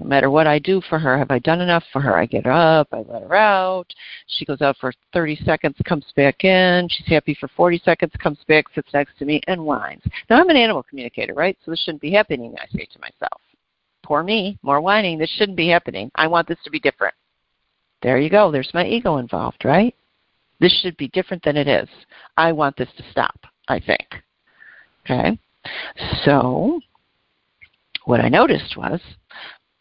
No 0.00 0.06
matter 0.06 0.30
what 0.30 0.46
I 0.46 0.58
do 0.58 0.80
for 0.88 0.98
her, 0.98 1.18
have 1.18 1.30
I 1.30 1.38
done 1.38 1.60
enough 1.60 1.84
for 1.92 2.00
her? 2.00 2.16
I 2.16 2.24
get 2.24 2.46
up, 2.46 2.88
I 2.90 3.04
let 3.06 3.22
her 3.22 3.34
out. 3.34 3.92
She 4.26 4.46
goes 4.46 4.62
out 4.62 4.78
for 4.78 4.92
30 5.12 5.36
seconds, 5.44 5.76
comes 5.84 6.06
back 6.16 6.42
in. 6.42 6.88
She's 6.88 7.06
happy 7.06 7.36
for 7.38 7.48
40 7.48 7.82
seconds, 7.84 8.12
comes 8.18 8.38
back, 8.48 8.64
sits 8.74 8.88
next 8.94 9.18
to 9.18 9.26
me, 9.26 9.42
and 9.46 9.62
whines. 9.62 10.02
Now, 10.28 10.40
I'm 10.40 10.48
an 10.48 10.56
animal 10.56 10.82
communicator, 10.82 11.34
right? 11.34 11.56
So 11.64 11.70
this 11.70 11.80
shouldn't 11.80 12.00
be 12.00 12.12
happening, 12.12 12.54
I 12.58 12.66
say 12.74 12.86
to 12.90 12.98
myself. 12.98 13.42
Poor 14.02 14.22
me, 14.22 14.58
more 14.62 14.80
whining. 14.80 15.18
This 15.18 15.30
shouldn't 15.36 15.56
be 15.56 15.68
happening. 15.68 16.10
I 16.14 16.26
want 16.26 16.48
this 16.48 16.58
to 16.64 16.70
be 16.70 16.80
different. 16.80 17.14
There 18.02 18.18
you 18.18 18.30
go. 18.30 18.50
There's 18.50 18.70
my 18.72 18.86
ego 18.86 19.18
involved, 19.18 19.64
right? 19.64 19.94
This 20.60 20.78
should 20.80 20.96
be 20.96 21.08
different 21.08 21.42
than 21.42 21.56
it 21.56 21.68
is. 21.68 21.88
I 22.36 22.52
want 22.52 22.76
this 22.76 22.88
to 22.96 23.04
stop, 23.10 23.38
I 23.68 23.80
think. 23.80 24.06
Okay? 25.04 25.38
So, 26.24 26.80
what 28.04 28.20
I 28.20 28.28
noticed 28.28 28.76
was, 28.76 29.00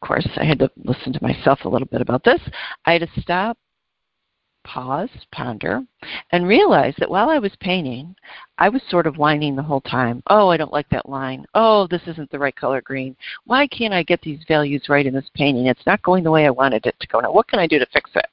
of 0.02 0.08
course, 0.08 0.28
I 0.38 0.46
had 0.46 0.60
to 0.60 0.72
listen 0.84 1.14
to 1.14 1.24
myself 1.24 1.60
a 1.66 1.70
little 1.70 1.88
bit 1.88 2.02
about 2.02 2.24
this. 2.24 2.42
I 2.86 2.94
had 2.94 3.02
to 3.02 3.22
stop, 3.22 3.58
pause, 4.64 5.10
ponder, 5.32 5.82
and 6.32 6.48
realize 6.48 6.94
that 6.98 7.10
while 7.10 7.30
I 7.30 7.40
was 7.40 7.52
painting, 7.60 8.16
I 8.58 8.70
was 8.70 8.82
sort 8.90 9.08
of 9.08 9.18
whining 9.18 9.56
the 9.56 9.64
whole 9.64 9.82
time. 9.82 10.22
Oh, 10.28 10.50
I 10.50 10.58
don't 10.58 10.74
like 10.74 10.90
that 10.90 11.10
line. 11.10 11.46
Oh, 11.54 11.88
this 11.88 12.02
isn't 12.08 12.30
the 12.32 12.40
right 12.40 12.56
color 12.56 12.82
green. 12.82 13.16
Why 13.46 13.68
can't 13.68 13.94
I 13.94 14.04
get 14.04 14.22
these 14.22 14.44
values 14.48 14.90
right 14.90 15.06
in 15.06 15.14
this 15.14 15.30
painting? 15.34 15.68
It's 15.68 15.86
not 15.86 16.02
going 16.04 16.24
the 16.24 16.32
way 16.32 16.46
I 16.46 16.52
wanted 16.52 16.86
it 16.86 16.96
to 17.00 17.08
go. 17.08 17.20
Now, 17.20 17.32
what 17.32 17.48
can 17.48 17.60
I 17.60 17.68
do 17.68 17.80
to 17.80 17.88
fix 17.94 18.12
it? 18.16 18.28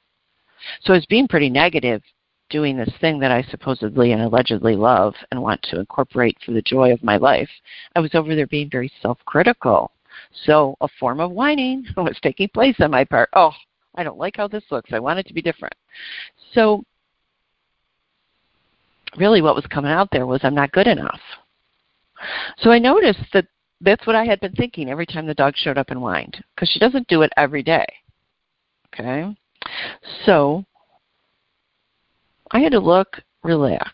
So 0.81 0.93
I 0.93 0.97
was 0.97 1.05
being 1.05 1.27
pretty 1.27 1.49
negative 1.49 2.01
doing 2.49 2.77
this 2.77 2.93
thing 3.01 3.19
that 3.19 3.31
I 3.31 3.41
supposedly 3.43 4.13
and 4.13 4.21
allegedly 4.21 4.75
love 4.75 5.13
and 5.31 5.41
want 5.41 5.61
to 5.63 5.79
incorporate 5.79 6.37
for 6.45 6.51
the 6.51 6.61
joy 6.61 6.91
of 6.91 7.03
my 7.03 7.17
life. 7.17 7.49
I 7.95 7.99
was 7.99 8.15
over 8.15 8.35
there 8.35 8.47
being 8.47 8.69
very 8.69 8.91
self 9.01 9.17
critical. 9.25 9.91
So 10.45 10.75
a 10.81 10.87
form 10.99 11.19
of 11.19 11.31
whining 11.31 11.85
was 11.97 12.17
taking 12.21 12.49
place 12.49 12.75
on 12.79 12.91
my 12.91 13.03
part. 13.03 13.29
Oh, 13.33 13.51
I 13.97 14.03
don't 14.03 14.19
like 14.19 14.37
how 14.37 14.47
this 14.47 14.63
looks. 14.71 14.91
I 14.93 14.99
want 14.99 15.19
it 15.19 15.27
to 15.27 15.33
be 15.33 15.41
different. 15.41 15.73
So, 16.53 16.83
really, 19.17 19.41
what 19.41 19.55
was 19.55 19.65
coming 19.65 19.91
out 19.91 20.09
there 20.11 20.27
was 20.27 20.39
I'm 20.43 20.55
not 20.55 20.71
good 20.71 20.87
enough. 20.87 21.19
So 22.59 22.71
I 22.71 22.79
noticed 22.79 23.25
that 23.33 23.45
that's 23.81 24.05
what 24.07 24.15
I 24.15 24.25
had 24.25 24.39
been 24.39 24.53
thinking 24.53 24.89
every 24.89 25.05
time 25.05 25.27
the 25.27 25.33
dog 25.33 25.53
showed 25.55 25.77
up 25.77 25.89
and 25.89 25.99
whined, 25.99 26.43
because 26.55 26.69
she 26.69 26.79
doesn't 26.79 27.07
do 27.07 27.21
it 27.23 27.31
every 27.37 27.63
day. 27.63 27.85
Okay? 28.93 29.35
So, 30.25 30.63
I 32.51 32.59
had 32.59 32.71
to 32.71 32.79
look, 32.79 33.21
relax, 33.43 33.93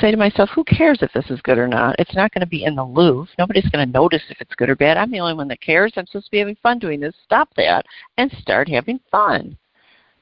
say 0.00 0.10
to 0.10 0.16
myself, 0.16 0.50
who 0.54 0.64
cares 0.64 0.98
if 1.02 1.12
this 1.12 1.30
is 1.30 1.40
good 1.42 1.58
or 1.58 1.68
not? 1.68 1.96
It's 1.98 2.14
not 2.14 2.32
going 2.32 2.40
to 2.40 2.46
be 2.46 2.64
in 2.64 2.74
the 2.74 2.84
Louvre. 2.84 3.32
Nobody's 3.38 3.68
going 3.70 3.86
to 3.86 3.92
notice 3.92 4.22
if 4.28 4.40
it's 4.40 4.54
good 4.54 4.70
or 4.70 4.76
bad. 4.76 4.96
I'm 4.96 5.10
the 5.10 5.20
only 5.20 5.34
one 5.34 5.48
that 5.48 5.60
cares. 5.60 5.92
I'm 5.96 6.06
supposed 6.06 6.26
to 6.26 6.30
be 6.30 6.38
having 6.38 6.56
fun 6.62 6.78
doing 6.78 7.00
this. 7.00 7.14
Stop 7.24 7.48
that 7.56 7.84
and 8.16 8.30
start 8.40 8.68
having 8.68 9.00
fun. 9.10 9.56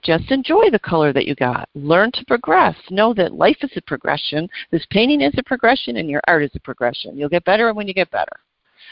Just 0.03 0.31
enjoy 0.31 0.70
the 0.70 0.79
color 0.79 1.12
that 1.12 1.27
you 1.27 1.35
got. 1.35 1.68
Learn 1.74 2.12
to 2.12 2.24
progress. 2.27 2.77
Know 2.91 3.12
that 3.14 3.35
life 3.35 3.57
is 3.62 3.72
a 3.77 3.83
progression. 3.83 4.49
This 4.70 4.87
painting 4.91 5.20
is 5.20 5.35
a 5.37 5.43
progression, 5.43 5.97
and 5.97 6.09
your 6.09 6.20
art 6.29 6.45
is 6.45 6.55
a 6.55 6.61
progression. 6.61 7.16
You'll 7.16 7.29
get 7.29 7.45
better 7.45 7.72
when 7.72 7.89
you 7.89 7.95
get 7.95 8.11
better. 8.11 8.37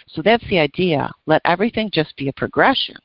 So 0.09 0.23
that's 0.23 0.47
the 0.49 0.59
idea. 0.59 1.11
Let 1.27 1.43
everything 1.45 1.91
just 1.93 2.17
be 2.17 2.29
a 2.29 2.33
progression. 2.33 2.97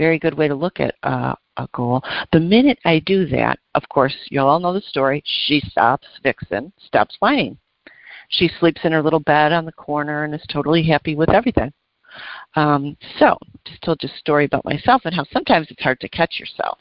Very 0.00 0.18
good 0.18 0.32
way 0.32 0.48
to 0.48 0.54
look 0.54 0.80
at 0.80 0.94
uh, 1.02 1.34
a 1.58 1.68
goal. 1.74 2.02
The 2.32 2.40
minute 2.40 2.78
I 2.86 3.00
do 3.00 3.26
that, 3.26 3.58
of 3.74 3.82
course, 3.90 4.16
you 4.30 4.40
all 4.40 4.58
know 4.58 4.72
the 4.72 4.80
story. 4.80 5.22
She 5.46 5.60
stops, 5.68 6.06
Vixen 6.22 6.72
stops 6.86 7.16
whining. 7.20 7.58
She 8.30 8.50
sleeps 8.58 8.80
in 8.84 8.92
her 8.92 9.02
little 9.02 9.20
bed 9.20 9.52
on 9.52 9.66
the 9.66 9.72
corner 9.72 10.24
and 10.24 10.34
is 10.34 10.40
totally 10.50 10.82
happy 10.82 11.16
with 11.16 11.28
everything. 11.28 11.70
Um, 12.56 12.96
so, 13.18 13.36
just 13.66 13.82
told 13.82 14.02
you 14.02 14.08
a 14.08 14.18
story 14.18 14.46
about 14.46 14.64
myself 14.64 15.02
and 15.04 15.14
how 15.14 15.24
sometimes 15.34 15.66
it's 15.68 15.82
hard 15.82 16.00
to 16.00 16.08
catch 16.08 16.40
yourself. 16.40 16.78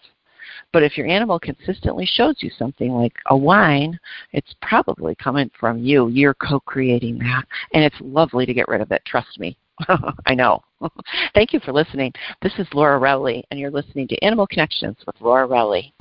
But 0.71 0.83
if 0.83 0.97
your 0.97 1.07
animal 1.07 1.39
consistently 1.39 2.05
shows 2.05 2.35
you 2.39 2.51
something 2.57 2.93
like 2.93 3.15
a 3.27 3.35
whine, 3.35 3.99
it's 4.31 4.55
probably 4.61 5.13
coming 5.15 5.51
from 5.59 5.79
you. 5.79 6.07
You're 6.07 6.35
co 6.35 6.61
creating 6.61 7.17
that. 7.19 7.43
And 7.73 7.83
it's 7.83 7.99
lovely 7.99 8.45
to 8.45 8.53
get 8.53 8.69
rid 8.69 8.79
of 8.79 8.93
it, 8.93 9.01
trust 9.05 9.39
me. 9.39 9.57
I 10.25 10.35
know. 10.35 10.61
Thank 11.33 11.53
you 11.53 11.59
for 11.59 11.71
listening. 11.71 12.13
This 12.41 12.53
is 12.57 12.67
Laura 12.73 12.97
Rowley, 12.97 13.43
and 13.49 13.59
you're 13.59 13.71
listening 13.71 14.07
to 14.09 14.23
Animal 14.23 14.47
Connections 14.47 14.97
with 15.05 15.15
Laura 15.21 15.45
Rowley. 15.45 15.93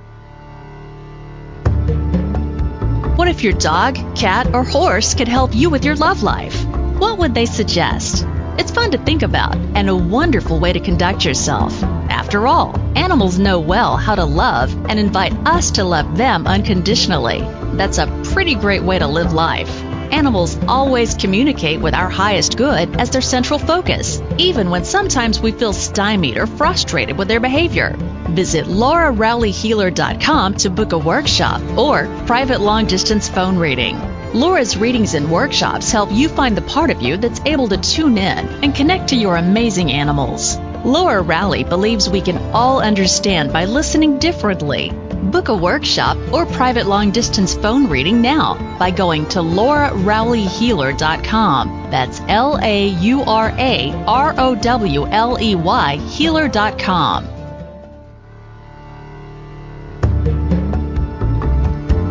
What 3.15 3.27
if 3.27 3.43
your 3.43 3.53
dog, 3.53 3.95
cat, 4.15 4.53
or 4.53 4.63
horse 4.63 5.13
could 5.13 5.27
help 5.27 5.53
you 5.53 5.69
with 5.69 5.83
your 5.83 5.95
love 5.95 6.23
life? 6.23 6.65
What 6.97 7.17
would 7.17 7.33
they 7.33 7.45
suggest? 7.45 8.25
It's 8.57 8.71
fun 8.71 8.91
to 8.91 8.97
think 8.97 9.23
about 9.23 9.55
and 9.75 9.89
a 9.89 9.95
wonderful 9.95 10.59
way 10.59 10.73
to 10.73 10.79
conduct 10.79 11.25
yourself. 11.25 11.81
After 11.83 12.47
all, 12.47 12.77
animals 12.97 13.39
know 13.39 13.59
well 13.59 13.97
how 13.97 14.15
to 14.15 14.25
love 14.25 14.73
and 14.89 14.99
invite 14.99 15.33
us 15.45 15.71
to 15.71 15.83
love 15.83 16.17
them 16.17 16.47
unconditionally. 16.47 17.39
That's 17.77 17.97
a 17.97 18.07
pretty 18.33 18.55
great 18.55 18.83
way 18.83 18.99
to 18.99 19.07
live 19.07 19.33
life. 19.33 19.88
Animals 20.11 20.57
always 20.67 21.13
communicate 21.13 21.79
with 21.81 21.93
our 21.93 22.09
highest 22.09 22.57
good 22.57 22.99
as 22.99 23.09
their 23.09 23.21
central 23.21 23.59
focus, 23.59 24.21
even 24.37 24.69
when 24.69 24.85
sometimes 24.85 25.39
we 25.39 25.51
feel 25.51 25.73
stymied 25.73 26.37
or 26.37 26.47
frustrated 26.47 27.17
with 27.17 27.27
their 27.27 27.39
behavior. 27.39 27.95
Visit 28.29 28.65
laurarowleyhealer.com 28.65 30.53
to 30.55 30.69
book 30.69 30.91
a 30.91 30.97
workshop 30.97 31.61
or 31.77 32.05
private 32.25 32.61
long 32.61 32.85
distance 32.85 33.29
phone 33.29 33.57
reading. 33.57 34.18
Laura's 34.33 34.75
readings 34.77 35.13
and 35.15 35.31
workshops 35.31 35.91
help 35.91 36.11
you 36.11 36.29
find 36.29 36.55
the 36.55 36.61
part 36.61 36.91
of 36.91 37.01
you 37.01 37.17
that's 37.17 37.41
able 37.45 37.67
to 37.67 37.77
tune 37.77 38.15
in 38.17 38.47
and 38.63 38.75
connect 38.75 39.09
to 39.09 39.15
your 39.15 39.37
amazing 39.37 39.91
animals. 39.91 40.57
Laura 40.85 41.21
Rowley 41.21 41.63
believes 41.63 42.09
we 42.09 42.21
can 42.21 42.37
all 42.53 42.79
understand 42.79 43.51
by 43.51 43.65
listening 43.65 44.19
differently. 44.19 44.91
Book 45.31 45.49
a 45.49 45.55
workshop 45.55 46.15
or 46.31 46.45
private 46.45 46.85
long 46.85 47.09
distance 47.11 47.55
phone 47.55 47.89
reading 47.89 48.21
now 48.21 48.53
by 48.77 48.91
going 48.91 49.27
to 49.29 49.39
laurarowleyhealer.com. 49.39 51.87
That's 51.89 52.21
L 52.27 52.59
A 52.61 52.87
U 52.87 53.23
R 53.23 53.51
A 53.57 53.91
R 54.05 54.35
O 54.37 54.53
W 54.55 55.07
L 55.07 55.41
E 55.41 55.55
Y 55.55 55.97
healer.com. 55.97 57.38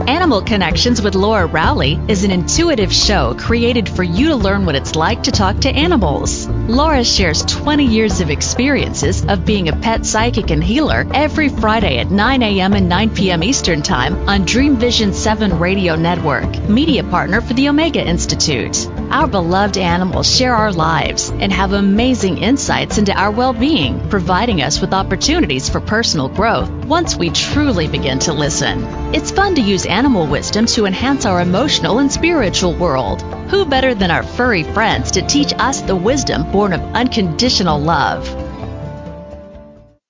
Animal 0.09 0.41
Connections 0.41 1.03
with 1.03 1.15
Laura 1.15 1.45
Rowley 1.45 2.01
is 2.09 2.25
an 2.25 2.31
intuitive 2.31 2.91
show 2.91 3.35
created 3.35 3.91
for 3.91 4.03
you 4.03 4.29
to 4.29 4.37
learn 4.37 4.65
what 4.65 4.75
it's 4.75 4.97
like 4.97 5.25
to 5.25 5.31
talk 5.31 5.61
to 5.61 5.69
animals. 5.69 6.47
Laura 6.47 7.05
shares 7.05 7.43
20 7.43 7.85
years 7.85 8.23
of 8.23 8.31
experiences 8.31 9.23
of 9.27 9.45
being 9.45 9.69
a 9.69 9.77
pet 9.77 10.07
psychic 10.07 10.51
and 10.51 10.65
healer 10.65 11.07
every 11.13 11.51
Friday 11.51 11.99
at 11.99 12.11
9 12.11 12.43
a.m. 12.43 12.73
and 12.73 12.89
9 12.89 13.15
p.m. 13.15 13.43
Eastern 13.43 13.83
Time 13.83 14.27
on 14.27 14.47
Dream 14.47 14.77
Vision 14.77 15.13
7 15.13 15.59
Radio 15.59 15.95
Network, 15.95 16.59
media 16.71 17.05
partner 17.05 17.43
for 17.43 17.53
the 17.53 17.69
Omega 17.69 18.03
Institute. 18.03 18.89
Our 19.11 19.27
beloved 19.27 19.77
animals 19.77 20.35
share 20.35 20.55
our 20.55 20.73
lives 20.73 21.29
and 21.29 21.53
have 21.53 21.75
amazing 21.75 22.39
insights 22.39 22.97
into 22.97 23.13
our 23.13 23.31
well 23.31 23.53
being, 23.53 24.09
providing 24.09 24.63
us 24.63 24.81
with 24.81 24.95
opportunities 24.95 25.69
for 25.69 25.81
personal 25.81 26.31
growth 26.31 26.71
once 26.87 27.15
we 27.15 27.29
truly 27.29 27.89
begin 27.89 28.19
to 28.21 28.33
listen. 28.33 28.85
It's 29.15 29.31
fun 29.31 29.55
to 29.57 29.61
use 29.61 29.85
animal 29.99 30.29
wisdom 30.29 30.65
to 30.65 30.87
enhance 30.87 31.27
our 31.27 31.41
emotional 31.41 31.99
and 31.99 32.13
spiritual 32.13 32.73
world. 32.73 33.21
Who 33.51 33.65
better 33.65 33.97
than 33.97 34.13
our 34.13 34.23
furry 34.23 34.63
friends 34.63 35.11
to 35.13 35.23
teach 35.23 35.53
us 35.59 35.81
the 35.81 35.97
wisdom 35.97 36.53
born 36.53 36.73
of 36.73 36.81
unconditional 36.95 37.81
love? 37.81 38.23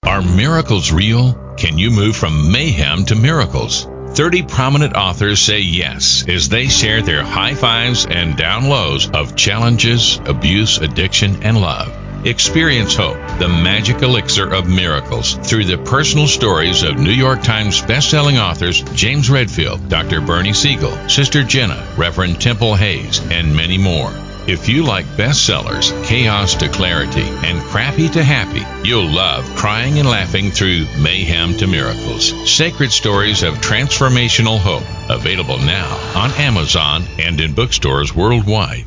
Are 0.03 0.21
miracles 0.21 0.93
real? 0.93 1.55
Can 1.57 1.79
you 1.79 1.91
move 1.91 2.15
from 2.17 2.53
mayhem 2.53 3.07
to 3.07 3.15
miracles? 3.15 3.89
30 4.11 4.43
prominent 4.43 4.95
authors 4.95 5.41
say 5.41 5.61
yes 5.61 6.23
as 6.29 6.51
they 6.51 6.67
share 6.69 7.01
their 7.01 7.23
high 7.23 7.55
fives 7.55 8.05
and 8.05 8.37
down 8.37 8.69
lows 8.69 9.11
of 9.11 9.37
challenges, 9.37 10.21
abuse, 10.27 10.77
addiction, 10.77 11.43
and 11.43 11.59
love. 11.59 12.08
Experience 12.25 12.97
hope, 12.97 13.17
the 13.39 13.49
magic 13.49 14.03
elixir 14.03 14.53
of 14.53 14.69
miracles, 14.69 15.35
through 15.35 15.65
the 15.65 15.79
personal 15.79 16.27
stories 16.27 16.83
of 16.83 16.99
New 16.99 17.13
York 17.13 17.45
Times 17.45 17.81
bestselling 17.81 18.43
authors 18.43 18.83
James 18.93 19.31
Redfield, 19.31 19.89
Dr. 19.89 20.21
Bernie 20.21 20.53
Siegel, 20.53 21.09
Sister 21.09 21.45
Jenna, 21.45 21.87
Reverend 21.97 22.41
Temple 22.41 22.75
Hayes, 22.75 23.21
and 23.31 23.55
many 23.55 23.79
more. 23.79 24.13
If 24.49 24.69
you 24.69 24.83
like 24.83 25.07
bestsellers, 25.07 25.93
chaos 26.07 26.55
to 26.57 26.69
clarity, 26.69 27.23
and 27.23 27.63
crappy 27.69 28.09
to 28.09 28.25
happy, 28.25 28.67
you'll 28.89 29.09
love 29.09 29.45
crying 29.55 30.01
and 30.01 30.09
laughing 30.09 30.51
through 30.51 30.87
mayhem 30.99 31.55
to 31.59 31.69
miracles. 31.69 32.33
Sacred 32.51 32.91
stories 32.91 33.45
of 33.45 33.55
transformational 33.57 34.59
hope. 34.59 34.83
Available 35.09 35.59
now 35.59 35.95
on 36.17 36.33
Amazon 36.33 37.05
and 37.19 37.41
in 37.41 37.55
bookstores 37.55 38.13
worldwide. 38.13 38.87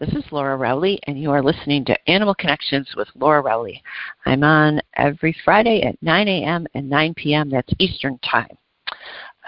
This 0.00 0.10
is 0.10 0.30
Laura 0.30 0.56
Rowley, 0.56 1.00
and 1.08 1.20
you 1.20 1.32
are 1.32 1.42
listening 1.42 1.84
to 1.86 2.08
Animal 2.08 2.32
Connections 2.32 2.88
with 2.96 3.08
Laura 3.16 3.42
Rowley. 3.42 3.82
I'm 4.26 4.44
on 4.44 4.80
every 4.94 5.34
Friday 5.44 5.82
at 5.82 6.00
9 6.00 6.28
a.m. 6.28 6.68
and 6.74 6.88
9 6.88 7.14
p.m. 7.14 7.50
That's 7.50 7.72
Eastern 7.80 8.16
Time. 8.18 8.56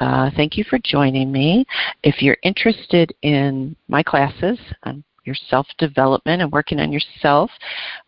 Uh, 0.00 0.28
thank 0.34 0.56
you 0.56 0.64
for 0.64 0.80
joining 0.82 1.30
me. 1.30 1.64
If 2.02 2.20
you're 2.20 2.36
interested 2.42 3.14
in 3.22 3.76
my 3.86 4.02
classes 4.02 4.58
on 4.82 5.04
your 5.24 5.36
self 5.36 5.68
development 5.78 6.42
and 6.42 6.50
working 6.50 6.80
on 6.80 6.90
yourself, 6.90 7.52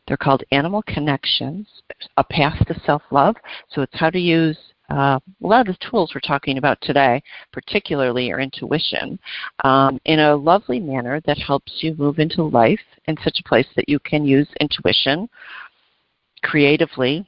they're 0.09 0.17
called 0.17 0.43
Animal 0.51 0.83
Connections, 0.89 1.69
a 2.17 2.25
path 2.25 2.59
to 2.67 2.81
self 2.85 3.03
love. 3.13 3.37
So 3.71 3.83
it's 3.83 4.01
how 4.01 4.11
to 4.11 4.19
use 4.19 4.59
uh, 4.93 5.19
a 5.43 5.47
lot 5.47 5.67
of 5.67 5.75
the 5.75 5.91
tools 5.91 6.13
we're 6.15 6.21
talking 6.21 6.59
about 6.59 6.79
today, 6.83 7.23
particularly 7.53 8.27
your 8.27 8.41
intuition, 8.41 9.19
um, 9.65 9.99
in 10.05 10.21
a 10.21 10.37
lovely 10.37 10.79
manner 10.79 11.21
that 11.25 11.39
helps 11.39 11.73
you 11.81 11.95
move 11.97 12.19
into 12.19 12.43
life 12.43 12.81
in 13.07 13.17
such 13.25 13.41
a 13.41 13.49
place 13.49 13.67
that 13.75 13.89
you 13.89 13.99
can 14.01 14.25
use 14.25 14.47
intuition 14.61 15.29
creatively, 16.43 17.27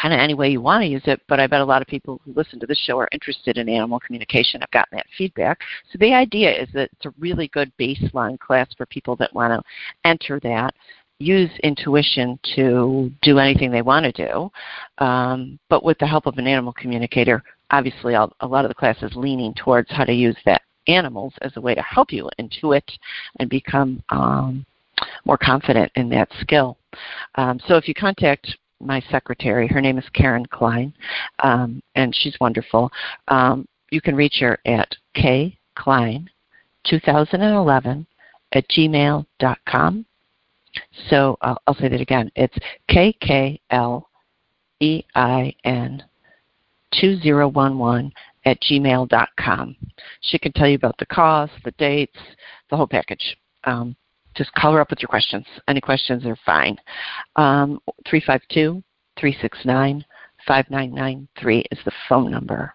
kind 0.00 0.12
of 0.12 0.20
any 0.20 0.34
way 0.34 0.50
you 0.50 0.60
want 0.60 0.82
to 0.82 0.88
use 0.88 1.02
it. 1.06 1.20
But 1.28 1.40
I 1.40 1.46
bet 1.46 1.62
a 1.62 1.64
lot 1.64 1.80
of 1.80 1.88
people 1.88 2.20
who 2.24 2.34
listen 2.34 2.60
to 2.60 2.66
this 2.66 2.78
show 2.78 2.98
are 2.98 3.08
interested 3.12 3.56
in 3.56 3.70
animal 3.70 4.00
communication. 4.00 4.62
I've 4.62 4.70
gotten 4.70 4.96
that 4.96 5.06
feedback. 5.16 5.60
So 5.90 5.96
the 5.98 6.12
idea 6.12 6.50
is 6.60 6.68
that 6.74 6.90
it's 6.92 7.06
a 7.06 7.14
really 7.18 7.48
good 7.48 7.72
baseline 7.80 8.38
class 8.38 8.68
for 8.76 8.84
people 8.86 9.16
that 9.16 9.34
want 9.34 9.52
to 9.52 9.62
enter 10.04 10.40
that 10.40 10.74
use 11.18 11.50
intuition 11.62 12.38
to 12.54 13.10
do 13.22 13.38
anything 13.38 13.70
they 13.70 13.82
want 13.82 14.04
to 14.04 14.12
do, 14.12 14.50
um, 15.04 15.58
but 15.68 15.82
with 15.82 15.98
the 15.98 16.06
help 16.06 16.26
of 16.26 16.38
an 16.38 16.46
animal 16.46 16.72
communicator, 16.72 17.42
obviously 17.70 18.14
I'll, 18.14 18.32
a 18.40 18.46
lot 18.46 18.64
of 18.64 18.68
the 18.68 18.74
class 18.74 18.96
is 19.02 19.12
leaning 19.16 19.52
towards 19.54 19.90
how 19.90 20.04
to 20.04 20.12
use 20.12 20.36
that 20.44 20.62
animals 20.88 21.32
as 21.42 21.50
a 21.56 21.60
way 21.60 21.74
to 21.74 21.82
help 21.82 22.12
you 22.12 22.30
intuit 22.38 22.88
and 23.40 23.50
become 23.50 24.00
um, 24.10 24.64
more 25.24 25.38
confident 25.38 25.90
in 25.96 26.08
that 26.10 26.28
skill. 26.40 26.78
Um, 27.36 27.58
so 27.66 27.76
if 27.76 27.88
you 27.88 27.94
contact 27.94 28.56
my 28.80 29.00
secretary, 29.10 29.66
her 29.68 29.80
name 29.80 29.96
is 29.98 30.04
Karen 30.12 30.44
Klein, 30.46 30.92
um, 31.42 31.82
and 31.94 32.14
she's 32.14 32.36
wonderful. 32.40 32.92
Um, 33.28 33.66
you 33.90 34.02
can 34.02 34.14
reach 34.14 34.36
her 34.40 34.58
at 34.66 34.94
kklein2011 35.16 38.06
at 38.52 38.68
gmail.com 38.68 40.06
so 41.08 41.36
uh, 41.40 41.54
I'll 41.66 41.74
say 41.74 41.88
that 41.88 42.00
again. 42.00 42.30
It's 42.36 42.56
K 42.88 43.12
K 43.20 43.60
L 43.70 44.08
E 44.80 45.02
I 45.14 45.54
N 45.64 46.02
2011 47.00 48.12
at 48.44 48.60
gmail.com. 48.62 49.76
She 50.20 50.38
can 50.38 50.52
tell 50.52 50.68
you 50.68 50.76
about 50.76 50.96
the 50.98 51.06
cost, 51.06 51.52
the 51.64 51.72
dates, 51.72 52.18
the 52.70 52.76
whole 52.76 52.86
package. 52.86 53.36
Um, 53.64 53.96
just 54.36 54.52
call 54.52 54.72
her 54.74 54.80
up 54.80 54.90
with 54.90 55.00
your 55.00 55.08
questions. 55.08 55.46
Any 55.66 55.80
questions 55.80 56.24
are 56.26 56.36
fine. 56.44 56.76
Um, 57.36 57.80
352 58.08 58.82
369 59.18 60.04
5993 60.46 61.64
is 61.70 61.78
the 61.84 61.92
phone 62.08 62.30
number. 62.30 62.72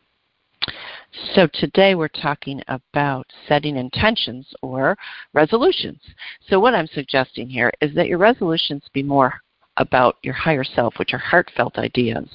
So 1.33 1.47
today 1.53 1.95
we're 1.95 2.07
talking 2.07 2.61
about 2.67 3.27
setting 3.47 3.75
intentions 3.75 4.47
or 4.61 4.97
resolutions. 5.33 5.99
So 6.47 6.59
what 6.59 6.73
I'm 6.73 6.87
suggesting 6.87 7.49
here 7.49 7.71
is 7.81 7.93
that 7.95 8.07
your 8.07 8.17
resolutions 8.17 8.83
be 8.93 9.03
more 9.03 9.33
about 9.77 10.17
your 10.23 10.33
higher 10.33 10.63
self, 10.63 10.97
which 10.97 11.13
are 11.13 11.17
heartfelt 11.17 11.77
ideas, 11.77 12.29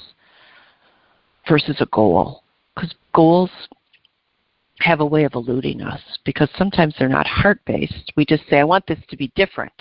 versus 1.48 1.76
a 1.80 1.86
goal. 1.86 2.42
Because 2.74 2.94
goals 3.14 3.50
have 4.80 5.00
a 5.00 5.06
way 5.06 5.24
of 5.24 5.34
eluding 5.34 5.80
us 5.80 6.00
because 6.24 6.50
sometimes 6.58 6.94
they're 6.98 7.08
not 7.08 7.26
heart 7.26 7.60
based. 7.64 8.12
We 8.16 8.26
just 8.26 8.46
say, 8.50 8.58
I 8.58 8.64
want 8.64 8.86
this 8.86 8.98
to 9.08 9.16
be 9.16 9.32
different. 9.34 9.72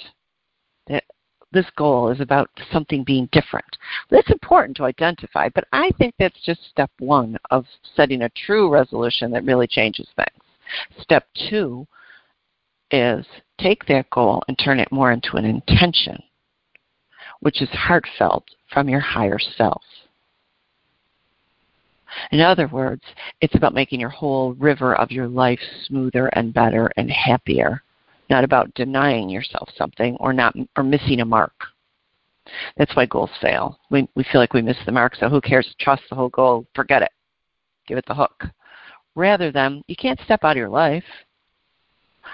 This 1.56 1.66
goal 1.78 2.10
is 2.10 2.20
about 2.20 2.50
something 2.72 3.04
being 3.04 3.28
different. 3.32 3.66
That's 4.12 4.30
important 4.30 4.78
to 4.78 4.84
identify, 4.84 5.50
but 5.50 5.64
I 5.72 5.90
think 5.98 6.14
that's 6.20 6.40
just 6.46 6.70
step 6.70 6.92
one 7.00 7.38
of 7.50 7.66
setting 7.96 8.24
a 8.24 8.30
true 8.46 8.70
resolution 8.70 9.32
that 9.32 9.46
really 9.46 9.66
changes 9.66 10.08
things. 10.16 10.44
Step 11.02 11.26
two 11.50 11.88
is 12.92 13.26
take 13.60 13.86
that 13.86 14.10
goal 14.10 14.44
and 14.48 14.60
turn 14.60 14.80
it 14.80 14.92
more 14.92 15.12
into 15.12 15.38
an 15.38 15.46
intention, 15.46 16.22
which 17.40 17.62
is 17.62 17.70
heartfelt 17.70 18.44
from 18.70 18.90
your 18.90 19.00
higher 19.00 19.40
self. 19.40 19.82
In 22.32 22.42
other 22.42 22.68
words, 22.68 23.04
it's 23.42 23.56
about 23.56 23.74
making 23.74 24.00
your 24.00 24.10
whole 24.10 24.54
river 24.54 24.96
of 24.96 25.12
your 25.12 25.28
life 25.28 25.60
smoother 25.86 26.28
and 26.28 26.54
better 26.54 26.92
and 26.98 27.10
happier, 27.10 27.82
not 28.30 28.44
about 28.44 28.74
denying 28.74 29.30
yourself 29.30 29.70
something 29.78 30.16
or 30.20 30.34
not 30.34 30.56
or 30.78 30.84
missing 30.84 31.22
a 31.22 31.26
mark. 31.26 31.54
That's 32.78 32.96
why 32.96 33.06
goals 33.06 33.32
fail. 33.42 33.80
We 33.90 34.08
we 34.16 34.24
feel 34.24 34.42
like 34.42 34.54
we 34.54 34.62
miss 34.62 34.78
the 34.86 34.92
mark, 34.92 35.16
so 35.16 35.30
who 35.30 35.42
cares? 35.42 35.74
Trust 35.80 36.04
the 36.10 36.16
whole 36.16 36.30
goal, 36.30 36.66
forget 36.76 37.02
it. 37.02 37.12
Give 37.88 37.98
it 37.98 38.06
the 38.08 38.16
hook. 38.16 38.46
Rather 39.16 39.52
than 39.52 39.84
you 39.88 39.96
can't 39.96 40.20
step 40.22 40.44
out 40.44 40.52
of 40.52 40.58
your 40.58 40.70
life. 40.70 41.06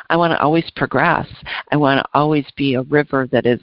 I 0.09 0.15
want 0.15 0.31
to 0.31 0.41
always 0.41 0.69
progress. 0.75 1.27
I 1.71 1.77
want 1.77 1.99
to 1.99 2.09
always 2.13 2.45
be 2.55 2.75
a 2.75 2.81
river 2.83 3.27
that 3.31 3.45
is 3.45 3.59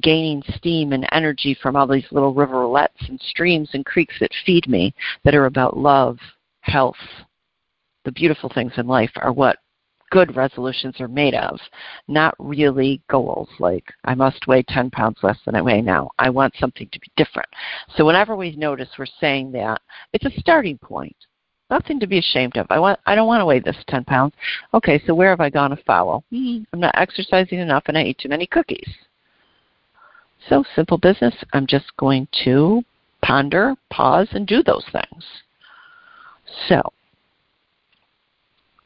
gaining 0.00 0.42
steam 0.54 0.92
and 0.92 1.08
energy 1.12 1.56
from 1.60 1.74
all 1.74 1.88
these 1.88 2.06
little 2.12 2.34
riverlets 2.34 3.08
and 3.08 3.20
streams 3.20 3.70
and 3.72 3.84
creeks 3.84 4.14
that 4.20 4.30
feed 4.46 4.68
me, 4.68 4.94
that 5.24 5.34
are 5.34 5.46
about 5.46 5.76
love, 5.76 6.18
health. 6.60 6.96
The 8.04 8.12
beautiful 8.12 8.48
things 8.48 8.72
in 8.76 8.86
life 8.86 9.10
are 9.16 9.32
what 9.32 9.58
good 10.12 10.36
resolutions 10.36 11.00
are 11.00 11.08
made 11.08 11.34
of, 11.34 11.58
not 12.06 12.34
really 12.38 13.00
goals 13.08 13.48
like 13.58 13.84
I 14.04 14.14
must 14.14 14.46
weigh 14.46 14.62
10 14.62 14.90
pounds 14.90 15.16
less 15.22 15.38
than 15.46 15.54
I 15.54 15.62
weigh 15.62 15.80
now. 15.80 16.10
I 16.18 16.28
want 16.28 16.52
something 16.60 16.86
to 16.92 17.00
be 17.00 17.10
different. 17.16 17.48
So 17.96 18.04
whenever 18.04 18.36
we 18.36 18.54
notice 18.54 18.90
we're 18.98 19.06
saying 19.20 19.52
that, 19.52 19.80
it's 20.12 20.26
a 20.26 20.40
starting 20.40 20.78
point 20.78 21.16
nothing 21.70 21.98
to 21.98 22.06
be 22.06 22.18
ashamed 22.18 22.58
of. 22.58 22.66
I 22.68 22.78
want 22.78 23.00
I 23.06 23.14
don't 23.14 23.26
want 23.26 23.40
to 23.40 23.46
weigh 23.46 23.60
this 23.60 23.82
10 23.88 24.04
pounds. 24.04 24.34
Okay, 24.74 25.02
so 25.06 25.14
where 25.14 25.30
have 25.30 25.40
I 25.40 25.48
gone 25.48 25.72
afoul? 25.72 26.22
Hmm, 26.30 26.58
I'm 26.70 26.80
not 26.80 26.94
exercising 26.98 27.60
enough 27.60 27.84
and 27.86 27.96
I 27.96 28.02
eat 28.02 28.18
too 28.18 28.28
many 28.28 28.46
cookies. 28.46 28.90
So 30.50 30.64
simple 30.76 30.98
business. 30.98 31.34
I'm 31.54 31.66
just 31.66 31.96
going 31.96 32.28
to 32.44 32.82
ponder, 33.22 33.74
pause, 33.90 34.28
and 34.32 34.46
do 34.46 34.62
those 34.62 34.84
things. 34.92 35.24
So 36.68 36.82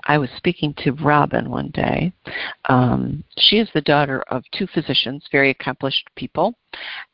I 0.06 0.18
was 0.18 0.30
speaking 0.36 0.74
to 0.78 0.92
Robin 0.92 1.50
one 1.50 1.70
day. 1.70 2.12
Um, 2.68 3.24
she 3.38 3.58
is 3.58 3.68
the 3.74 3.80
daughter 3.80 4.22
of 4.28 4.44
two 4.56 4.66
physicians, 4.72 5.24
very 5.30 5.50
accomplished 5.50 6.08
people, 6.16 6.54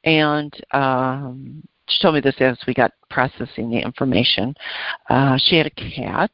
and 0.05 0.53
um, 0.73 1.63
she 1.89 2.03
told 2.03 2.15
me 2.15 2.21
this 2.21 2.37
as 2.41 2.59
we 2.67 2.75
got 2.75 2.93
processing 3.11 3.71
the 3.71 3.79
information. 3.79 4.55
Uh, 5.11 5.39
she 5.45 5.57
had 5.57 5.67
a 5.67 5.71
cat, 5.71 6.31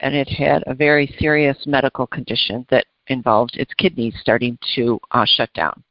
and 0.00 0.14
it 0.14 0.28
had 0.28 0.64
a 0.66 0.74
very 0.74 1.14
serious 1.18 1.56
medical 1.66 2.06
condition 2.06 2.66
that 2.70 2.86
involved 3.08 3.56
its 3.56 3.72
kidneys 3.74 4.14
starting 4.20 4.58
to 4.74 4.98
uh, 5.10 5.26
shut 5.26 5.52
down. 5.54 5.82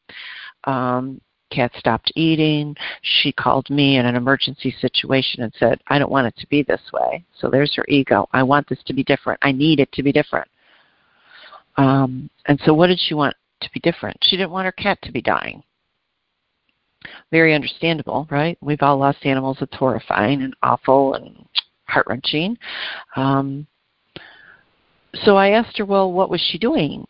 Um, 0.65 1.21
cat 1.51 1.71
stopped 1.77 2.11
eating. 2.15 2.75
She 3.01 3.31
called 3.31 3.69
me 3.69 3.97
in 3.97 4.05
an 4.05 4.15
emergency 4.15 4.75
situation 4.81 5.43
and 5.43 5.53
said, 5.59 5.79
I 5.87 5.99
don't 5.99 6.11
want 6.11 6.27
it 6.27 6.35
to 6.37 6.47
be 6.47 6.63
this 6.63 6.81
way. 6.93 7.23
So 7.37 7.49
there's 7.49 7.75
her 7.75 7.85
ego. 7.87 8.27
I 8.33 8.43
want 8.43 8.67
this 8.67 8.81
to 8.85 8.93
be 8.93 9.03
different. 9.03 9.39
I 9.43 9.51
need 9.51 9.79
it 9.79 9.91
to 9.93 10.03
be 10.03 10.11
different. 10.11 10.47
Um, 11.77 12.29
and 12.47 12.59
so, 12.65 12.73
what 12.73 12.87
did 12.87 12.99
she 12.99 13.13
want 13.13 13.35
to 13.61 13.69
be 13.73 13.79
different? 13.79 14.17
She 14.21 14.35
didn't 14.35 14.51
want 14.51 14.65
her 14.65 14.71
cat 14.73 14.99
to 15.03 15.11
be 15.11 15.21
dying 15.21 15.63
very 17.31 17.55
understandable, 17.55 18.27
right? 18.29 18.57
We've 18.61 18.81
all 18.81 18.97
lost 18.97 19.25
animals. 19.25 19.57
It's 19.61 19.75
horrifying 19.75 20.41
and 20.41 20.55
awful 20.61 21.15
and 21.15 21.45
heart 21.85 22.07
wrenching. 22.07 22.57
Um, 23.15 23.67
so 25.23 25.35
I 25.35 25.49
asked 25.49 25.77
her, 25.77 25.85
well, 25.85 26.11
what 26.11 26.29
was 26.29 26.41
she 26.51 26.57
doing 26.57 27.05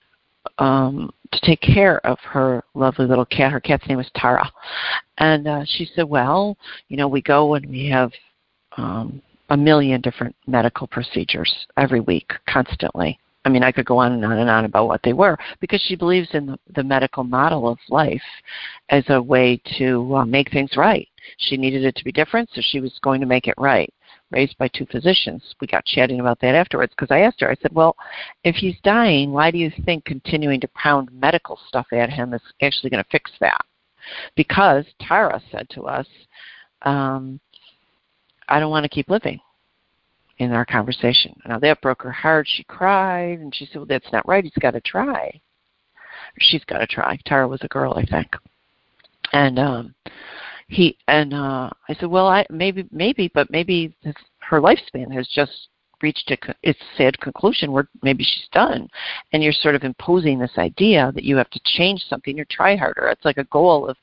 um, 0.61 1.11
to 1.31 1.39
take 1.41 1.59
care 1.59 2.05
of 2.05 2.19
her 2.19 2.63
lovely 2.75 3.07
little 3.07 3.25
cat? 3.25 3.51
Her 3.51 3.59
cat's 3.59 3.87
name 3.87 3.97
was 3.97 4.11
Tara. 4.15 4.49
And 5.17 5.47
uh, 5.47 5.63
she 5.65 5.89
said, 5.95 6.03
well, 6.03 6.55
you 6.87 6.97
know, 6.97 7.07
we 7.07 7.21
go 7.21 7.55
and 7.55 7.67
we 7.67 7.89
have 7.89 8.11
um, 8.77 9.21
a 9.49 9.57
million 9.57 10.01
different 10.01 10.35
medical 10.45 10.87
procedures 10.87 11.51
every 11.77 11.99
week, 11.99 12.31
constantly. 12.47 13.19
I 13.43 13.49
mean, 13.49 13.63
I 13.63 13.71
could 13.71 13.87
go 13.87 13.97
on 13.97 14.11
and 14.11 14.23
on 14.23 14.37
and 14.37 14.49
on 14.51 14.65
about 14.65 14.87
what 14.87 15.01
they 15.03 15.13
were 15.13 15.35
because 15.59 15.81
she 15.87 15.95
believes 15.95 16.29
in 16.33 16.45
the, 16.45 16.59
the 16.75 16.83
medical 16.83 17.23
model 17.23 17.67
of 17.67 17.79
life 17.89 18.21
as 18.89 19.03
a 19.09 19.19
way 19.19 19.59
to 19.79 20.15
uh, 20.15 20.25
make 20.25 20.51
things 20.51 20.77
right. 20.77 21.07
She 21.37 21.57
needed 21.57 21.83
it 21.83 21.95
to 21.95 22.03
be 22.03 22.11
different, 22.11 22.49
so 22.53 22.61
she 22.63 22.79
was 22.79 22.99
going 23.01 23.19
to 23.19 23.25
make 23.25 23.47
it 23.47 23.55
right. 23.57 23.91
Raised 24.31 24.57
by 24.57 24.69
two 24.69 24.85
physicians. 24.85 25.55
We 25.59 25.67
got 25.67 25.85
chatting 25.85 26.19
about 26.19 26.39
that 26.39 26.55
afterwards 26.55 26.93
because 26.97 27.13
I 27.13 27.19
asked 27.21 27.41
her, 27.41 27.51
I 27.51 27.55
said, 27.61 27.73
Well, 27.73 27.95
if 28.43 28.55
he's 28.55 28.77
dying, 28.83 29.31
why 29.31 29.51
do 29.51 29.57
you 29.57 29.71
think 29.85 30.05
continuing 30.05 30.61
to 30.61 30.67
pound 30.69 31.09
medical 31.11 31.59
stuff 31.67 31.87
at 31.91 32.09
him 32.09 32.33
is 32.33 32.41
actually 32.61 32.89
going 32.89 33.03
to 33.03 33.09
fix 33.09 33.29
that? 33.41 33.65
Because 34.35 34.85
Tara 34.99 35.41
said 35.51 35.69
to 35.71 35.83
us, 35.83 36.07
um, 36.83 37.39
I 38.47 38.59
don't 38.59 38.71
want 38.71 38.83
to 38.83 38.89
keep 38.89 39.09
living 39.09 39.39
in 40.39 40.51
our 40.51 40.65
conversation. 40.65 41.39
Now 41.47 41.59
that 41.59 41.81
broke 41.81 42.01
her 42.01 42.11
heart. 42.11 42.47
She 42.49 42.63
cried 42.63 43.39
and 43.39 43.53
she 43.53 43.65
said, 43.65 43.77
Well, 43.77 43.85
that's 43.85 44.11
not 44.11 44.27
right. 44.27 44.43
He's 44.43 44.53
got 44.59 44.71
to 44.71 44.81
try. 44.81 45.39
She's 46.39 46.63
got 46.65 46.79
to 46.79 46.87
try. 46.87 47.19
Tara 47.25 47.47
was 47.47 47.61
a 47.63 47.67
girl, 47.67 47.93
I 47.95 48.05
think. 48.05 48.27
And 49.33 49.59
um 49.59 49.95
he 50.71 50.97
and 51.07 51.33
uh 51.33 51.69
I 51.89 51.93
said, 51.95 52.09
Well, 52.09 52.27
I 52.27 52.45
maybe 52.49 52.85
maybe, 52.91 53.29
but 53.33 53.51
maybe 53.51 53.93
this, 54.03 54.15
her 54.39 54.61
lifespan 54.61 55.13
has 55.13 55.27
just 55.27 55.51
reached 56.01 56.31
a, 56.31 56.55
its 56.63 56.79
sad 56.97 57.19
conclusion 57.19 57.71
where 57.71 57.87
maybe 58.01 58.23
she's 58.23 58.47
done. 58.51 58.87
And 59.33 59.43
you're 59.43 59.53
sort 59.53 59.75
of 59.75 59.83
imposing 59.83 60.39
this 60.39 60.57
idea 60.57 61.11
that 61.13 61.23
you 61.23 61.35
have 61.35 61.49
to 61.51 61.59
change 61.63 62.03
something 62.09 62.39
or 62.39 62.45
try 62.45 62.75
harder 62.75 63.07
it's 63.07 63.25
like 63.25 63.37
a 63.37 63.43
goal 63.45 63.87
of 63.87 63.97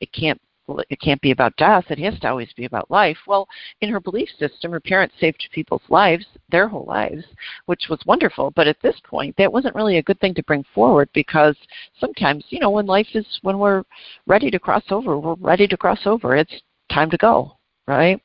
it 0.00 0.12
can't 0.12 0.40
well, 0.66 0.82
it 0.90 1.00
can't 1.00 1.20
be 1.20 1.30
about 1.30 1.56
death. 1.56 1.84
It 1.90 1.98
has 2.00 2.18
to 2.20 2.28
always 2.28 2.52
be 2.56 2.64
about 2.64 2.90
life. 2.90 3.18
Well, 3.26 3.46
in 3.80 3.90
her 3.90 4.00
belief 4.00 4.28
system, 4.38 4.72
her 4.72 4.80
parents 4.80 5.14
saved 5.20 5.48
people's 5.52 5.82
lives, 5.88 6.26
their 6.50 6.68
whole 6.68 6.84
lives, 6.86 7.24
which 7.66 7.86
was 7.88 8.00
wonderful. 8.06 8.50
But 8.50 8.66
at 8.66 8.80
this 8.82 9.00
point, 9.04 9.36
that 9.36 9.52
wasn't 9.52 9.74
really 9.74 9.98
a 9.98 10.02
good 10.02 10.18
thing 10.20 10.34
to 10.34 10.42
bring 10.42 10.64
forward 10.74 11.08
because 11.14 11.56
sometimes, 12.00 12.44
you 12.48 12.58
know, 12.58 12.70
when 12.70 12.86
life 12.86 13.08
is, 13.14 13.26
when 13.42 13.58
we're 13.58 13.84
ready 14.26 14.50
to 14.50 14.58
cross 14.58 14.84
over, 14.90 15.18
we're 15.18 15.34
ready 15.34 15.68
to 15.68 15.76
cross 15.76 16.00
over. 16.06 16.36
It's 16.36 16.62
time 16.90 17.10
to 17.10 17.16
go, 17.16 17.56
right? 17.86 18.20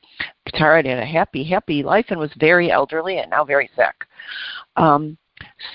Tara 0.47 0.77
had 0.77 0.99
a 0.99 1.05
happy, 1.05 1.43
happy 1.43 1.83
life 1.83 2.05
and 2.09 2.19
was 2.19 2.31
very 2.37 2.71
elderly 2.71 3.19
and 3.19 3.29
now 3.29 3.45
very 3.45 3.69
sick. 3.75 3.95
Um, 4.77 5.17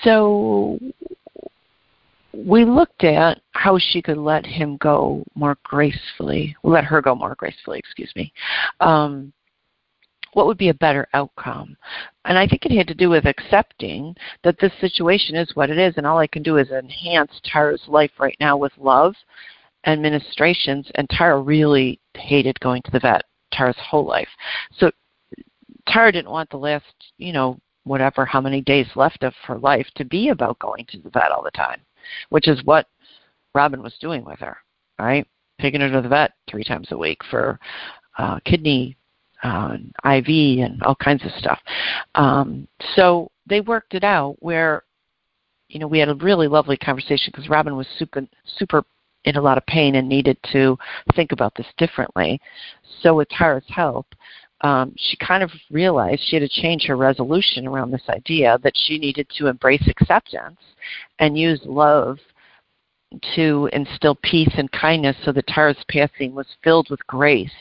so 0.03 0.79
we 2.45 2.65
looked 2.65 3.03
at 3.03 3.41
how 3.53 3.79
she 3.79 4.01
could 4.01 4.17
let 4.17 4.45
him 4.45 4.77
go 4.77 5.23
more 5.33 5.57
gracefully, 5.63 6.55
let 6.63 6.83
her 6.83 7.01
go 7.01 7.15
more 7.15 7.33
gracefully, 7.35 7.79
excuse 7.79 8.11
me. 8.15 8.31
Um, 8.79 9.33
what 10.33 10.45
would 10.45 10.57
be 10.57 10.69
a 10.69 10.73
better 10.75 11.07
outcome? 11.15 11.75
And 12.25 12.37
I 12.37 12.45
think 12.45 12.65
it 12.65 12.77
had 12.77 12.87
to 12.89 12.93
do 12.93 13.09
with 13.09 13.25
accepting 13.25 14.15
that 14.43 14.59
this 14.59 14.71
situation 14.79 15.35
is 15.35 15.55
what 15.55 15.71
it 15.71 15.79
is, 15.79 15.95
and 15.97 16.05
all 16.05 16.19
I 16.19 16.27
can 16.27 16.43
do 16.43 16.57
is 16.57 16.69
enhance 16.69 17.31
Tara's 17.43 17.81
life 17.87 18.11
right 18.19 18.37
now 18.39 18.55
with 18.55 18.73
love 18.77 19.15
and 19.85 19.99
ministrations. 19.99 20.91
And 20.93 21.09
Tara 21.09 21.41
really 21.41 21.99
hated 22.13 22.59
going 22.59 22.83
to 22.83 22.91
the 22.91 22.99
vet 22.99 23.23
Tara's 23.51 23.77
whole 23.79 24.05
life. 24.05 24.29
So 24.77 24.91
Tara 25.87 26.11
didn't 26.11 26.31
want 26.31 26.51
the 26.51 26.57
last, 26.57 26.85
you 27.17 27.33
know, 27.33 27.57
whatever, 27.83 28.25
how 28.25 28.41
many 28.41 28.61
days 28.61 28.87
left 28.95 29.23
of 29.23 29.33
her 29.45 29.57
life 29.57 29.87
to 29.95 30.05
be 30.05 30.29
about 30.29 30.59
going 30.59 30.85
to 30.89 30.99
the 30.99 31.09
vet 31.09 31.31
all 31.31 31.41
the 31.41 31.51
time 31.51 31.81
which 32.29 32.47
is 32.47 32.63
what 32.63 32.87
Robin 33.53 33.81
was 33.81 33.95
doing 33.99 34.23
with 34.23 34.39
her, 34.39 34.57
right? 34.99 35.27
Taking 35.59 35.81
her 35.81 35.91
to 35.91 36.01
the 36.01 36.09
vet 36.09 36.33
three 36.49 36.63
times 36.63 36.87
a 36.91 36.97
week 36.97 37.19
for 37.29 37.59
uh, 38.17 38.39
kidney 38.45 38.97
uh, 39.43 39.77
IV 40.05 40.27
and 40.59 40.81
all 40.83 40.95
kinds 40.95 41.23
of 41.23 41.31
stuff. 41.37 41.59
Um, 42.15 42.67
so 42.95 43.31
they 43.45 43.61
worked 43.61 43.93
it 43.93 44.03
out 44.03 44.35
where, 44.39 44.83
you 45.69 45.79
know, 45.79 45.87
we 45.87 45.99
had 45.99 46.09
a 46.09 46.15
really 46.15 46.47
lovely 46.47 46.77
conversation 46.77 47.31
because 47.33 47.49
Robin 47.49 47.75
was 47.75 47.87
super, 47.97 48.27
super 48.57 48.83
in 49.25 49.35
a 49.35 49.41
lot 49.41 49.57
of 49.57 49.65
pain 49.65 49.95
and 49.95 50.07
needed 50.07 50.37
to 50.51 50.77
think 51.15 51.31
about 51.31 51.53
this 51.55 51.67
differently. 51.77 52.39
So 53.01 53.15
with 53.15 53.29
Tara's 53.29 53.63
help, 53.67 54.07
um, 54.61 54.93
she 54.97 55.15
kind 55.17 55.43
of 55.43 55.51
realized 55.69 56.21
she 56.25 56.35
had 56.35 56.49
to 56.49 56.61
change 56.61 56.85
her 56.85 56.97
resolution 56.97 57.67
around 57.67 57.91
this 57.91 58.09
idea 58.09 58.57
that 58.63 58.73
she 58.75 58.97
needed 58.97 59.27
to 59.37 59.47
embrace 59.47 59.87
acceptance 59.87 60.59
and 61.19 61.37
use 61.37 61.61
love 61.63 62.17
to 63.35 63.69
instill 63.71 64.15
peace 64.23 64.53
and 64.57 64.71
kindness 64.71 65.15
so 65.23 65.31
that 65.31 65.47
Tara's 65.47 65.77
passing 65.89 66.33
was 66.33 66.47
filled 66.63 66.89
with 66.89 67.05
grace 67.07 67.51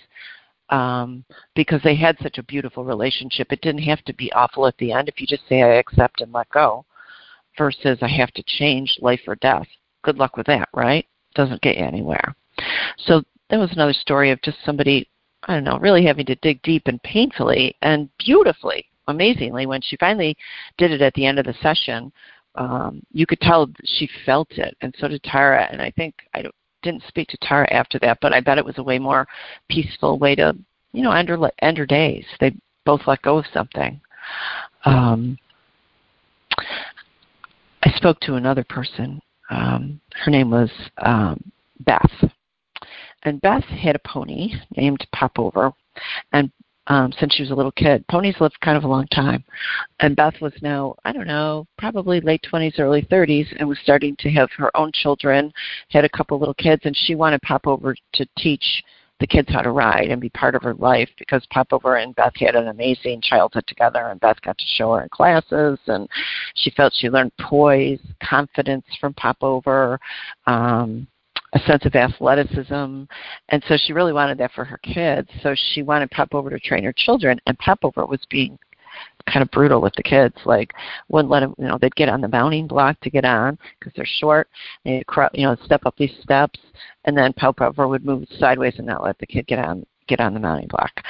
um, 0.70 1.24
because 1.54 1.80
they 1.82 1.94
had 1.94 2.16
such 2.22 2.38
a 2.38 2.42
beautiful 2.42 2.84
relationship. 2.84 3.52
It 3.52 3.60
didn't 3.60 3.82
have 3.82 4.02
to 4.04 4.14
be 4.14 4.32
awful 4.32 4.66
at 4.66 4.76
the 4.78 4.92
end 4.92 5.08
if 5.08 5.20
you 5.20 5.26
just 5.26 5.48
say, 5.48 5.62
I 5.62 5.74
accept 5.74 6.20
and 6.20 6.32
let 6.32 6.48
go, 6.50 6.84
versus 7.56 7.98
I 8.02 8.08
have 8.08 8.32
to 8.32 8.42
change 8.42 8.98
life 9.00 9.20
or 9.26 9.36
death. 9.36 9.66
Good 10.02 10.18
luck 10.18 10.36
with 10.36 10.46
that, 10.46 10.68
right? 10.74 11.06
Doesn't 11.34 11.62
get 11.62 11.76
you 11.76 11.84
anywhere. 11.84 12.34
So 12.98 13.22
that 13.50 13.58
was 13.58 13.72
another 13.72 13.92
story 13.92 14.30
of 14.30 14.42
just 14.42 14.58
somebody, 14.64 15.08
I 15.44 15.54
don't 15.54 15.64
know, 15.64 15.78
really 15.78 16.04
having 16.04 16.26
to 16.26 16.34
dig 16.36 16.60
deep 16.62 16.84
and 16.86 17.02
painfully 17.02 17.76
and 17.82 18.08
beautifully, 18.18 18.86
amazingly, 19.08 19.66
when 19.66 19.80
she 19.80 19.96
finally 19.96 20.36
did 20.78 20.90
it 20.90 21.02
at 21.02 21.14
the 21.14 21.26
end 21.26 21.38
of 21.38 21.46
the 21.46 21.54
session. 21.62 22.12
Um, 22.54 23.02
you 23.12 23.26
could 23.26 23.40
tell 23.40 23.68
she 23.84 24.08
felt 24.24 24.50
it, 24.52 24.76
and 24.80 24.94
so 24.98 25.08
did 25.08 25.22
Tara. 25.22 25.68
And 25.70 25.80
I 25.80 25.90
think 25.90 26.14
I 26.34 26.44
didn't 26.82 27.04
speak 27.08 27.28
to 27.28 27.38
Tara 27.42 27.72
after 27.72 27.98
that, 28.00 28.18
but 28.20 28.32
I 28.32 28.40
bet 28.40 28.58
it 28.58 28.64
was 28.64 28.78
a 28.78 28.82
way 28.82 28.98
more 28.98 29.26
peaceful 29.68 30.18
way 30.18 30.34
to, 30.36 30.56
you 30.92 31.02
know, 31.02 31.12
end 31.12 31.28
her, 31.28 31.38
end 31.60 31.78
her 31.78 31.86
days. 31.86 32.24
They 32.40 32.54
both 32.84 33.02
let 33.06 33.22
go 33.22 33.38
of 33.38 33.44
something. 33.52 34.00
Um, 34.84 35.36
I 37.82 37.90
spoke 37.96 38.18
to 38.20 38.34
another 38.34 38.64
person. 38.64 39.20
Um, 39.50 40.00
her 40.24 40.30
name 40.30 40.50
was 40.50 40.70
um, 40.98 41.40
Beth, 41.80 42.30
and 43.26 43.40
Beth 43.40 43.64
had 43.64 43.96
a 43.96 44.08
pony 44.08 44.54
named 44.76 45.06
Popover, 45.12 45.72
and 46.32 46.50
um, 46.88 47.12
since 47.18 47.34
she 47.34 47.42
was 47.42 47.50
a 47.50 47.54
little 47.54 47.72
kid. 47.72 48.06
Ponies 48.06 48.36
lived 48.40 48.60
kind 48.60 48.76
of 48.76 48.84
a 48.84 48.88
long 48.88 49.08
time. 49.08 49.42
And 49.98 50.14
Beth 50.14 50.40
was 50.40 50.52
now, 50.62 50.94
I 51.04 51.12
don't 51.12 51.26
know, 51.26 51.66
probably 51.78 52.20
late 52.20 52.46
20s, 52.50 52.78
early 52.78 53.02
30s, 53.02 53.46
and 53.58 53.68
was 53.68 53.78
starting 53.82 54.14
to 54.20 54.30
have 54.30 54.50
her 54.56 54.74
own 54.76 54.92
children, 54.94 55.52
had 55.90 56.04
a 56.04 56.08
couple 56.08 56.38
little 56.38 56.54
kids, 56.54 56.82
and 56.84 56.96
she 56.96 57.16
wanted 57.16 57.42
Popover 57.42 57.96
to 58.14 58.26
teach 58.38 58.84
the 59.18 59.26
kids 59.26 59.48
how 59.50 59.62
to 59.62 59.70
ride 59.70 60.10
and 60.10 60.20
be 60.20 60.28
part 60.28 60.54
of 60.54 60.62
her 60.62 60.74
life 60.74 61.08
because 61.18 61.44
Popover 61.50 61.96
and 61.96 62.14
Beth 62.14 62.34
had 62.36 62.54
an 62.54 62.68
amazing 62.68 63.22
childhood 63.22 63.64
together 63.66 64.08
and 64.08 64.20
Beth 64.20 64.40
got 64.42 64.58
to 64.58 64.64
show 64.76 64.92
her 64.92 65.02
in 65.04 65.08
classes 65.08 65.78
and 65.86 66.06
she 66.54 66.70
felt 66.70 66.92
she 66.94 67.08
learned 67.08 67.32
poise, 67.40 67.98
confidence 68.22 68.84
from 69.00 69.14
Popover. 69.14 69.98
Um, 70.46 71.06
a 71.52 71.58
sense 71.60 71.84
of 71.86 71.94
athleticism, 71.94 73.04
and 73.48 73.64
so 73.68 73.76
she 73.76 73.92
really 73.92 74.12
wanted 74.12 74.38
that 74.38 74.52
for 74.52 74.64
her 74.64 74.78
kids. 74.78 75.28
So 75.42 75.54
she 75.72 75.82
wanted 75.82 76.10
Popover 76.10 76.50
to 76.50 76.58
train 76.58 76.84
her 76.84 76.92
children, 76.92 77.40
and 77.46 77.58
Popover 77.58 78.06
was 78.06 78.20
being 78.30 78.58
kind 79.30 79.42
of 79.42 79.50
brutal 79.50 79.80
with 79.80 79.94
the 79.94 80.02
kids. 80.02 80.34
Like 80.44 80.72
wouldn't 81.08 81.30
let 81.30 81.40
them, 81.40 81.54
you 81.58 81.66
know, 81.66 81.78
they'd 81.80 81.94
get 81.96 82.08
on 82.08 82.20
the 82.20 82.28
mounting 82.28 82.66
block 82.66 83.00
to 83.00 83.10
get 83.10 83.24
on 83.24 83.58
because 83.78 83.92
they're 83.94 84.06
short. 84.06 84.48
They'd, 84.84 85.04
you 85.34 85.46
know, 85.46 85.56
step 85.64 85.82
up 85.86 85.96
these 85.96 86.14
steps, 86.22 86.58
and 87.04 87.16
then 87.16 87.32
Popover 87.32 87.88
would 87.88 88.04
move 88.04 88.26
sideways 88.38 88.74
and 88.78 88.86
not 88.86 89.04
let 89.04 89.18
the 89.18 89.26
kid 89.26 89.46
get 89.46 89.58
on 89.58 89.84
get 90.08 90.20
on 90.20 90.34
the 90.34 90.40
mounting 90.40 90.68
block. 90.68 91.02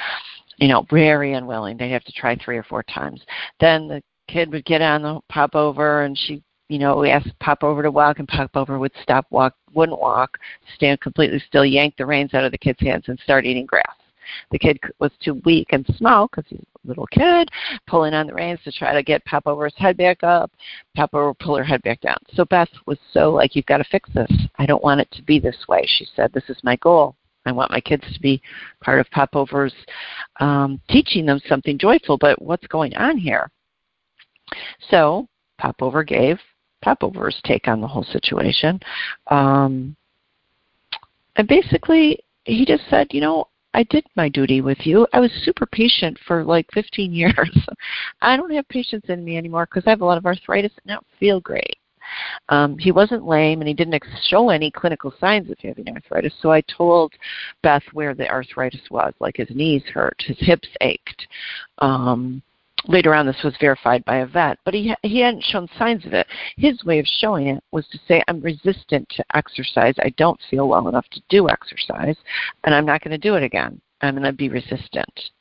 You 0.57 0.67
know, 0.67 0.85
very 0.89 1.33
unwilling. 1.33 1.77
They'd 1.77 1.91
have 1.91 2.03
to 2.05 2.11
try 2.11 2.35
three 2.35 2.57
or 2.57 2.63
four 2.63 2.83
times. 2.83 3.21
Then 3.59 3.87
the 3.87 4.01
kid 4.27 4.51
would 4.51 4.65
get 4.65 4.81
on 4.81 5.03
the 5.03 5.19
Popover, 5.29 6.03
and 6.03 6.17
she 6.17 6.41
you 6.69 6.79
know, 6.79 6.97
we 6.97 7.09
asked 7.09 7.37
Popover 7.39 7.81
to 7.83 7.91
walk, 7.91 8.19
and 8.19 8.27
Popover 8.27 8.77
would 8.79 8.91
stop, 9.01 9.25
walk, 9.29 9.55
wouldn't 9.73 9.99
walk, 9.99 10.37
stand 10.75 10.99
completely 10.99 11.41
still, 11.47 11.65
yank 11.65 11.95
the 11.97 12.05
reins 12.05 12.33
out 12.33 12.43
of 12.43 12.51
the 12.51 12.57
kid's 12.57 12.79
hands, 12.79 13.05
and 13.07 13.19
start 13.19 13.45
eating 13.45 13.65
grass. 13.65 13.95
The 14.51 14.59
kid 14.59 14.77
was 14.99 15.11
too 15.23 15.41
weak 15.45 15.67
and 15.71 15.85
small 15.95 16.27
because 16.27 16.43
he's 16.49 16.59
a 16.59 16.87
little 16.87 17.07
kid, 17.07 17.49
pulling 17.87 18.13
on 18.13 18.27
the 18.27 18.33
reins 18.33 18.59
to 18.65 18.71
try 18.73 18.93
to 18.93 19.01
get 19.01 19.23
Popover's 19.23 19.73
head 19.77 19.95
back 19.95 20.21
up. 20.23 20.51
Popover 20.95 21.29
would 21.29 21.39
pull 21.39 21.55
her 21.55 21.63
head 21.63 21.81
back 21.83 22.01
down. 22.01 22.17
So 22.33 22.43
Beth 22.43 22.69
was 22.85 22.97
so 23.13 23.31
like, 23.31 23.55
"You've 23.55 23.65
got 23.67 23.77
to 23.77 23.85
fix 23.85 24.09
this. 24.13 24.31
I 24.57 24.65
don't 24.65 24.83
want 24.83 24.99
it 24.99 25.09
to 25.11 25.23
be 25.23 25.39
this 25.39 25.57
way." 25.69 25.85
She 25.85 26.05
said, 26.15 26.33
"This 26.33 26.49
is 26.49 26.57
my 26.63 26.75
goal. 26.77 27.15
I 27.45 27.53
want 27.53 27.71
my 27.71 27.79
kids 27.79 28.03
to 28.13 28.19
be 28.19 28.41
part 28.81 28.99
of 28.99 29.09
Popover's 29.11 29.73
um, 30.41 30.81
teaching 30.89 31.25
them 31.25 31.39
something 31.47 31.77
joyful. 31.77 32.17
But 32.17 32.41
what's 32.41 32.67
going 32.67 32.95
on 32.97 33.17
here?" 33.17 33.49
So 34.89 35.27
Popover 35.57 36.03
gave 36.03 36.39
Popover's 36.87 37.39
take 37.43 37.67
on 37.67 37.81
the 37.81 37.87
whole 37.87 38.03
situation. 38.03 38.79
Um, 39.27 39.95
and 41.35 41.47
basically, 41.47 42.19
he 42.45 42.65
just 42.65 42.83
said, 42.89 43.07
you 43.11 43.19
know, 43.19 43.49
I 43.73 43.83
did 43.83 44.05
my 44.15 44.29
duty 44.29 44.61
with 44.61 44.77
you. 44.85 45.05
I 45.13 45.19
was 45.19 45.31
super 45.43 45.65
patient 45.65 46.17
for 46.25 46.45
like 46.45 46.65
15 46.73 47.11
years. 47.23 47.67
I 48.21 48.37
don't 48.37 48.53
have 48.53 48.67
patience 48.69 49.05
in 49.09 49.25
me 49.25 49.37
anymore 49.37 49.67
because 49.69 49.85
I 49.85 49.89
have 49.89 50.01
a 50.01 50.05
lot 50.05 50.17
of 50.17 50.25
arthritis 50.25 50.71
and 50.83 50.91
I 50.91 50.95
don't 50.95 51.07
feel 51.19 51.41
great. 51.41 51.77
Um, 52.47 52.77
he 52.77 52.93
wasn't 52.93 53.27
lame 53.27 53.59
and 53.59 53.67
he 53.67 53.73
didn't 53.73 54.01
show 54.29 54.49
any 54.49 54.71
clinical 54.71 55.13
signs 55.19 55.51
of 55.51 55.57
having 55.59 55.89
arthritis. 55.89 56.33
So 56.41 56.51
I 56.53 56.61
told 56.61 57.11
Beth 57.63 57.83
where 57.91 58.15
the 58.15 58.29
arthritis 58.29 58.89
was, 58.89 59.13
like 59.19 59.35
his 59.35 59.49
knees 59.49 59.83
hurt, 59.93 60.15
his 60.25 60.37
hips 60.39 60.69
ached. 60.79 61.27
Um, 61.79 62.41
later 62.85 63.13
on 63.13 63.25
this 63.25 63.41
was 63.43 63.55
verified 63.59 64.03
by 64.05 64.17
a 64.17 64.25
vet, 64.25 64.57
but 64.65 64.73
he 64.73 64.93
he 65.03 65.19
hadn't 65.19 65.43
shown 65.43 65.67
signs 65.77 66.05
of 66.05 66.13
it. 66.13 66.27
His 66.57 66.83
way 66.83 66.99
of 66.99 67.05
showing 67.19 67.47
it 67.47 67.63
was 67.71 67.87
to 67.87 67.99
say, 68.07 68.21
"I'm 68.27 68.41
resistant 68.41 69.07
to 69.09 69.25
exercise. 69.35 69.95
I 69.99 70.09
don't 70.17 70.39
feel 70.49 70.67
well 70.67 70.87
enough 70.87 71.07
to 71.11 71.21
do 71.29 71.49
exercise, 71.49 72.17
and 72.63 72.73
I'm 72.73 72.85
not 72.85 73.01
going 73.01 73.11
to 73.11 73.17
do 73.17 73.35
it 73.35 73.43
again. 73.43 73.81
I'm 74.01 74.15
going 74.15 74.23
to 74.23 74.33
be 74.33 74.49
resistant." 74.49 75.31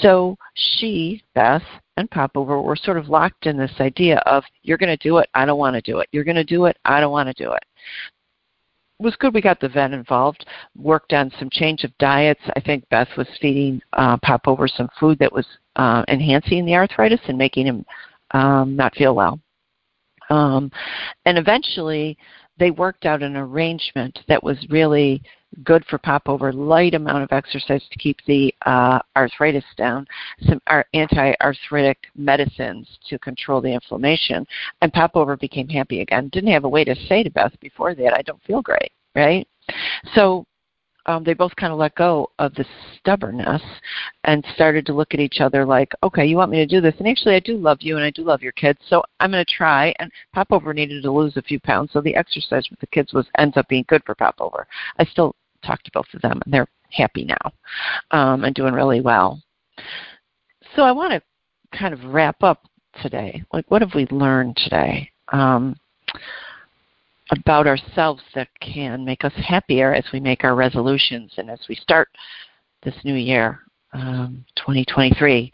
So 0.00 0.36
she, 0.54 1.22
Beth, 1.34 1.62
and 1.96 2.10
Popover 2.10 2.60
were 2.60 2.76
sort 2.76 2.98
of 2.98 3.08
locked 3.08 3.46
in 3.46 3.56
this 3.56 3.74
idea 3.80 4.18
of, 4.26 4.44
"You're 4.62 4.78
going 4.78 4.96
to 4.96 5.08
do 5.08 5.18
it. 5.18 5.28
I 5.34 5.44
don't 5.44 5.58
want 5.58 5.74
to 5.74 5.82
do 5.82 6.00
it. 6.00 6.08
You're 6.12 6.24
going 6.24 6.36
to 6.36 6.44
do 6.44 6.66
it. 6.66 6.76
I 6.84 7.00
don't 7.00 7.12
want 7.12 7.28
to 7.28 7.44
do 7.44 7.52
it." 7.52 7.64
It 8.98 9.02
was 9.02 9.16
good 9.16 9.34
we 9.34 9.42
got 9.42 9.60
the 9.60 9.68
vet 9.68 9.92
involved, 9.92 10.46
worked 10.74 11.12
on 11.12 11.30
some 11.38 11.50
change 11.50 11.84
of 11.84 11.96
diets. 11.98 12.40
I 12.56 12.60
think 12.60 12.88
Beth 12.88 13.14
was 13.18 13.28
feeding 13.42 13.82
uh, 13.92 14.16
Popover 14.22 14.66
some 14.66 14.88
food 14.98 15.18
that 15.18 15.32
was 15.32 15.46
uh, 15.76 16.04
enhancing 16.08 16.64
the 16.66 16.74
arthritis 16.74 17.20
and 17.28 17.38
making 17.38 17.66
him 17.66 17.84
um, 18.32 18.76
not 18.76 18.94
feel 18.94 19.14
well. 19.14 19.38
Um, 20.28 20.70
and 21.24 21.38
eventually, 21.38 22.18
they 22.58 22.70
worked 22.70 23.04
out 23.04 23.22
an 23.22 23.36
arrangement 23.36 24.18
that 24.28 24.42
was 24.42 24.56
really 24.70 25.22
good 25.62 25.84
for 25.86 25.98
Popover, 25.98 26.52
light 26.52 26.94
amount 26.94 27.22
of 27.22 27.32
exercise 27.32 27.82
to 27.90 27.98
keep 27.98 28.18
the 28.26 28.54
uh, 28.66 28.98
arthritis 29.16 29.64
down, 29.76 30.06
some 30.46 30.60
anti-arthritic 30.92 31.98
medicines 32.16 32.88
to 33.08 33.18
control 33.18 33.60
the 33.60 33.72
inflammation, 33.72 34.46
and 34.82 34.92
Popover 34.92 35.36
became 35.36 35.68
happy 35.68 36.00
again. 36.00 36.28
Didn't 36.28 36.52
have 36.52 36.64
a 36.64 36.68
way 36.68 36.84
to 36.84 36.96
say 37.06 37.22
to 37.22 37.30
Beth 37.30 37.58
before 37.60 37.94
that, 37.94 38.14
I 38.14 38.22
don't 38.22 38.42
feel 38.42 38.62
great, 38.62 38.92
right? 39.14 39.46
So 40.14 40.46
um, 41.06 41.24
they 41.24 41.34
both 41.34 41.54
kind 41.56 41.72
of 41.72 41.78
let 41.78 41.94
go 41.94 42.30
of 42.38 42.54
the 42.54 42.64
stubbornness 42.98 43.62
and 44.24 44.44
started 44.54 44.84
to 44.86 44.92
look 44.92 45.14
at 45.14 45.20
each 45.20 45.40
other 45.40 45.64
like, 45.64 45.92
okay, 46.02 46.26
you 46.26 46.36
want 46.36 46.50
me 46.50 46.58
to 46.58 46.66
do 46.66 46.80
this, 46.80 46.94
and 46.98 47.08
actually 47.08 47.34
I 47.34 47.40
do 47.40 47.56
love 47.56 47.78
you 47.80 47.96
and 47.96 48.04
I 48.04 48.10
do 48.10 48.22
love 48.22 48.42
your 48.42 48.52
kids, 48.52 48.78
so 48.88 49.02
I'm 49.20 49.30
going 49.30 49.44
to 49.44 49.52
try. 49.52 49.94
And 49.98 50.10
Popover 50.34 50.74
needed 50.74 51.02
to 51.02 51.10
lose 51.10 51.36
a 51.36 51.42
few 51.42 51.60
pounds, 51.60 51.92
so 51.92 52.00
the 52.00 52.16
exercise 52.16 52.68
with 52.70 52.80
the 52.80 52.86
kids 52.88 53.12
was 53.12 53.26
ends 53.38 53.56
up 53.56 53.68
being 53.68 53.84
good 53.88 54.02
for 54.04 54.14
Popover. 54.14 54.66
I 54.98 55.04
still 55.04 55.34
talk 55.64 55.82
to 55.82 55.90
both 55.92 56.06
of 56.14 56.22
them, 56.22 56.40
and 56.44 56.52
they're 56.52 56.68
happy 56.90 57.24
now 57.24 57.52
um, 58.10 58.44
and 58.44 58.54
doing 58.54 58.74
really 58.74 59.00
well. 59.00 59.40
So 60.74 60.82
I 60.82 60.92
want 60.92 61.12
to 61.12 61.78
kind 61.78 61.94
of 61.94 62.04
wrap 62.04 62.42
up 62.42 62.62
today. 63.02 63.42
Like, 63.52 63.70
what 63.70 63.82
have 63.82 63.94
we 63.94 64.06
learned 64.10 64.56
today? 64.56 65.10
Um, 65.32 65.76
about 67.30 67.66
ourselves 67.66 68.22
that 68.34 68.48
can 68.60 69.04
make 69.04 69.24
us 69.24 69.32
happier 69.36 69.94
as 69.94 70.04
we 70.12 70.20
make 70.20 70.44
our 70.44 70.54
resolutions 70.54 71.32
and 71.36 71.50
as 71.50 71.60
we 71.68 71.74
start 71.74 72.08
this 72.82 72.94
new 73.04 73.14
year, 73.14 73.60
um, 73.92 74.44
2023. 74.56 75.50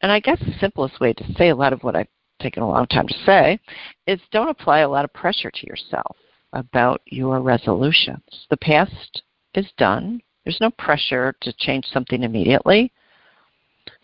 And 0.00 0.10
I 0.10 0.20
guess 0.20 0.38
the 0.40 0.54
simplest 0.58 1.00
way 1.00 1.12
to 1.12 1.32
say 1.34 1.50
a 1.50 1.56
lot 1.56 1.72
of 1.72 1.82
what 1.82 1.96
I've 1.96 2.08
taken 2.40 2.62
a 2.62 2.68
long 2.68 2.86
time 2.86 3.06
to 3.06 3.24
say 3.24 3.60
is 4.06 4.20
don't 4.32 4.48
apply 4.48 4.80
a 4.80 4.88
lot 4.88 5.04
of 5.04 5.12
pressure 5.12 5.50
to 5.50 5.66
yourself 5.66 6.16
about 6.52 7.00
your 7.06 7.40
resolutions. 7.40 8.46
The 8.50 8.56
past 8.56 9.22
is 9.54 9.66
done. 9.78 10.20
There's 10.44 10.60
no 10.60 10.70
pressure 10.70 11.34
to 11.40 11.52
change 11.58 11.86
something 11.86 12.22
immediately. 12.22 12.92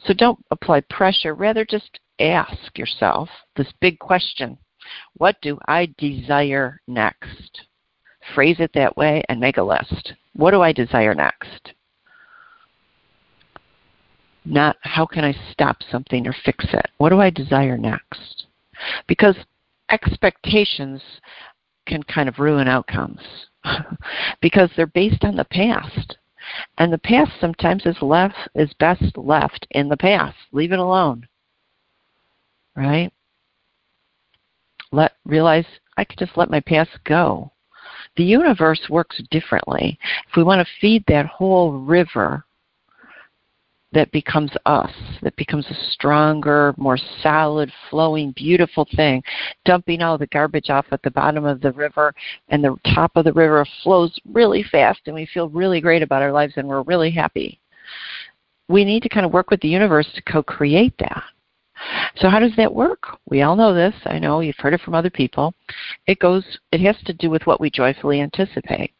So 0.04 0.14
don't 0.14 0.38
apply 0.50 0.82
pressure. 0.82 1.34
Rather, 1.34 1.64
just 1.64 1.98
ask 2.20 2.76
yourself 2.76 3.28
this 3.56 3.72
big 3.80 3.98
question 3.98 4.58
what 5.14 5.36
do 5.42 5.58
I 5.66 5.92
desire 5.98 6.80
next? 6.86 7.62
Phrase 8.34 8.56
it 8.58 8.72
that 8.74 8.96
way 8.96 9.22
and 9.28 9.40
make 9.40 9.56
a 9.56 9.62
list. 9.62 10.12
What 10.34 10.50
do 10.52 10.62
I 10.62 10.72
desire 10.72 11.14
next? 11.14 11.72
Not 14.44 14.76
how 14.82 15.06
can 15.06 15.24
I 15.24 15.34
stop 15.52 15.78
something 15.90 16.26
or 16.26 16.34
fix 16.44 16.64
it? 16.72 16.88
What 16.98 17.10
do 17.10 17.20
I 17.20 17.30
desire 17.30 17.76
next? 17.76 18.46
Because 19.06 19.36
expectations 19.90 21.02
can 21.86 22.02
kind 22.02 22.28
of 22.28 22.38
ruin 22.38 22.68
outcomes 22.68 23.20
because 24.40 24.70
they're 24.76 24.86
based 24.86 25.24
on 25.24 25.36
the 25.36 25.44
past. 25.44 26.16
And 26.78 26.92
the 26.92 26.98
past 26.98 27.32
sometimes 27.40 27.84
is 27.84 28.00
left 28.00 28.36
is 28.54 28.72
best 28.78 29.16
left 29.16 29.66
in 29.72 29.88
the 29.88 29.96
past. 29.96 30.36
Leave 30.52 30.72
it 30.72 30.78
alone. 30.78 31.26
Right? 32.74 33.12
Let 34.92 35.12
realize 35.24 35.66
I 35.96 36.04
could 36.04 36.18
just 36.18 36.36
let 36.36 36.50
my 36.50 36.60
past 36.60 36.90
go. 37.04 37.52
The 38.16 38.24
universe 38.24 38.80
works 38.88 39.20
differently. 39.30 39.98
If 40.28 40.36
we 40.36 40.42
want 40.42 40.66
to 40.66 40.72
feed 40.80 41.04
that 41.06 41.26
whole 41.26 41.72
river 41.72 42.44
that 43.92 44.10
becomes 44.12 44.52
us, 44.66 44.92
that 45.22 45.34
becomes 45.36 45.66
a 45.66 45.90
stronger, 45.92 46.74
more 46.76 46.98
solid, 47.22 47.72
flowing, 47.88 48.32
beautiful 48.32 48.86
thing, 48.96 49.22
dumping 49.64 50.02
all 50.02 50.18
the 50.18 50.26
garbage 50.26 50.68
off 50.68 50.86
at 50.90 51.02
the 51.02 51.10
bottom 51.10 51.44
of 51.44 51.60
the 51.60 51.72
river, 51.72 52.14
and 52.48 52.62
the 52.62 52.76
top 52.94 53.12
of 53.16 53.24
the 53.24 53.32
river 53.32 53.64
flows 53.82 54.18
really 54.30 54.62
fast, 54.62 55.00
and 55.06 55.14
we 55.14 55.26
feel 55.32 55.48
really 55.48 55.80
great 55.80 56.02
about 56.02 56.22
our 56.22 56.32
lives, 56.32 56.54
and 56.56 56.68
we're 56.68 56.82
really 56.82 57.10
happy. 57.10 57.58
We 58.68 58.84
need 58.84 59.02
to 59.04 59.08
kind 59.08 59.24
of 59.24 59.32
work 59.32 59.50
with 59.50 59.60
the 59.60 59.68
universe 59.68 60.08
to 60.14 60.22
co 60.22 60.42
create 60.42 60.94
that. 60.98 61.22
So 62.16 62.28
how 62.28 62.38
does 62.40 62.54
that 62.56 62.72
work? 62.72 63.18
We 63.28 63.42
all 63.42 63.56
know 63.56 63.74
this. 63.74 63.94
I 64.06 64.18
know 64.18 64.40
you've 64.40 64.56
heard 64.58 64.74
it 64.74 64.80
from 64.80 64.94
other 64.94 65.10
people. 65.10 65.54
It 66.06 66.18
goes 66.18 66.44
it 66.72 66.80
has 66.80 66.96
to 67.04 67.12
do 67.12 67.30
with 67.30 67.46
what 67.46 67.60
we 67.60 67.70
joyfully 67.70 68.20
anticipate. 68.20 68.92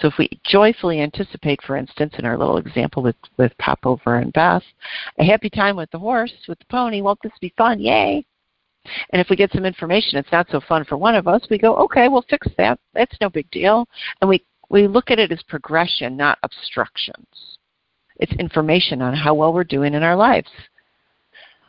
So 0.00 0.08
if 0.08 0.14
we 0.18 0.28
joyfully 0.44 1.00
anticipate, 1.00 1.62
for 1.62 1.76
instance, 1.76 2.14
in 2.18 2.24
our 2.24 2.38
little 2.38 2.58
example 2.58 3.02
with, 3.02 3.16
with 3.38 3.56
Popover 3.58 4.16
and 4.16 4.32
Beth, 4.32 4.62
a 5.18 5.24
happy 5.24 5.50
time 5.50 5.76
with 5.76 5.90
the 5.90 5.98
horse, 5.98 6.32
with 6.48 6.58
the 6.58 6.64
pony, 6.66 7.02
won't 7.02 7.20
this 7.22 7.32
be 7.40 7.52
fun? 7.56 7.80
Yay. 7.80 8.24
And 9.10 9.20
if 9.20 9.28
we 9.30 9.36
get 9.36 9.50
some 9.52 9.64
information 9.64 10.18
it's 10.18 10.30
not 10.30 10.48
so 10.50 10.60
fun 10.60 10.84
for 10.84 10.96
one 10.96 11.14
of 11.14 11.26
us, 11.26 11.42
we 11.50 11.58
go, 11.58 11.74
okay, 11.76 12.08
we'll 12.08 12.24
fix 12.28 12.46
that. 12.58 12.78
That's 12.92 13.16
no 13.20 13.30
big 13.30 13.50
deal. 13.50 13.88
And 14.20 14.28
we, 14.28 14.44
we 14.68 14.86
look 14.86 15.10
at 15.10 15.18
it 15.18 15.32
as 15.32 15.42
progression, 15.48 16.16
not 16.16 16.38
obstructions. 16.42 17.26
It's 18.16 18.32
information 18.34 19.02
on 19.02 19.14
how 19.14 19.34
well 19.34 19.52
we're 19.52 19.64
doing 19.64 19.94
in 19.94 20.02
our 20.02 20.16
lives 20.16 20.48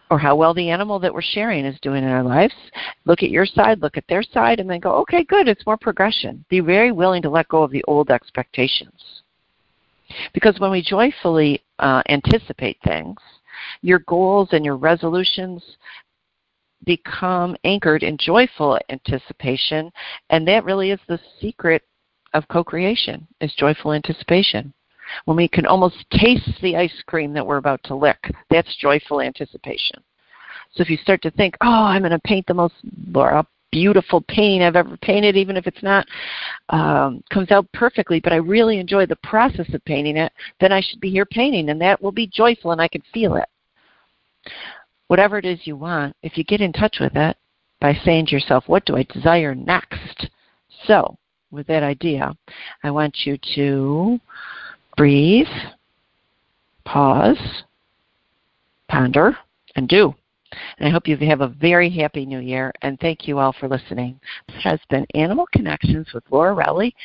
or 0.10 0.20
how 0.20 0.36
well 0.36 0.54
the 0.54 0.70
animal 0.70 1.00
that 1.00 1.14
we're 1.14 1.22
sharing 1.22 1.66
is 1.66 1.80
doing 1.82 2.04
in 2.04 2.10
our 2.10 2.24
lives. 2.24 2.54
Look 3.06 3.24
at 3.24 3.32
your 3.32 3.46
side, 3.46 3.82
look 3.82 3.98
at 3.98 4.08
their 4.08 4.24
side, 4.24 4.60
and 4.60 4.70
then 4.70 4.80
go, 4.80 4.92
okay, 4.98 5.24
good, 5.24 5.48
it's 5.48 5.66
more 5.66 5.78
progression. 5.78 6.46
Be 6.50 6.60
very 6.60 6.92
willing 6.92 7.22
to 7.24 7.30
let 7.30 7.48
go 7.48 7.64
of 7.64 7.72
the 7.72 7.84
old 7.88 8.12
expectations. 8.12 9.22
Because 10.34 10.60
when 10.60 10.72
we 10.72 10.82
joyfully 10.82 11.64
uh, 11.80 12.04
anticipate 12.10 12.78
things, 12.84 13.18
your 13.82 14.00
goals 14.00 14.50
and 14.52 14.64
your 14.64 14.78
resolutions 14.78 15.64
become 16.86 17.56
anchored 17.64 18.04
in 18.04 18.18
joyful 18.18 18.78
anticipation, 18.90 19.92
and 20.30 20.48
that 20.48 20.66
really 20.66 20.92
is 20.92 21.00
the 21.08 21.20
secret 21.42 21.82
of 22.34 22.48
co-creation, 22.48 23.26
is 23.42 23.54
joyful 23.58 23.94
anticipation 23.94 24.72
when 25.26 25.38
we 25.38 25.48
can 25.48 25.66
almost 25.66 26.06
taste 26.12 26.50
the 26.62 26.76
ice 26.76 27.04
cream 27.08 27.34
that 27.34 27.46
we're 27.46 27.58
about 27.58 27.82
to 27.86 27.96
lick. 27.96 28.32
That's 28.50 28.76
joyful 28.78 29.22
anticipation. 29.22 30.04
So 30.74 30.82
if 30.82 30.90
you 30.90 30.98
start 30.98 31.22
to 31.22 31.32
think, 31.32 31.56
oh, 31.62 31.68
I'm 31.68 32.02
going 32.02 32.12
to 32.12 32.20
paint 32.20 32.46
the 32.48 32.54
most 32.54 32.76
beautiful 33.72 34.22
painting 34.28 34.64
I've 34.64 34.76
ever 34.76 34.98
painted, 34.98 35.36
even 35.36 35.58
if 35.58 35.68
it's 35.68 35.84
not 35.84 36.08
um, 36.70 37.22
comes 37.30 37.52
out 37.52 37.70
perfectly, 37.74 38.20
but 38.20 38.34
I 38.34 38.38
really 38.38 38.80
enjoy 38.80 39.06
the 39.06 39.18
process 39.18 39.72
of 39.74 39.84
painting 39.86 40.18
it, 40.18 40.32
then 40.62 40.72
I 40.72 40.82
should 40.82 41.02
be 41.02 41.12
here 41.12 41.26
painting, 41.26 41.70
and 41.70 41.80
that 41.82 42.02
will 42.02 42.14
be 42.14 42.28
joyful, 42.28 42.72
and 42.72 42.82
I 42.82 42.88
can 42.88 43.02
feel 43.14 43.36
it. 43.36 43.50
Whatever 45.08 45.38
it 45.38 45.46
is 45.46 45.60
you 45.66 45.76
want, 45.76 46.16
if 46.24 46.38
you 46.38 46.44
get 46.44 46.62
in 46.62 46.72
touch 46.72 46.98
with 47.00 47.16
it 47.16 47.38
by 47.82 47.94
saying 48.06 48.28
to 48.28 48.32
yourself, 48.32 48.64
what 48.68 48.86
do 48.86 48.96
I 48.96 49.06
desire 49.14 49.54
next? 49.54 50.30
So, 50.88 51.18
with 51.52 51.68
that 51.68 51.84
idea, 51.84 52.34
I 52.84 52.92
want 52.92 53.26
you 53.26 53.38
to 53.56 54.20
breathe, 54.96 55.48
pause, 56.86 57.64
ponder, 58.88 59.36
and 59.76 59.88
do. 59.88 60.16
And 60.78 60.88
I 60.88 60.92
hope 60.92 61.08
you 61.08 61.18
have 61.18 61.42
a 61.42 61.48
very 61.48 61.90
happy 61.90 62.24
new 62.26 62.40
year, 62.40 62.72
and 62.82 63.00
thank 63.00 63.28
you 63.28 63.40
all 63.40 63.54
for 63.54 63.68
listening. 63.68 64.20
This 64.48 64.64
has 64.64 64.80
been 64.90 65.06
Animal 65.14 65.48
Connections 65.52 66.08
with 66.14 66.24
Laura 66.32 66.54
Rowley 66.54 66.96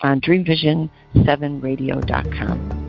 on 0.00 0.20
DreamVision7Radio.com. 0.20 2.87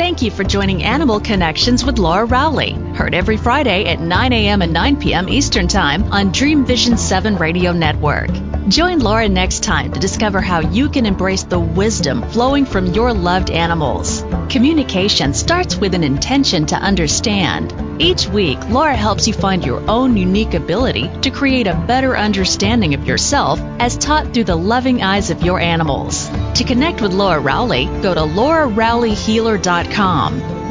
Thank 0.00 0.22
you 0.22 0.30
for 0.30 0.44
joining 0.44 0.82
Animal 0.82 1.20
Connections 1.20 1.84
with 1.84 1.98
Laura 1.98 2.24
Rowley. 2.24 2.72
Heard 2.72 3.14
every 3.14 3.36
Friday 3.36 3.84
at 3.84 4.00
9 4.00 4.32
a.m. 4.32 4.62
and 4.62 4.72
9 4.72 4.98
p.m. 4.98 5.28
Eastern 5.28 5.68
Time 5.68 6.10
on 6.10 6.32
Dream 6.32 6.64
Vision 6.64 6.96
7 6.96 7.36
Radio 7.36 7.72
Network. 7.72 8.30
Join 8.68 9.00
Laura 9.00 9.28
next 9.28 9.62
time 9.62 9.92
to 9.92 10.00
discover 10.00 10.40
how 10.40 10.60
you 10.60 10.88
can 10.88 11.04
embrace 11.04 11.42
the 11.42 11.60
wisdom 11.60 12.22
flowing 12.30 12.64
from 12.64 12.86
your 12.86 13.12
loved 13.12 13.50
animals. 13.50 14.24
Communication 14.48 15.34
starts 15.34 15.76
with 15.76 15.94
an 15.94 16.04
intention 16.04 16.64
to 16.66 16.76
understand. 16.76 17.74
Each 18.00 18.26
week, 18.26 18.58
Laura 18.70 18.96
helps 18.96 19.28
you 19.28 19.34
find 19.34 19.66
your 19.66 19.82
own 19.90 20.16
unique 20.16 20.54
ability 20.54 21.10
to 21.20 21.30
create 21.30 21.66
a 21.66 21.74
better 21.74 22.16
understanding 22.16 22.94
of 22.94 23.06
yourself 23.06 23.60
as 23.78 23.98
taught 23.98 24.32
through 24.32 24.44
the 24.44 24.56
loving 24.56 25.02
eyes 25.02 25.30
of 25.30 25.42
your 25.42 25.60
animals. 25.60 26.28
To 26.54 26.64
connect 26.64 27.02
with 27.02 27.12
Laura 27.12 27.40
Rowley, 27.40 27.86
go 28.02 28.14
to 28.14 28.20
laurarowleyhealer.com. 28.20 29.89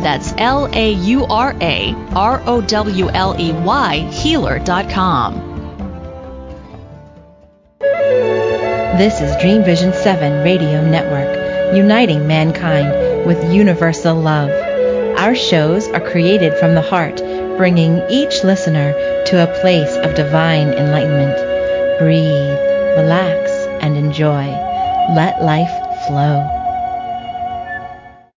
That's 0.01 0.33
L 0.37 0.69
A 0.73 0.93
U 0.93 1.25
R 1.25 1.55
A 1.61 1.93
R 2.15 2.41
O 2.45 2.61
W 2.61 3.09
L 3.09 3.35
E 3.39 3.51
Y 3.51 3.97
healer.com. 4.11 5.49
This 8.99 9.21
is 9.21 9.35
Dream 9.41 9.63
Vision 9.63 9.93
7 9.93 10.43
Radio 10.43 10.85
Network, 10.85 11.75
uniting 11.75 12.27
mankind 12.27 13.25
with 13.25 13.53
universal 13.53 14.15
love. 14.15 14.49
Our 15.17 15.35
shows 15.35 15.87
are 15.89 16.01
created 16.01 16.57
from 16.57 16.75
the 16.75 16.81
heart, 16.81 17.17
bringing 17.57 18.01
each 18.09 18.43
listener 18.43 18.93
to 19.27 19.43
a 19.43 19.59
place 19.61 19.95
of 19.97 20.15
divine 20.15 20.73
enlightenment. 20.73 21.37
Breathe, 21.99 22.59
relax, 22.97 23.51
and 23.81 23.95
enjoy. 23.95 24.47
Let 25.15 25.43
life 25.43 26.07
flow. 26.07 26.58